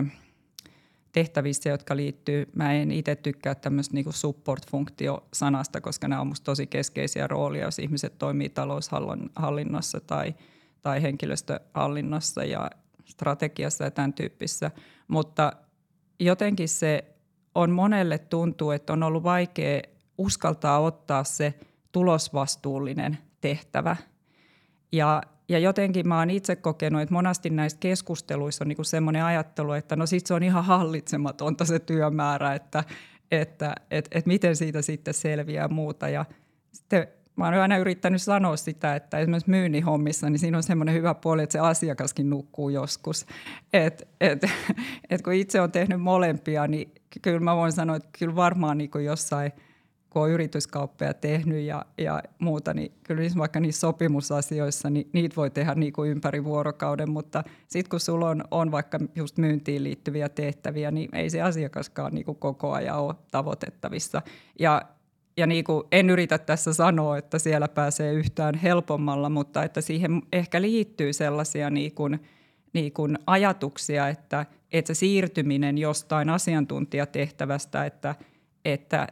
tehtävissä, 1.11 1.69
jotka 1.69 1.95
liittyy, 1.95 2.49
mä 2.55 2.73
en 2.73 2.91
itse 2.91 3.15
tykkää 3.15 3.55
tämmöistä 3.55 3.93
niinku 3.93 4.11
support-funktio-sanasta, 4.11 5.81
koska 5.81 6.07
nämä 6.07 6.21
on 6.21 6.27
musta 6.27 6.45
tosi 6.45 6.67
keskeisiä 6.67 7.27
roolia, 7.27 7.65
jos 7.65 7.79
ihmiset 7.79 8.17
toimii 8.17 8.49
taloushallinnossa 8.49 9.99
tai– 9.99 10.33
tai 10.83 11.01
henkilöstöhallinnossa 11.01 12.43
ja 12.43 12.69
strategiassa 13.05 13.83
ja 13.83 13.91
tämän 13.91 14.13
tyyppissä. 14.13 14.71
Mutta 15.07 15.53
jotenkin 16.19 16.69
se 16.69 17.15
on 17.55 17.71
monelle 17.71 18.17
tuntuu, 18.17 18.71
että 18.71 18.93
on 18.93 19.03
ollut 19.03 19.23
vaikea 19.23 19.81
uskaltaa 20.17 20.79
ottaa 20.79 21.23
se 21.23 21.53
tulosvastuullinen 21.91 23.17
tehtävä. 23.41 23.95
Ja, 24.91 25.21
ja 25.49 25.59
jotenkin 25.59 26.07
mä 26.07 26.19
oon 26.19 26.29
itse 26.29 26.55
kokenut, 26.55 27.01
että 27.01 27.13
monasti 27.13 27.49
näissä 27.49 27.77
keskusteluissa 27.79 28.63
on 28.63 28.67
niinku 28.67 28.83
semmoinen 28.83 29.23
ajattelu, 29.23 29.71
että 29.71 29.95
no 29.95 30.05
sit 30.05 30.25
se 30.25 30.33
on 30.33 30.43
ihan 30.43 30.65
hallitsematonta 30.65 31.65
se 31.65 31.79
työmäärä, 31.79 32.53
että, 32.53 32.83
että 33.31 33.75
et, 33.91 34.07
et 34.11 34.25
miten 34.25 34.55
siitä 34.55 34.81
sitten 34.81 35.13
selviää 35.13 35.67
muuta. 35.67 36.09
Ja 36.09 36.25
sitten 36.71 37.07
mä 37.35 37.45
oon 37.45 37.53
aina 37.53 37.77
yrittänyt 37.77 38.21
sanoa 38.21 38.57
sitä, 38.57 38.95
että 38.95 39.19
esimerkiksi 39.19 39.49
myynnin 39.49 39.83
hommissa, 39.83 40.29
niin 40.29 40.39
siinä 40.39 40.57
on 40.57 40.63
semmoinen 40.63 40.95
hyvä 40.95 41.13
puoli, 41.13 41.43
että 41.43 41.53
se 41.53 41.59
asiakaskin 41.59 42.29
nukkuu 42.29 42.69
joskus. 42.69 43.25
Et, 43.73 44.07
et, 44.21 44.43
et 45.09 45.21
kun 45.21 45.33
itse 45.33 45.61
on 45.61 45.71
tehnyt 45.71 46.01
molempia, 46.01 46.67
niin 46.67 46.91
kyllä 47.21 47.39
mä 47.39 47.55
voin 47.55 47.71
sanoa, 47.71 47.95
että 47.95 48.09
kyllä 48.19 48.35
varmaan 48.35 48.77
niin 48.77 48.91
kuin 48.91 49.05
jossain, 49.05 49.51
kun 50.09 50.21
on 50.21 50.29
yrityskauppeja 50.29 51.13
tehnyt 51.13 51.61
ja, 51.61 51.85
ja 51.97 52.23
muuta, 52.39 52.73
niin 52.73 52.91
kyllä 53.03 53.23
vaikka 53.37 53.59
niissä 53.59 53.79
sopimusasioissa, 53.79 54.89
niin 54.89 55.09
niitä 55.13 55.35
voi 55.35 55.49
tehdä 55.49 55.75
niin 55.75 55.93
kuin 55.93 56.11
ympäri 56.11 56.43
vuorokauden, 56.43 57.09
mutta 57.09 57.43
sitten 57.67 57.89
kun 57.89 57.99
sulla 57.99 58.29
on, 58.29 58.43
on 58.51 58.71
vaikka 58.71 58.99
just 59.15 59.37
myyntiin 59.37 59.83
liittyviä 59.83 60.29
tehtäviä, 60.29 60.91
niin 60.91 61.15
ei 61.15 61.29
se 61.29 61.41
asiakaskaan 61.41 62.13
niin 62.13 62.25
kuin 62.25 62.37
koko 62.37 62.71
ajan 62.71 62.99
ole 62.99 63.15
tavoitettavissa. 63.31 64.21
Ja 64.59 64.81
ja 65.37 65.47
niin 65.47 65.63
kuin 65.63 65.83
en 65.91 66.09
yritä 66.09 66.37
tässä 66.37 66.73
sanoa, 66.73 67.17
että 67.17 67.39
siellä 67.39 67.67
pääsee 67.67 68.13
yhtään 68.13 68.55
helpommalla, 68.55 69.29
mutta 69.29 69.63
että 69.63 69.81
siihen 69.81 70.21
ehkä 70.33 70.61
liittyy 70.61 71.13
sellaisia 71.13 71.69
niin 71.69 71.95
kuin, 71.95 72.19
niin 72.73 72.93
kuin 72.93 73.17
ajatuksia, 73.27 74.07
että, 74.07 74.45
että 74.73 74.93
se 74.93 74.97
siirtyminen 74.99 75.77
jostain 75.77 76.29
asiantuntijatehtävästä, 76.29 77.85
että, 77.85 78.15
että, 78.65 79.07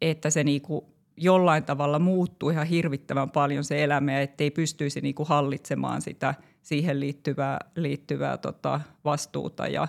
että 0.00 0.30
se 0.30 0.44
niin 0.44 0.62
kuin 0.62 0.84
jollain 1.16 1.64
tavalla 1.64 1.98
muuttuu 1.98 2.50
ihan 2.50 2.66
hirvittävän 2.66 3.30
paljon 3.30 3.64
se 3.64 3.84
elämä 3.84 4.12
ja 4.12 4.20
ettei 4.20 4.50
pystyisi 4.50 5.00
niin 5.00 5.14
kuin 5.14 5.28
hallitsemaan 5.28 6.02
sitä 6.02 6.34
siihen 6.62 7.00
liittyvää, 7.00 7.58
liittyvää 7.76 8.36
tota 8.36 8.80
vastuuta 9.04 9.66
ja, 9.66 9.88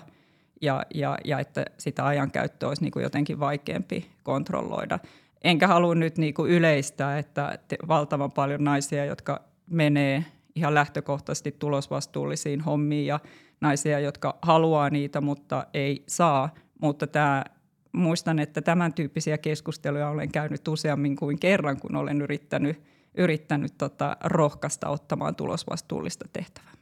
ja, 0.62 0.86
ja, 0.94 1.18
ja 1.24 1.38
että 1.38 1.64
sitä 1.78 2.06
ajankäyttöä 2.06 2.68
olisi 2.68 2.82
niin 2.82 2.92
kuin 2.92 3.02
jotenkin 3.02 3.40
vaikeampi 3.40 4.10
kontrolloida. 4.22 4.98
Enkä 5.44 5.66
halua 5.66 5.94
nyt 5.94 6.18
niin 6.18 6.34
kuin 6.34 6.50
yleistää, 6.50 7.18
että 7.18 7.58
valtavan 7.88 8.32
paljon 8.32 8.64
naisia, 8.64 9.04
jotka 9.04 9.40
menee 9.70 10.24
ihan 10.54 10.74
lähtökohtaisesti 10.74 11.56
tulosvastuullisiin 11.58 12.60
hommiin 12.60 13.06
ja 13.06 13.20
naisia, 13.60 14.00
jotka 14.00 14.38
haluaa 14.42 14.90
niitä, 14.90 15.20
mutta 15.20 15.66
ei 15.74 16.04
saa. 16.06 16.54
Mutta 16.80 17.06
tämä, 17.06 17.44
muistan, 17.92 18.38
että 18.38 18.62
tämän 18.62 18.94
tyyppisiä 18.94 19.38
keskusteluja 19.38 20.08
olen 20.08 20.32
käynyt 20.32 20.68
useammin 20.68 21.16
kuin 21.16 21.38
kerran, 21.38 21.80
kun 21.80 21.96
olen 21.96 22.22
yrittänyt, 22.22 22.82
yrittänyt 23.14 23.74
tota, 23.78 24.16
rohkaista 24.24 24.88
ottamaan 24.88 25.34
tulosvastuullista 25.34 26.28
tehtävää. 26.32 26.77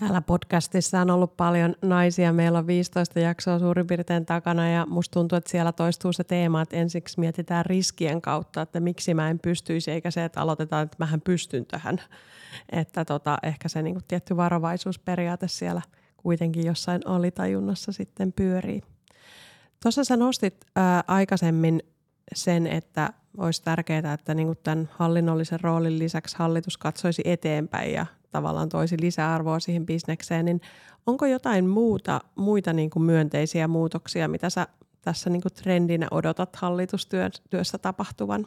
Täällä 0.00 0.20
podcastissa 0.20 1.00
on 1.00 1.10
ollut 1.10 1.36
paljon 1.36 1.74
naisia. 1.82 2.32
Meillä 2.32 2.58
on 2.58 2.66
15 2.66 3.20
jaksoa 3.20 3.58
suurin 3.58 3.86
piirtein 3.86 4.26
takana 4.26 4.70
ja 4.70 4.86
musta 4.86 5.12
tuntuu, 5.12 5.36
että 5.36 5.50
siellä 5.50 5.72
toistuu 5.72 6.12
se 6.12 6.24
teema, 6.24 6.62
että 6.62 6.76
ensiksi 6.76 7.20
mietitään 7.20 7.66
riskien 7.66 8.22
kautta, 8.22 8.62
että 8.62 8.80
miksi 8.80 9.14
mä 9.14 9.30
en 9.30 9.38
pystyisi, 9.38 9.90
eikä 9.90 10.10
se, 10.10 10.24
että 10.24 10.40
aloitetaan, 10.40 10.84
että 10.84 10.96
mähän 10.98 11.20
pystyn 11.20 11.66
tähän. 11.66 12.00
Että 12.72 13.04
tota, 13.04 13.38
ehkä 13.42 13.68
se 13.68 13.82
niin 13.82 13.94
kuin 13.94 14.04
tietty 14.08 14.36
varovaisuusperiaate 14.36 15.48
siellä 15.48 15.82
kuitenkin 16.16 16.66
jossain 16.66 17.06
alitajunnassa 17.06 17.92
sitten 17.92 18.32
pyörii. 18.32 18.82
Tuossa 19.82 20.04
sä 20.04 20.16
nostit 20.16 20.64
ää, 20.76 21.04
aikaisemmin 21.08 21.82
sen, 22.34 22.66
että 22.66 23.12
olisi 23.36 23.62
tärkeää, 23.62 24.12
että 24.12 24.34
niin 24.34 24.56
tämän 24.62 24.90
hallinnollisen 24.92 25.60
roolin 25.60 25.98
lisäksi 25.98 26.36
hallitus 26.38 26.78
katsoisi 26.78 27.22
eteenpäin 27.24 27.92
ja 27.92 28.06
tavallaan 28.32 28.68
toisi 28.68 28.96
lisäarvoa 29.00 29.60
siihen 29.60 29.86
bisnekseen, 29.86 30.44
niin 30.44 30.60
onko 31.06 31.26
jotain 31.26 31.68
muuta, 31.68 32.20
muita 32.34 32.72
niin 32.72 32.90
kuin 32.90 33.02
myönteisiä 33.02 33.68
muutoksia, 33.68 34.28
mitä 34.28 34.50
sä 34.50 34.66
tässä 35.02 35.30
niin 35.30 35.42
kuin 35.42 35.52
trendinä 35.52 36.06
odotat 36.10 36.56
hallitustyössä 36.56 37.78
tapahtuvan? 37.82 38.46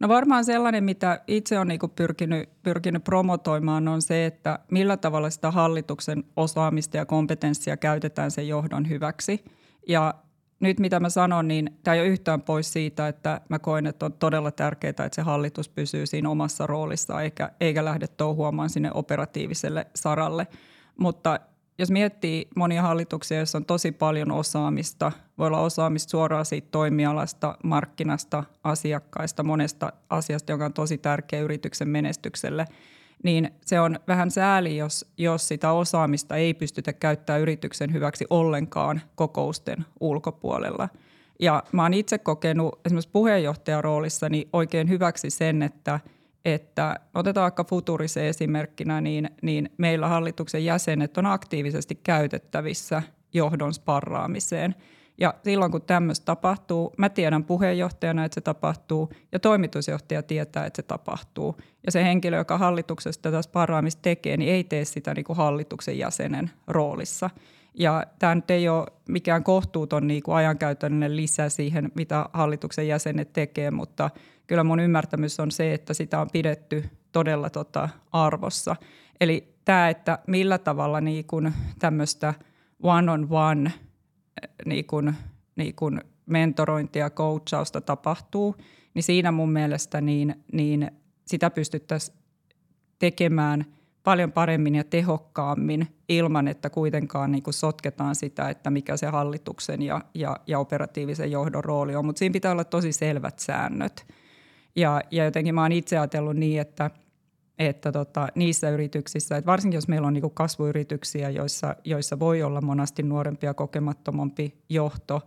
No 0.00 0.08
varmaan 0.08 0.44
sellainen, 0.44 0.84
mitä 0.84 1.20
itse 1.26 1.58
olen 1.58 1.68
niin 1.68 1.80
pyrkinyt, 1.96 2.48
pyrkinyt 2.62 3.04
promotoimaan, 3.04 3.88
on 3.88 4.02
se, 4.02 4.26
että 4.26 4.58
millä 4.70 4.96
tavalla 4.96 5.30
sitä 5.30 5.50
hallituksen 5.50 6.24
osaamista 6.36 6.96
ja 6.96 7.06
kompetenssia 7.06 7.76
käytetään 7.76 8.30
sen 8.30 8.48
johdon 8.48 8.88
hyväksi. 8.88 9.44
Ja 9.88 10.14
nyt 10.60 10.80
mitä 10.80 11.00
mä 11.00 11.08
sanon, 11.08 11.48
niin 11.48 11.78
tämä 11.84 11.94
ei 11.94 12.00
ole 12.00 12.08
yhtään 12.08 12.42
pois 12.42 12.72
siitä, 12.72 13.08
että 13.08 13.40
mä 13.48 13.58
koen, 13.58 13.86
että 13.86 14.06
on 14.06 14.12
todella 14.12 14.50
tärkeää, 14.50 14.90
että 14.90 15.08
se 15.12 15.22
hallitus 15.22 15.68
pysyy 15.68 16.06
siinä 16.06 16.30
omassa 16.30 16.66
roolissa 16.66 17.22
eikä, 17.22 17.50
eikä 17.60 17.84
lähde 17.84 18.06
touhuamaan 18.06 18.70
sinne 18.70 18.90
operatiiviselle 18.94 19.86
saralle. 19.94 20.46
Mutta 20.98 21.40
jos 21.78 21.90
miettii 21.90 22.48
monia 22.56 22.82
hallituksia, 22.82 23.36
joissa 23.36 23.58
on 23.58 23.64
tosi 23.64 23.92
paljon 23.92 24.30
osaamista, 24.30 25.12
voi 25.38 25.46
olla 25.46 25.60
osaamista 25.60 26.10
suoraan 26.10 26.46
siitä 26.46 26.68
toimialasta, 26.70 27.58
markkinasta, 27.64 28.44
asiakkaista, 28.64 29.42
monesta 29.42 29.92
asiasta, 30.10 30.52
joka 30.52 30.64
on 30.64 30.72
tosi 30.72 30.98
tärkeä 30.98 31.40
yrityksen 31.40 31.88
menestykselle– 31.88 32.64
niin 33.22 33.50
se 33.66 33.80
on 33.80 33.98
vähän 34.08 34.30
sääli, 34.30 34.76
jos, 34.76 35.12
jos 35.16 35.48
sitä 35.48 35.72
osaamista 35.72 36.36
ei 36.36 36.54
pystytä 36.54 36.92
käyttämään 36.92 37.42
yrityksen 37.42 37.92
hyväksi 37.92 38.24
ollenkaan 38.30 39.00
kokousten 39.14 39.84
ulkopuolella. 40.00 40.88
Ja 41.40 41.62
mä 41.72 41.82
oon 41.82 41.94
itse 41.94 42.18
kokenut 42.18 42.80
esimerkiksi 42.84 43.10
puheenjohtajan 43.12 43.84
roolissani 43.84 44.48
oikein 44.52 44.88
hyväksi 44.88 45.30
sen, 45.30 45.62
että, 45.62 46.00
että 46.44 46.96
otetaan 47.14 47.42
vaikka 47.42 47.64
Futurise 47.64 48.28
esimerkkinä, 48.28 49.00
niin, 49.00 49.30
niin 49.42 49.70
meillä 49.78 50.08
hallituksen 50.08 50.64
jäsenet 50.64 51.18
on 51.18 51.26
aktiivisesti 51.26 51.94
käytettävissä 51.94 53.02
johdon 53.32 53.74
sparraamiseen– 53.74 54.74
ja 55.18 55.34
silloin 55.44 55.72
kun 55.72 55.82
tämmöistä 55.82 56.24
tapahtuu, 56.24 56.94
mä 56.98 57.08
tiedän 57.08 57.44
puheenjohtajana, 57.44 58.24
että 58.24 58.34
se 58.34 58.40
tapahtuu 58.40 59.12
ja 59.32 59.38
toimitusjohtaja 59.38 60.22
tietää, 60.22 60.66
että 60.66 60.76
se 60.76 60.82
tapahtuu. 60.82 61.56
Ja 61.86 61.92
se 61.92 62.04
henkilö, 62.04 62.36
joka 62.36 62.58
hallituksesta 62.58 63.22
tätä 63.22 63.42
sparraamista 63.42 64.02
tekee, 64.02 64.36
niin 64.36 64.52
ei 64.52 64.64
tee 64.64 64.84
sitä 64.84 65.14
niin 65.14 65.24
kuin 65.24 65.36
hallituksen 65.36 65.98
jäsenen 65.98 66.50
roolissa. 66.66 67.30
Ja 67.74 68.04
tämä 68.18 68.34
nyt 68.34 68.50
ei 68.50 68.68
ole 68.68 68.86
mikään 69.08 69.44
kohtuuton 69.44 70.06
niin 70.06 70.22
kuin 70.22 70.36
ajankäytöllinen 70.36 71.16
lisä 71.16 71.48
siihen, 71.48 71.92
mitä 71.94 72.26
hallituksen 72.32 72.88
jäsenet 72.88 73.32
tekee, 73.32 73.70
mutta 73.70 74.10
kyllä 74.46 74.64
mun 74.64 74.80
ymmärtämys 74.80 75.40
on 75.40 75.50
se, 75.50 75.74
että 75.74 75.94
sitä 75.94 76.20
on 76.20 76.28
pidetty 76.32 76.84
todella 77.12 77.50
tota 77.50 77.88
arvossa. 78.12 78.76
Eli 79.20 79.54
tämä, 79.64 79.88
että 79.88 80.18
millä 80.26 80.58
tavalla 80.58 81.00
niin 81.00 81.24
kuin 81.24 81.52
tämmöistä 81.78 82.34
one-on-one– 82.82 83.72
niin 84.64 84.84
kuin, 84.84 85.14
niin 85.56 85.74
kuin 85.74 86.00
mentorointia 86.26 87.10
coachausta 87.10 87.80
tapahtuu, 87.80 88.56
niin 88.94 89.02
siinä 89.02 89.32
mun 89.32 89.52
mielestä 89.52 90.00
niin, 90.00 90.44
niin 90.52 90.90
sitä 91.26 91.50
pystyttäisiin 91.50 92.18
tekemään 92.98 93.64
paljon 94.04 94.32
paremmin 94.32 94.74
ja 94.74 94.84
tehokkaammin 94.84 95.88
ilman, 96.08 96.48
että 96.48 96.70
kuitenkaan 96.70 97.32
niin 97.32 97.42
sotketaan 97.50 98.14
sitä, 98.14 98.48
että 98.48 98.70
mikä 98.70 98.96
se 98.96 99.06
hallituksen 99.06 99.82
ja, 99.82 100.00
ja, 100.14 100.36
ja 100.46 100.58
operatiivisen 100.58 101.30
johdon 101.30 101.64
rooli 101.64 101.96
on. 101.96 102.06
Mutta 102.06 102.18
siinä 102.18 102.32
pitää 102.32 102.52
olla 102.52 102.64
tosi 102.64 102.92
selvät 102.92 103.38
säännöt. 103.38 104.06
Ja, 104.76 105.00
ja 105.10 105.24
jotenkin 105.24 105.54
mä 105.54 105.62
oon 105.62 105.72
itse 105.72 105.98
ajatellut 105.98 106.36
niin, 106.36 106.60
että– 106.60 106.90
että 107.58 107.92
tota, 107.92 108.28
niissä 108.34 108.70
yrityksissä, 108.70 109.36
että 109.36 109.46
varsinkin 109.46 109.76
jos 109.76 109.88
meillä 109.88 110.06
on 110.06 110.12
niin 110.12 110.30
kasvuyrityksiä, 110.34 111.30
joissa, 111.30 111.76
joissa 111.84 112.18
voi 112.18 112.42
olla 112.42 112.60
monasti 112.60 113.02
nuorempi 113.02 113.46
ja 113.46 113.54
kokemattomampi 113.54 114.54
johto, 114.68 115.22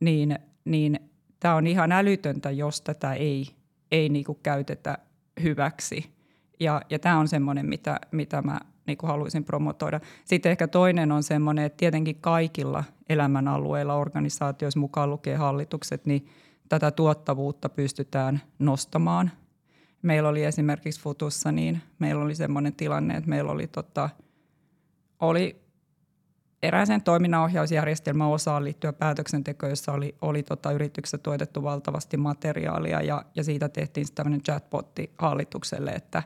niin, 0.00 0.38
niin 0.64 1.00
tämä 1.40 1.54
on 1.54 1.66
ihan 1.66 1.92
älytöntä, 1.92 2.50
jos 2.50 2.80
tätä 2.80 3.14
ei, 3.14 3.46
ei 3.92 4.08
niin 4.08 4.24
käytetä 4.42 4.98
hyväksi. 5.42 6.10
Ja, 6.60 6.82
ja 6.90 6.98
tämä 6.98 7.18
on 7.18 7.28
semmoinen, 7.28 7.66
mitä, 7.66 8.00
mitä 8.10 8.42
mä 8.42 8.60
niin 8.86 8.98
haluaisin 9.02 9.44
promotoida. 9.44 10.00
Sitten 10.24 10.52
ehkä 10.52 10.68
toinen 10.68 11.12
on 11.12 11.22
semmoinen, 11.22 11.64
että 11.64 11.76
tietenkin 11.76 12.16
kaikilla 12.20 12.84
elämänalueilla, 13.08 13.94
organisaatioissa 13.94 14.80
mukaan 14.80 15.10
lukee 15.10 15.36
hallitukset, 15.36 16.06
niin 16.06 16.26
tätä 16.68 16.90
tuottavuutta 16.90 17.68
pystytään 17.68 18.40
nostamaan– 18.58 19.30
meillä 20.02 20.28
oli 20.28 20.44
esimerkiksi 20.44 21.00
Futussa, 21.00 21.52
niin 21.52 21.82
meillä 21.98 22.24
oli 22.24 22.34
semmoinen 22.34 22.74
tilanne, 22.74 23.14
että 23.14 23.30
meillä 23.30 23.52
oli, 23.52 23.66
tota, 23.66 24.10
oli 25.20 25.60
erääseen 26.62 27.02
toiminnanohjausjärjestelmän 27.02 28.28
osaan 28.28 28.64
liittyä 28.64 28.92
päätöksenteko, 28.92 29.66
jossa 29.66 29.92
oli, 29.92 30.14
oli 30.20 30.42
tota 30.42 30.72
yrityksessä 30.72 31.18
tuotettu 31.18 31.62
valtavasti 31.62 32.16
materiaalia 32.16 33.02
ja, 33.02 33.24
ja 33.34 33.44
siitä 33.44 33.68
tehtiin 33.68 34.06
tämmöinen 34.14 34.42
chatbotti 34.42 35.12
hallitukselle, 35.18 35.90
että 35.90 36.22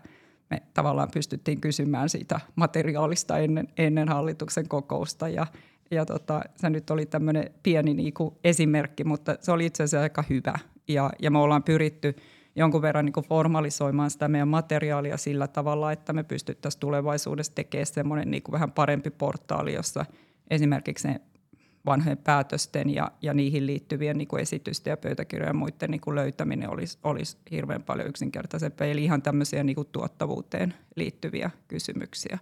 me 0.51 0.62
tavallaan 0.75 1.11
pystyttiin 1.14 1.61
kysymään 1.61 2.09
siitä 2.09 2.41
materiaalista 2.57 3.39
ennen, 3.39 3.68
ennen 3.77 4.09
hallituksen 4.09 4.68
kokousta 4.68 5.29
ja, 5.29 5.47
ja 5.91 6.07
tota, 6.07 6.41
se 6.57 6.70
nyt 6.70 6.91
oli 6.91 7.07
tämmöinen 7.07 7.51
pieni 7.62 7.95
niin 7.95 8.14
kuin 8.14 8.35
esimerkki, 8.45 9.05
mutta 9.05 9.37
se 9.41 9.53
oli 9.53 9.66
itse 9.66 9.83
asiassa 9.83 10.03
aika 10.03 10.25
hyvä. 10.31 10.59
Ja, 10.89 11.11
ja 11.22 11.31
me 11.31 11.39
ollaan 11.39 11.62
pyritty 11.62 12.16
jonkun 12.57 12.83
verran 12.83 13.05
niin 13.05 13.25
formalisoimaan 13.29 14.11
sitä 14.11 14.29
meidän 14.29 14.49
materiaalia 14.49 15.17
sillä 15.17 15.49
tavalla, 15.49 15.93
että 15.93 16.13
me 16.13 16.23
pystyttäisiin 16.23 16.81
tulevaisuudessa 16.81 17.55
tekemään 17.55 17.87
semmoinen 17.87 18.31
niin 18.31 18.43
vähän 18.53 18.73
parempi 18.73 19.11
portaali, 19.11 19.75
jossa 19.75 20.07
esimerkiksi 20.51 21.09
ne 21.09 21.21
vanhojen 21.87 22.19
päätösten 22.19 22.95
ja, 22.95 23.11
ja 23.23 23.35
niihin 23.35 23.67
liittyvien 23.67 24.19
niin 24.19 24.41
esitysten 24.41 24.91
ja 24.91 24.97
pöytäkirjojen 24.97 25.51
ja 25.51 25.55
muiden 25.55 25.91
niin 25.91 26.15
löytäminen 26.15 26.71
olisi, 26.71 26.99
olisi 27.05 27.37
hirveän 27.51 27.83
paljon 27.83 28.09
yksinkertaisempaa. 28.09 28.87
Eli 28.87 29.05
ihan 29.05 29.23
tämmöisiä 29.23 29.65
niin 29.65 29.77
tuottavuuteen 29.93 30.75
liittyviä 30.97 31.51
kysymyksiä. 31.69 32.39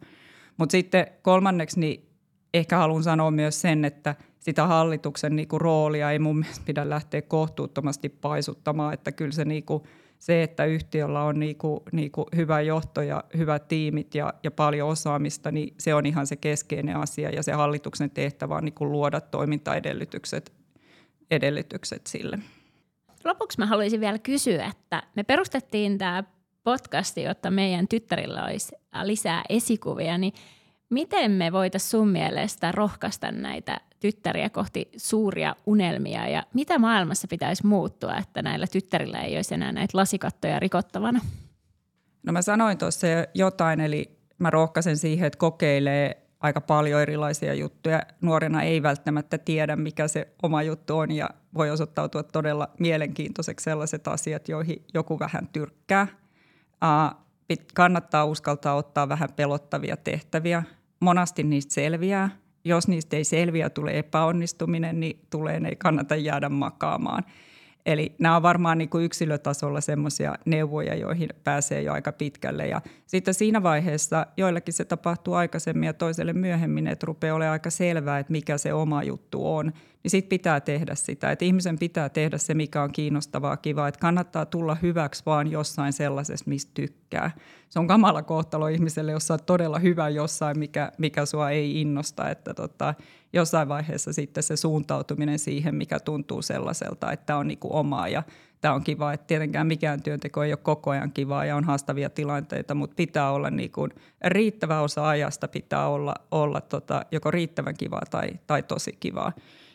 Mutta 0.56 0.72
sitten 0.72 1.06
kolmanneksi 1.22 1.80
niin 1.80 2.08
ehkä 2.54 2.78
haluan 2.78 3.02
sanoa 3.02 3.30
myös 3.30 3.60
sen, 3.60 3.84
että 3.84 4.14
sitä 4.40 4.66
hallituksen 4.66 5.36
niin 5.36 5.48
roolia 5.52 6.10
ei 6.10 6.18
mun 6.18 6.38
mielestä 6.38 6.64
pidä 6.66 6.90
lähteä 6.90 7.22
kohtuuttomasti 7.22 8.08
paisuttamaan, 8.08 8.94
että 8.94 9.12
kyllä 9.12 9.32
se 9.32 9.44
niin 9.44 9.64
kuin– 9.64 9.82
se, 10.22 10.42
että 10.42 10.64
yhtiöllä 10.64 11.22
on 11.22 11.40
niinku, 11.40 11.82
niinku 11.92 12.26
hyvä 12.36 12.60
johto 12.60 13.02
ja 13.02 13.24
hyvät 13.36 13.68
tiimit 13.68 14.14
ja, 14.14 14.34
ja 14.42 14.50
paljon 14.50 14.88
osaamista, 14.88 15.50
niin 15.50 15.74
se 15.78 15.94
on 15.94 16.06
ihan 16.06 16.26
se 16.26 16.36
keskeinen 16.36 16.96
asia 16.96 17.30
ja 17.30 17.42
se 17.42 17.52
hallituksen 17.52 18.10
tehtävä 18.10 18.54
on 18.54 18.64
niinku 18.64 18.90
luoda 18.90 19.20
toimintaedellytykset 19.20 20.52
edellytykset 21.30 22.06
sille. 22.06 22.38
Lopuksi 23.24 23.58
mä 23.58 23.66
haluaisin 23.66 24.00
vielä 24.00 24.18
kysyä, 24.18 24.66
että 24.66 25.02
me 25.16 25.22
perustettiin 25.22 25.98
tämä 25.98 26.24
podcasti, 26.64 27.22
jotta 27.22 27.50
meidän 27.50 27.88
tyttärillä 27.88 28.44
olisi 28.44 28.76
lisää 29.02 29.42
esikuvia, 29.48 30.18
niin 30.18 30.32
miten 30.90 31.30
me 31.30 31.52
voitaisiin 31.52 31.90
sun 31.90 32.08
mielestä 32.08 32.72
rohkaista 32.72 33.32
näitä 33.32 33.80
tyttäriä 34.02 34.50
kohti 34.50 34.88
suuria 34.96 35.56
unelmia 35.66 36.28
ja 36.28 36.42
mitä 36.54 36.78
maailmassa 36.78 37.28
pitäisi 37.28 37.66
muuttua, 37.66 38.16
että 38.16 38.42
näillä 38.42 38.66
tyttärillä 38.66 39.20
ei 39.20 39.36
olisi 39.36 39.54
enää 39.54 39.72
näitä 39.72 39.98
lasikattoja 39.98 40.60
rikottavana? 40.60 41.20
No 42.22 42.32
mä 42.32 42.42
sanoin 42.42 42.78
tuossa 42.78 43.06
jotain, 43.34 43.80
eli 43.80 44.18
mä 44.38 44.50
rohkaisen 44.50 44.96
siihen, 44.96 45.26
että 45.26 45.38
kokeilee 45.38 46.26
aika 46.40 46.60
paljon 46.60 47.02
erilaisia 47.02 47.54
juttuja. 47.54 48.02
Nuorena 48.20 48.62
ei 48.62 48.82
välttämättä 48.82 49.38
tiedä, 49.38 49.76
mikä 49.76 50.08
se 50.08 50.28
oma 50.42 50.62
juttu 50.62 50.98
on 50.98 51.10
ja 51.10 51.30
voi 51.54 51.70
osoittautua 51.70 52.22
todella 52.22 52.68
mielenkiintoiseksi 52.78 53.64
sellaiset 53.64 54.08
asiat, 54.08 54.48
joihin 54.48 54.84
joku 54.94 55.18
vähän 55.18 55.48
tyrkkää. 55.52 56.06
kannattaa 57.74 58.24
uskaltaa 58.24 58.74
ottaa 58.74 59.08
vähän 59.08 59.28
pelottavia 59.36 59.96
tehtäviä. 59.96 60.62
Monasti 61.00 61.42
niistä 61.42 61.74
selviää– 61.74 62.30
jos 62.64 62.88
niistä 62.88 63.16
ei 63.16 63.24
selviä, 63.24 63.70
tulee 63.70 63.98
epäonnistuminen, 63.98 65.00
niin 65.00 65.20
tulee, 65.30 65.60
ei 65.68 65.76
kannata 65.76 66.16
jäädä 66.16 66.48
makaamaan. 66.48 67.24
Eli 67.86 68.14
nämä 68.18 68.36
on 68.36 68.42
varmaan 68.42 68.78
niin 68.78 68.88
kuin 68.88 69.04
yksilötasolla 69.04 69.80
semmoisia 69.80 70.34
neuvoja, 70.44 70.94
joihin 70.94 71.28
pääsee 71.44 71.82
jo 71.82 71.92
aika 71.92 72.12
pitkälle. 72.12 72.66
Ja 72.66 72.80
sitten 73.06 73.34
siinä 73.34 73.62
vaiheessa 73.62 74.26
joillakin 74.36 74.74
se 74.74 74.84
tapahtuu 74.84 75.34
aikaisemmin 75.34 75.86
ja 75.86 75.92
toiselle 75.92 76.32
myöhemmin, 76.32 76.86
että 76.86 77.06
rupeaa 77.06 77.36
olemaan 77.36 77.52
aika 77.52 77.70
selvää, 77.70 78.18
että 78.18 78.32
mikä 78.32 78.58
se 78.58 78.72
oma 78.72 79.02
juttu 79.02 79.54
on. 79.54 79.72
Niin 80.02 80.10
sitten 80.10 80.28
pitää 80.28 80.60
tehdä 80.60 80.94
sitä, 80.94 81.30
että 81.30 81.44
ihmisen 81.44 81.78
pitää 81.78 82.08
tehdä 82.08 82.38
se, 82.38 82.54
mikä 82.54 82.82
on 82.82 82.92
kiinnostavaa, 82.92 83.56
kivaa. 83.56 83.88
Että 83.88 84.00
kannattaa 84.00 84.46
tulla 84.46 84.76
hyväksi 84.82 85.22
vaan 85.26 85.50
jossain 85.50 85.92
sellaisessa, 85.92 86.44
mistä 86.48 86.70
tykkää. 86.74 87.30
Se 87.68 87.78
on 87.78 87.86
kamala 87.86 88.22
kohtalo 88.22 88.68
ihmiselle, 88.68 89.12
jos 89.12 89.30
olet 89.30 89.46
todella 89.46 89.78
hyvä 89.78 90.08
jossain, 90.08 90.58
mikä, 90.58 90.92
mikä 90.98 91.26
sua 91.26 91.50
ei 91.50 91.80
innosta. 91.80 92.30
Että 92.30 92.54
tota, 92.54 92.94
jossain 93.32 93.68
vaiheessa 93.68 94.12
sitten 94.12 94.42
se 94.42 94.56
suuntautuminen 94.56 95.38
siihen, 95.38 95.74
mikä 95.74 96.00
tuntuu 96.00 96.42
sellaiselta, 96.42 97.12
että 97.12 97.36
on 97.36 97.48
niinku 97.48 97.68
omaa 97.76 98.08
ja 98.08 98.22
tämä 98.60 98.74
on 98.74 98.84
kiva. 98.84 99.12
Että 99.12 99.26
tietenkään 99.26 99.66
mikään 99.66 100.02
työnteko 100.02 100.42
ei 100.42 100.52
ole 100.52 100.58
koko 100.62 100.90
ajan 100.90 101.12
kivaa 101.12 101.44
ja 101.44 101.56
on 101.56 101.64
haastavia 101.64 102.10
tilanteita, 102.10 102.74
mutta 102.74 102.94
pitää 102.96 103.30
olla 103.30 103.50
niinku, 103.50 103.88
riittävä 104.24 104.80
osa 104.80 105.08
ajasta 105.08 105.48
pitää 105.48 105.88
olla, 105.88 106.14
olla 106.30 106.60
tota, 106.60 107.06
joko 107.10 107.30
riittävän 107.30 107.74
kivaa 107.76 108.02
tai, 108.10 108.30
tai 108.46 108.62
tosi 108.62 108.96
kivaa. 109.00 109.32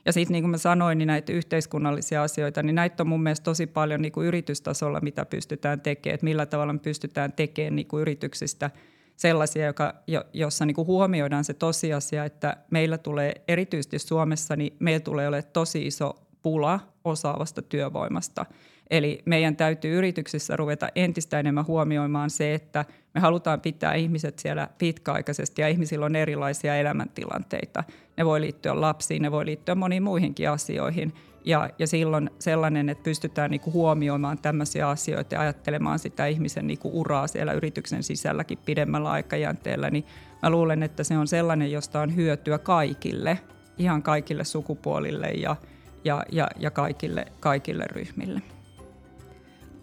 Ja 0.08 0.14
sitten 0.14 0.34
niin 0.34 0.44
kuin 0.44 0.52
mä 0.52 0.58
sanoin, 0.58 0.98
niin 0.98 1.08
näitä 1.08 1.34
yhteiskunnallisia 1.34 2.24
asioita, 2.24 2.64
niin 2.64 2.76
näitä 2.76 3.04
on 3.04 3.08
mun 3.08 3.24
mielestä 3.24 3.44
tosi 3.44 3.68
paljon 3.68 4.02
niin 4.02 4.12
kuin 4.12 4.28
yritystasolla, 4.28 5.00
mitä 5.02 5.26
pystytään 5.26 5.82
tekemään, 5.82 6.16
että 6.16 6.24
millä 6.24 6.46
tavalla 6.46 6.74
me 6.74 6.80
pystytään 6.80 7.34
tekemään 7.34 7.76
niin 7.76 7.88
kuin 7.88 8.02
yrityksistä– 8.02 8.72
sellaisia, 9.18 9.66
joka, 9.66 9.94
jo, 10.08 10.24
jossa 10.34 10.66
niin 10.66 10.76
kuin 10.76 10.88
huomioidaan 10.88 11.44
se 11.44 11.54
tosiasia, 11.54 12.26
että 12.26 12.58
meillä 12.72 12.98
tulee 12.98 13.34
erityisesti 13.48 14.00
Suomessa, 14.00 14.56
niin 14.56 14.76
meillä 14.80 15.00
tulee 15.00 15.28
olemaan 15.28 15.52
tosi 15.54 15.88
iso 15.88 16.16
pula 16.42 16.80
osaavasta 17.04 17.62
työvoimasta. 17.62 18.46
Eli 18.90 19.22
meidän 19.26 19.56
täytyy 19.56 19.98
yrityksissä 19.98 20.56
ruveta 20.56 20.90
entistä 20.96 21.40
enemmän 21.40 21.68
huomioimaan 21.68 22.30
se, 22.30 22.54
että 22.54 22.86
me 23.16 23.22
halutaan 23.22 23.62
pitää 23.62 23.94
ihmiset 23.94 24.40
siellä 24.40 24.68
pitkäaikaisesti 24.78 25.62
ja 25.62 25.68
ihmisillä 25.68 26.06
on 26.06 26.16
erilaisia 26.16 26.76
elämäntilanteita. 26.76 27.84
Ne 28.18 28.26
voi 28.26 28.42
liittyä 28.42 28.82
lapsiin, 28.82 29.22
ne 29.22 29.32
voi 29.32 29.46
liittyä 29.46 29.76
moniin 29.76 30.04
muihinkin 30.04 30.50
asioihin– 30.50 31.14
ja, 31.48 31.70
ja 31.80 31.88
silloin 31.88 32.30
sellainen, 32.40 32.90
että 32.90 33.04
pystytään 33.04 33.52
niinku 33.52 33.72
huomioimaan 33.72 34.38
tämmöisiä 34.38 34.90
asioita 34.90 35.36
ja 35.36 35.42
ajattelemaan 35.42 36.00
sitä 36.00 36.26
ihmisen 36.26 36.68
niinku 36.68 37.00
uraa 37.00 37.28
siellä 37.28 37.54
yrityksen 37.54 38.04
sisälläkin 38.04 38.58
pidemmällä 38.66 39.12
aikajänteellä, 39.12 39.90
niin 39.90 40.06
mä 40.44 40.50
luulen, 40.50 40.84
että 40.84 41.04
se 41.04 41.18
on 41.18 41.28
sellainen, 41.28 41.72
josta 41.72 42.02
on 42.02 42.16
hyötyä 42.16 42.58
kaikille, 42.58 43.40
ihan 43.78 44.04
kaikille 44.04 44.44
sukupuolille 44.44 45.28
ja, 45.28 45.56
ja, 46.04 46.24
ja, 46.32 46.48
ja 46.60 46.72
kaikille, 46.72 47.26
kaikille 47.40 47.86
ryhmille. 47.92 48.42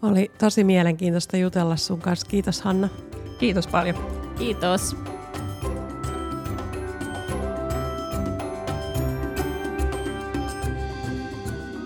Oli 0.05 0.31
tosi 0.37 0.63
mielenkiintoista 0.63 1.37
jutella 1.37 1.75
sun 1.75 2.01
kanssa. 2.01 2.27
Kiitos 2.27 2.61
Hanna. 2.61 2.89
Kiitos 3.39 3.67
paljon. 3.67 3.95
Kiitos. 4.37 4.95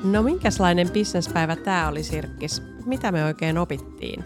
No 0.03 0.23
minkälainen 0.23 0.89
bisnespäivä 0.89 1.55
tämä 1.55 1.87
oli 1.87 2.03
Sirkkis? 2.03 2.61
Mitä 2.85 3.11
me 3.11 3.25
oikein 3.25 3.57
opittiin? 3.57 4.23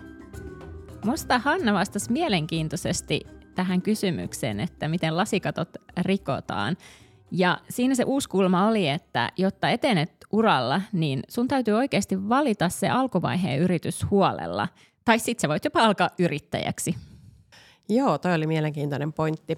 Musta 1.06 1.40
Hanna 1.40 1.74
vastasi 1.74 2.12
mielenkiintoisesti 2.12 3.22
tähän 3.56 3.82
kysymykseen, 3.82 4.60
että 4.60 4.88
miten 4.88 5.18
lasikatot 5.18 5.70
rikotaan. 6.02 6.78
Ja 7.32 7.58
siinä 7.70 7.96
se 7.96 8.04
uusi 8.04 8.30
kulma 8.30 8.68
oli, 8.68 8.90
että 8.90 9.32
jotta 9.38 9.70
etenet 9.70 10.23
uralla, 10.34 10.82
niin 10.92 11.24
sun 11.30 11.48
täytyy 11.48 11.74
oikeasti 11.74 12.30
valita 12.30 12.70
se 12.70 12.90
alkuvaiheen 12.90 13.60
yritys 13.60 14.06
huolella. 14.12 14.68
Tai 15.06 15.20
sitten 15.20 15.42
sä 15.42 15.48
voit 15.48 15.66
jopa 15.66 15.84
alkaa 15.84 16.10
yrittäjäksi. 16.20 16.96
Joo, 17.90 18.18
toi 18.18 18.34
oli 18.34 18.48
mielenkiintoinen 18.48 19.14
pointti. 19.14 19.58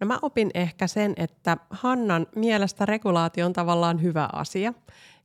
No 0.00 0.06
mä 0.06 0.18
opin 0.22 0.50
ehkä 0.54 0.86
sen, 0.86 1.14
että 1.16 1.56
Hannan 1.70 2.26
mielestä 2.36 2.86
regulaatio 2.86 3.46
on 3.46 3.52
tavallaan 3.52 4.02
hyvä 4.02 4.28
asia. 4.32 4.74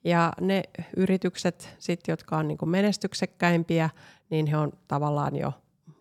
Ja 0.03 0.33
ne 0.41 0.63
yritykset, 0.97 1.75
sit, 1.79 1.99
jotka 2.07 2.37
on 2.37 2.47
niin 2.47 2.57
menestyksekkäimpiä, 2.65 3.89
niin 4.29 4.47
he 4.47 4.57
on 4.57 4.73
tavallaan 4.87 5.35
jo 5.35 5.53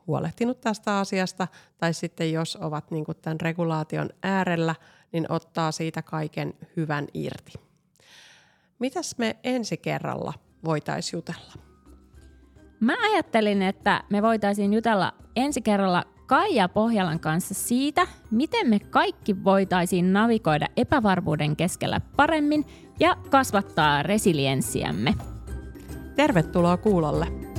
huolehtinut 0.07 0.61
tästä 0.61 0.99
asiasta. 0.99 1.49
Tai 1.79 1.95
sitten 1.95 2.33
jos 2.33 2.57
ovat 2.57 2.91
niin 2.91 3.05
tämän 3.23 3.41
regulaation 3.41 4.11
äärellä, 4.23 4.75
niin 5.13 5.33
ottaa 5.33 5.73
siitä 5.73 6.03
kaiken 6.03 6.55
hyvän 6.77 7.07
irti. 7.15 7.53
Mitäs 8.79 9.19
me 9.19 9.37
ensi 9.45 9.77
kerralla 9.77 10.33
voitaisiin 10.65 11.19
jutella? 11.19 11.53
Mä 12.81 12.95
ajattelin, 13.13 13.63
että 13.63 14.05
me 14.11 14.23
voitaisiin 14.23 14.75
jutella 14.75 15.13
ensi 15.37 15.63
kerralla 15.63 16.05
Kaija 16.27 16.69
Pohjalan 16.69 17.21
kanssa 17.21 17.55
siitä, 17.55 18.07
miten 18.31 18.69
me 18.69 18.79
kaikki 18.79 19.45
voitaisiin 19.45 20.13
navigoida 20.13 20.67
epävarmuuden 20.77 21.57
keskellä 21.57 22.01
paremmin 22.17 22.65
ja 23.01 23.17
kasvattaa 23.31 24.03
resilienssiämme. 24.03 25.15
Tervetuloa 26.17 26.77
kuulolle! 26.77 27.54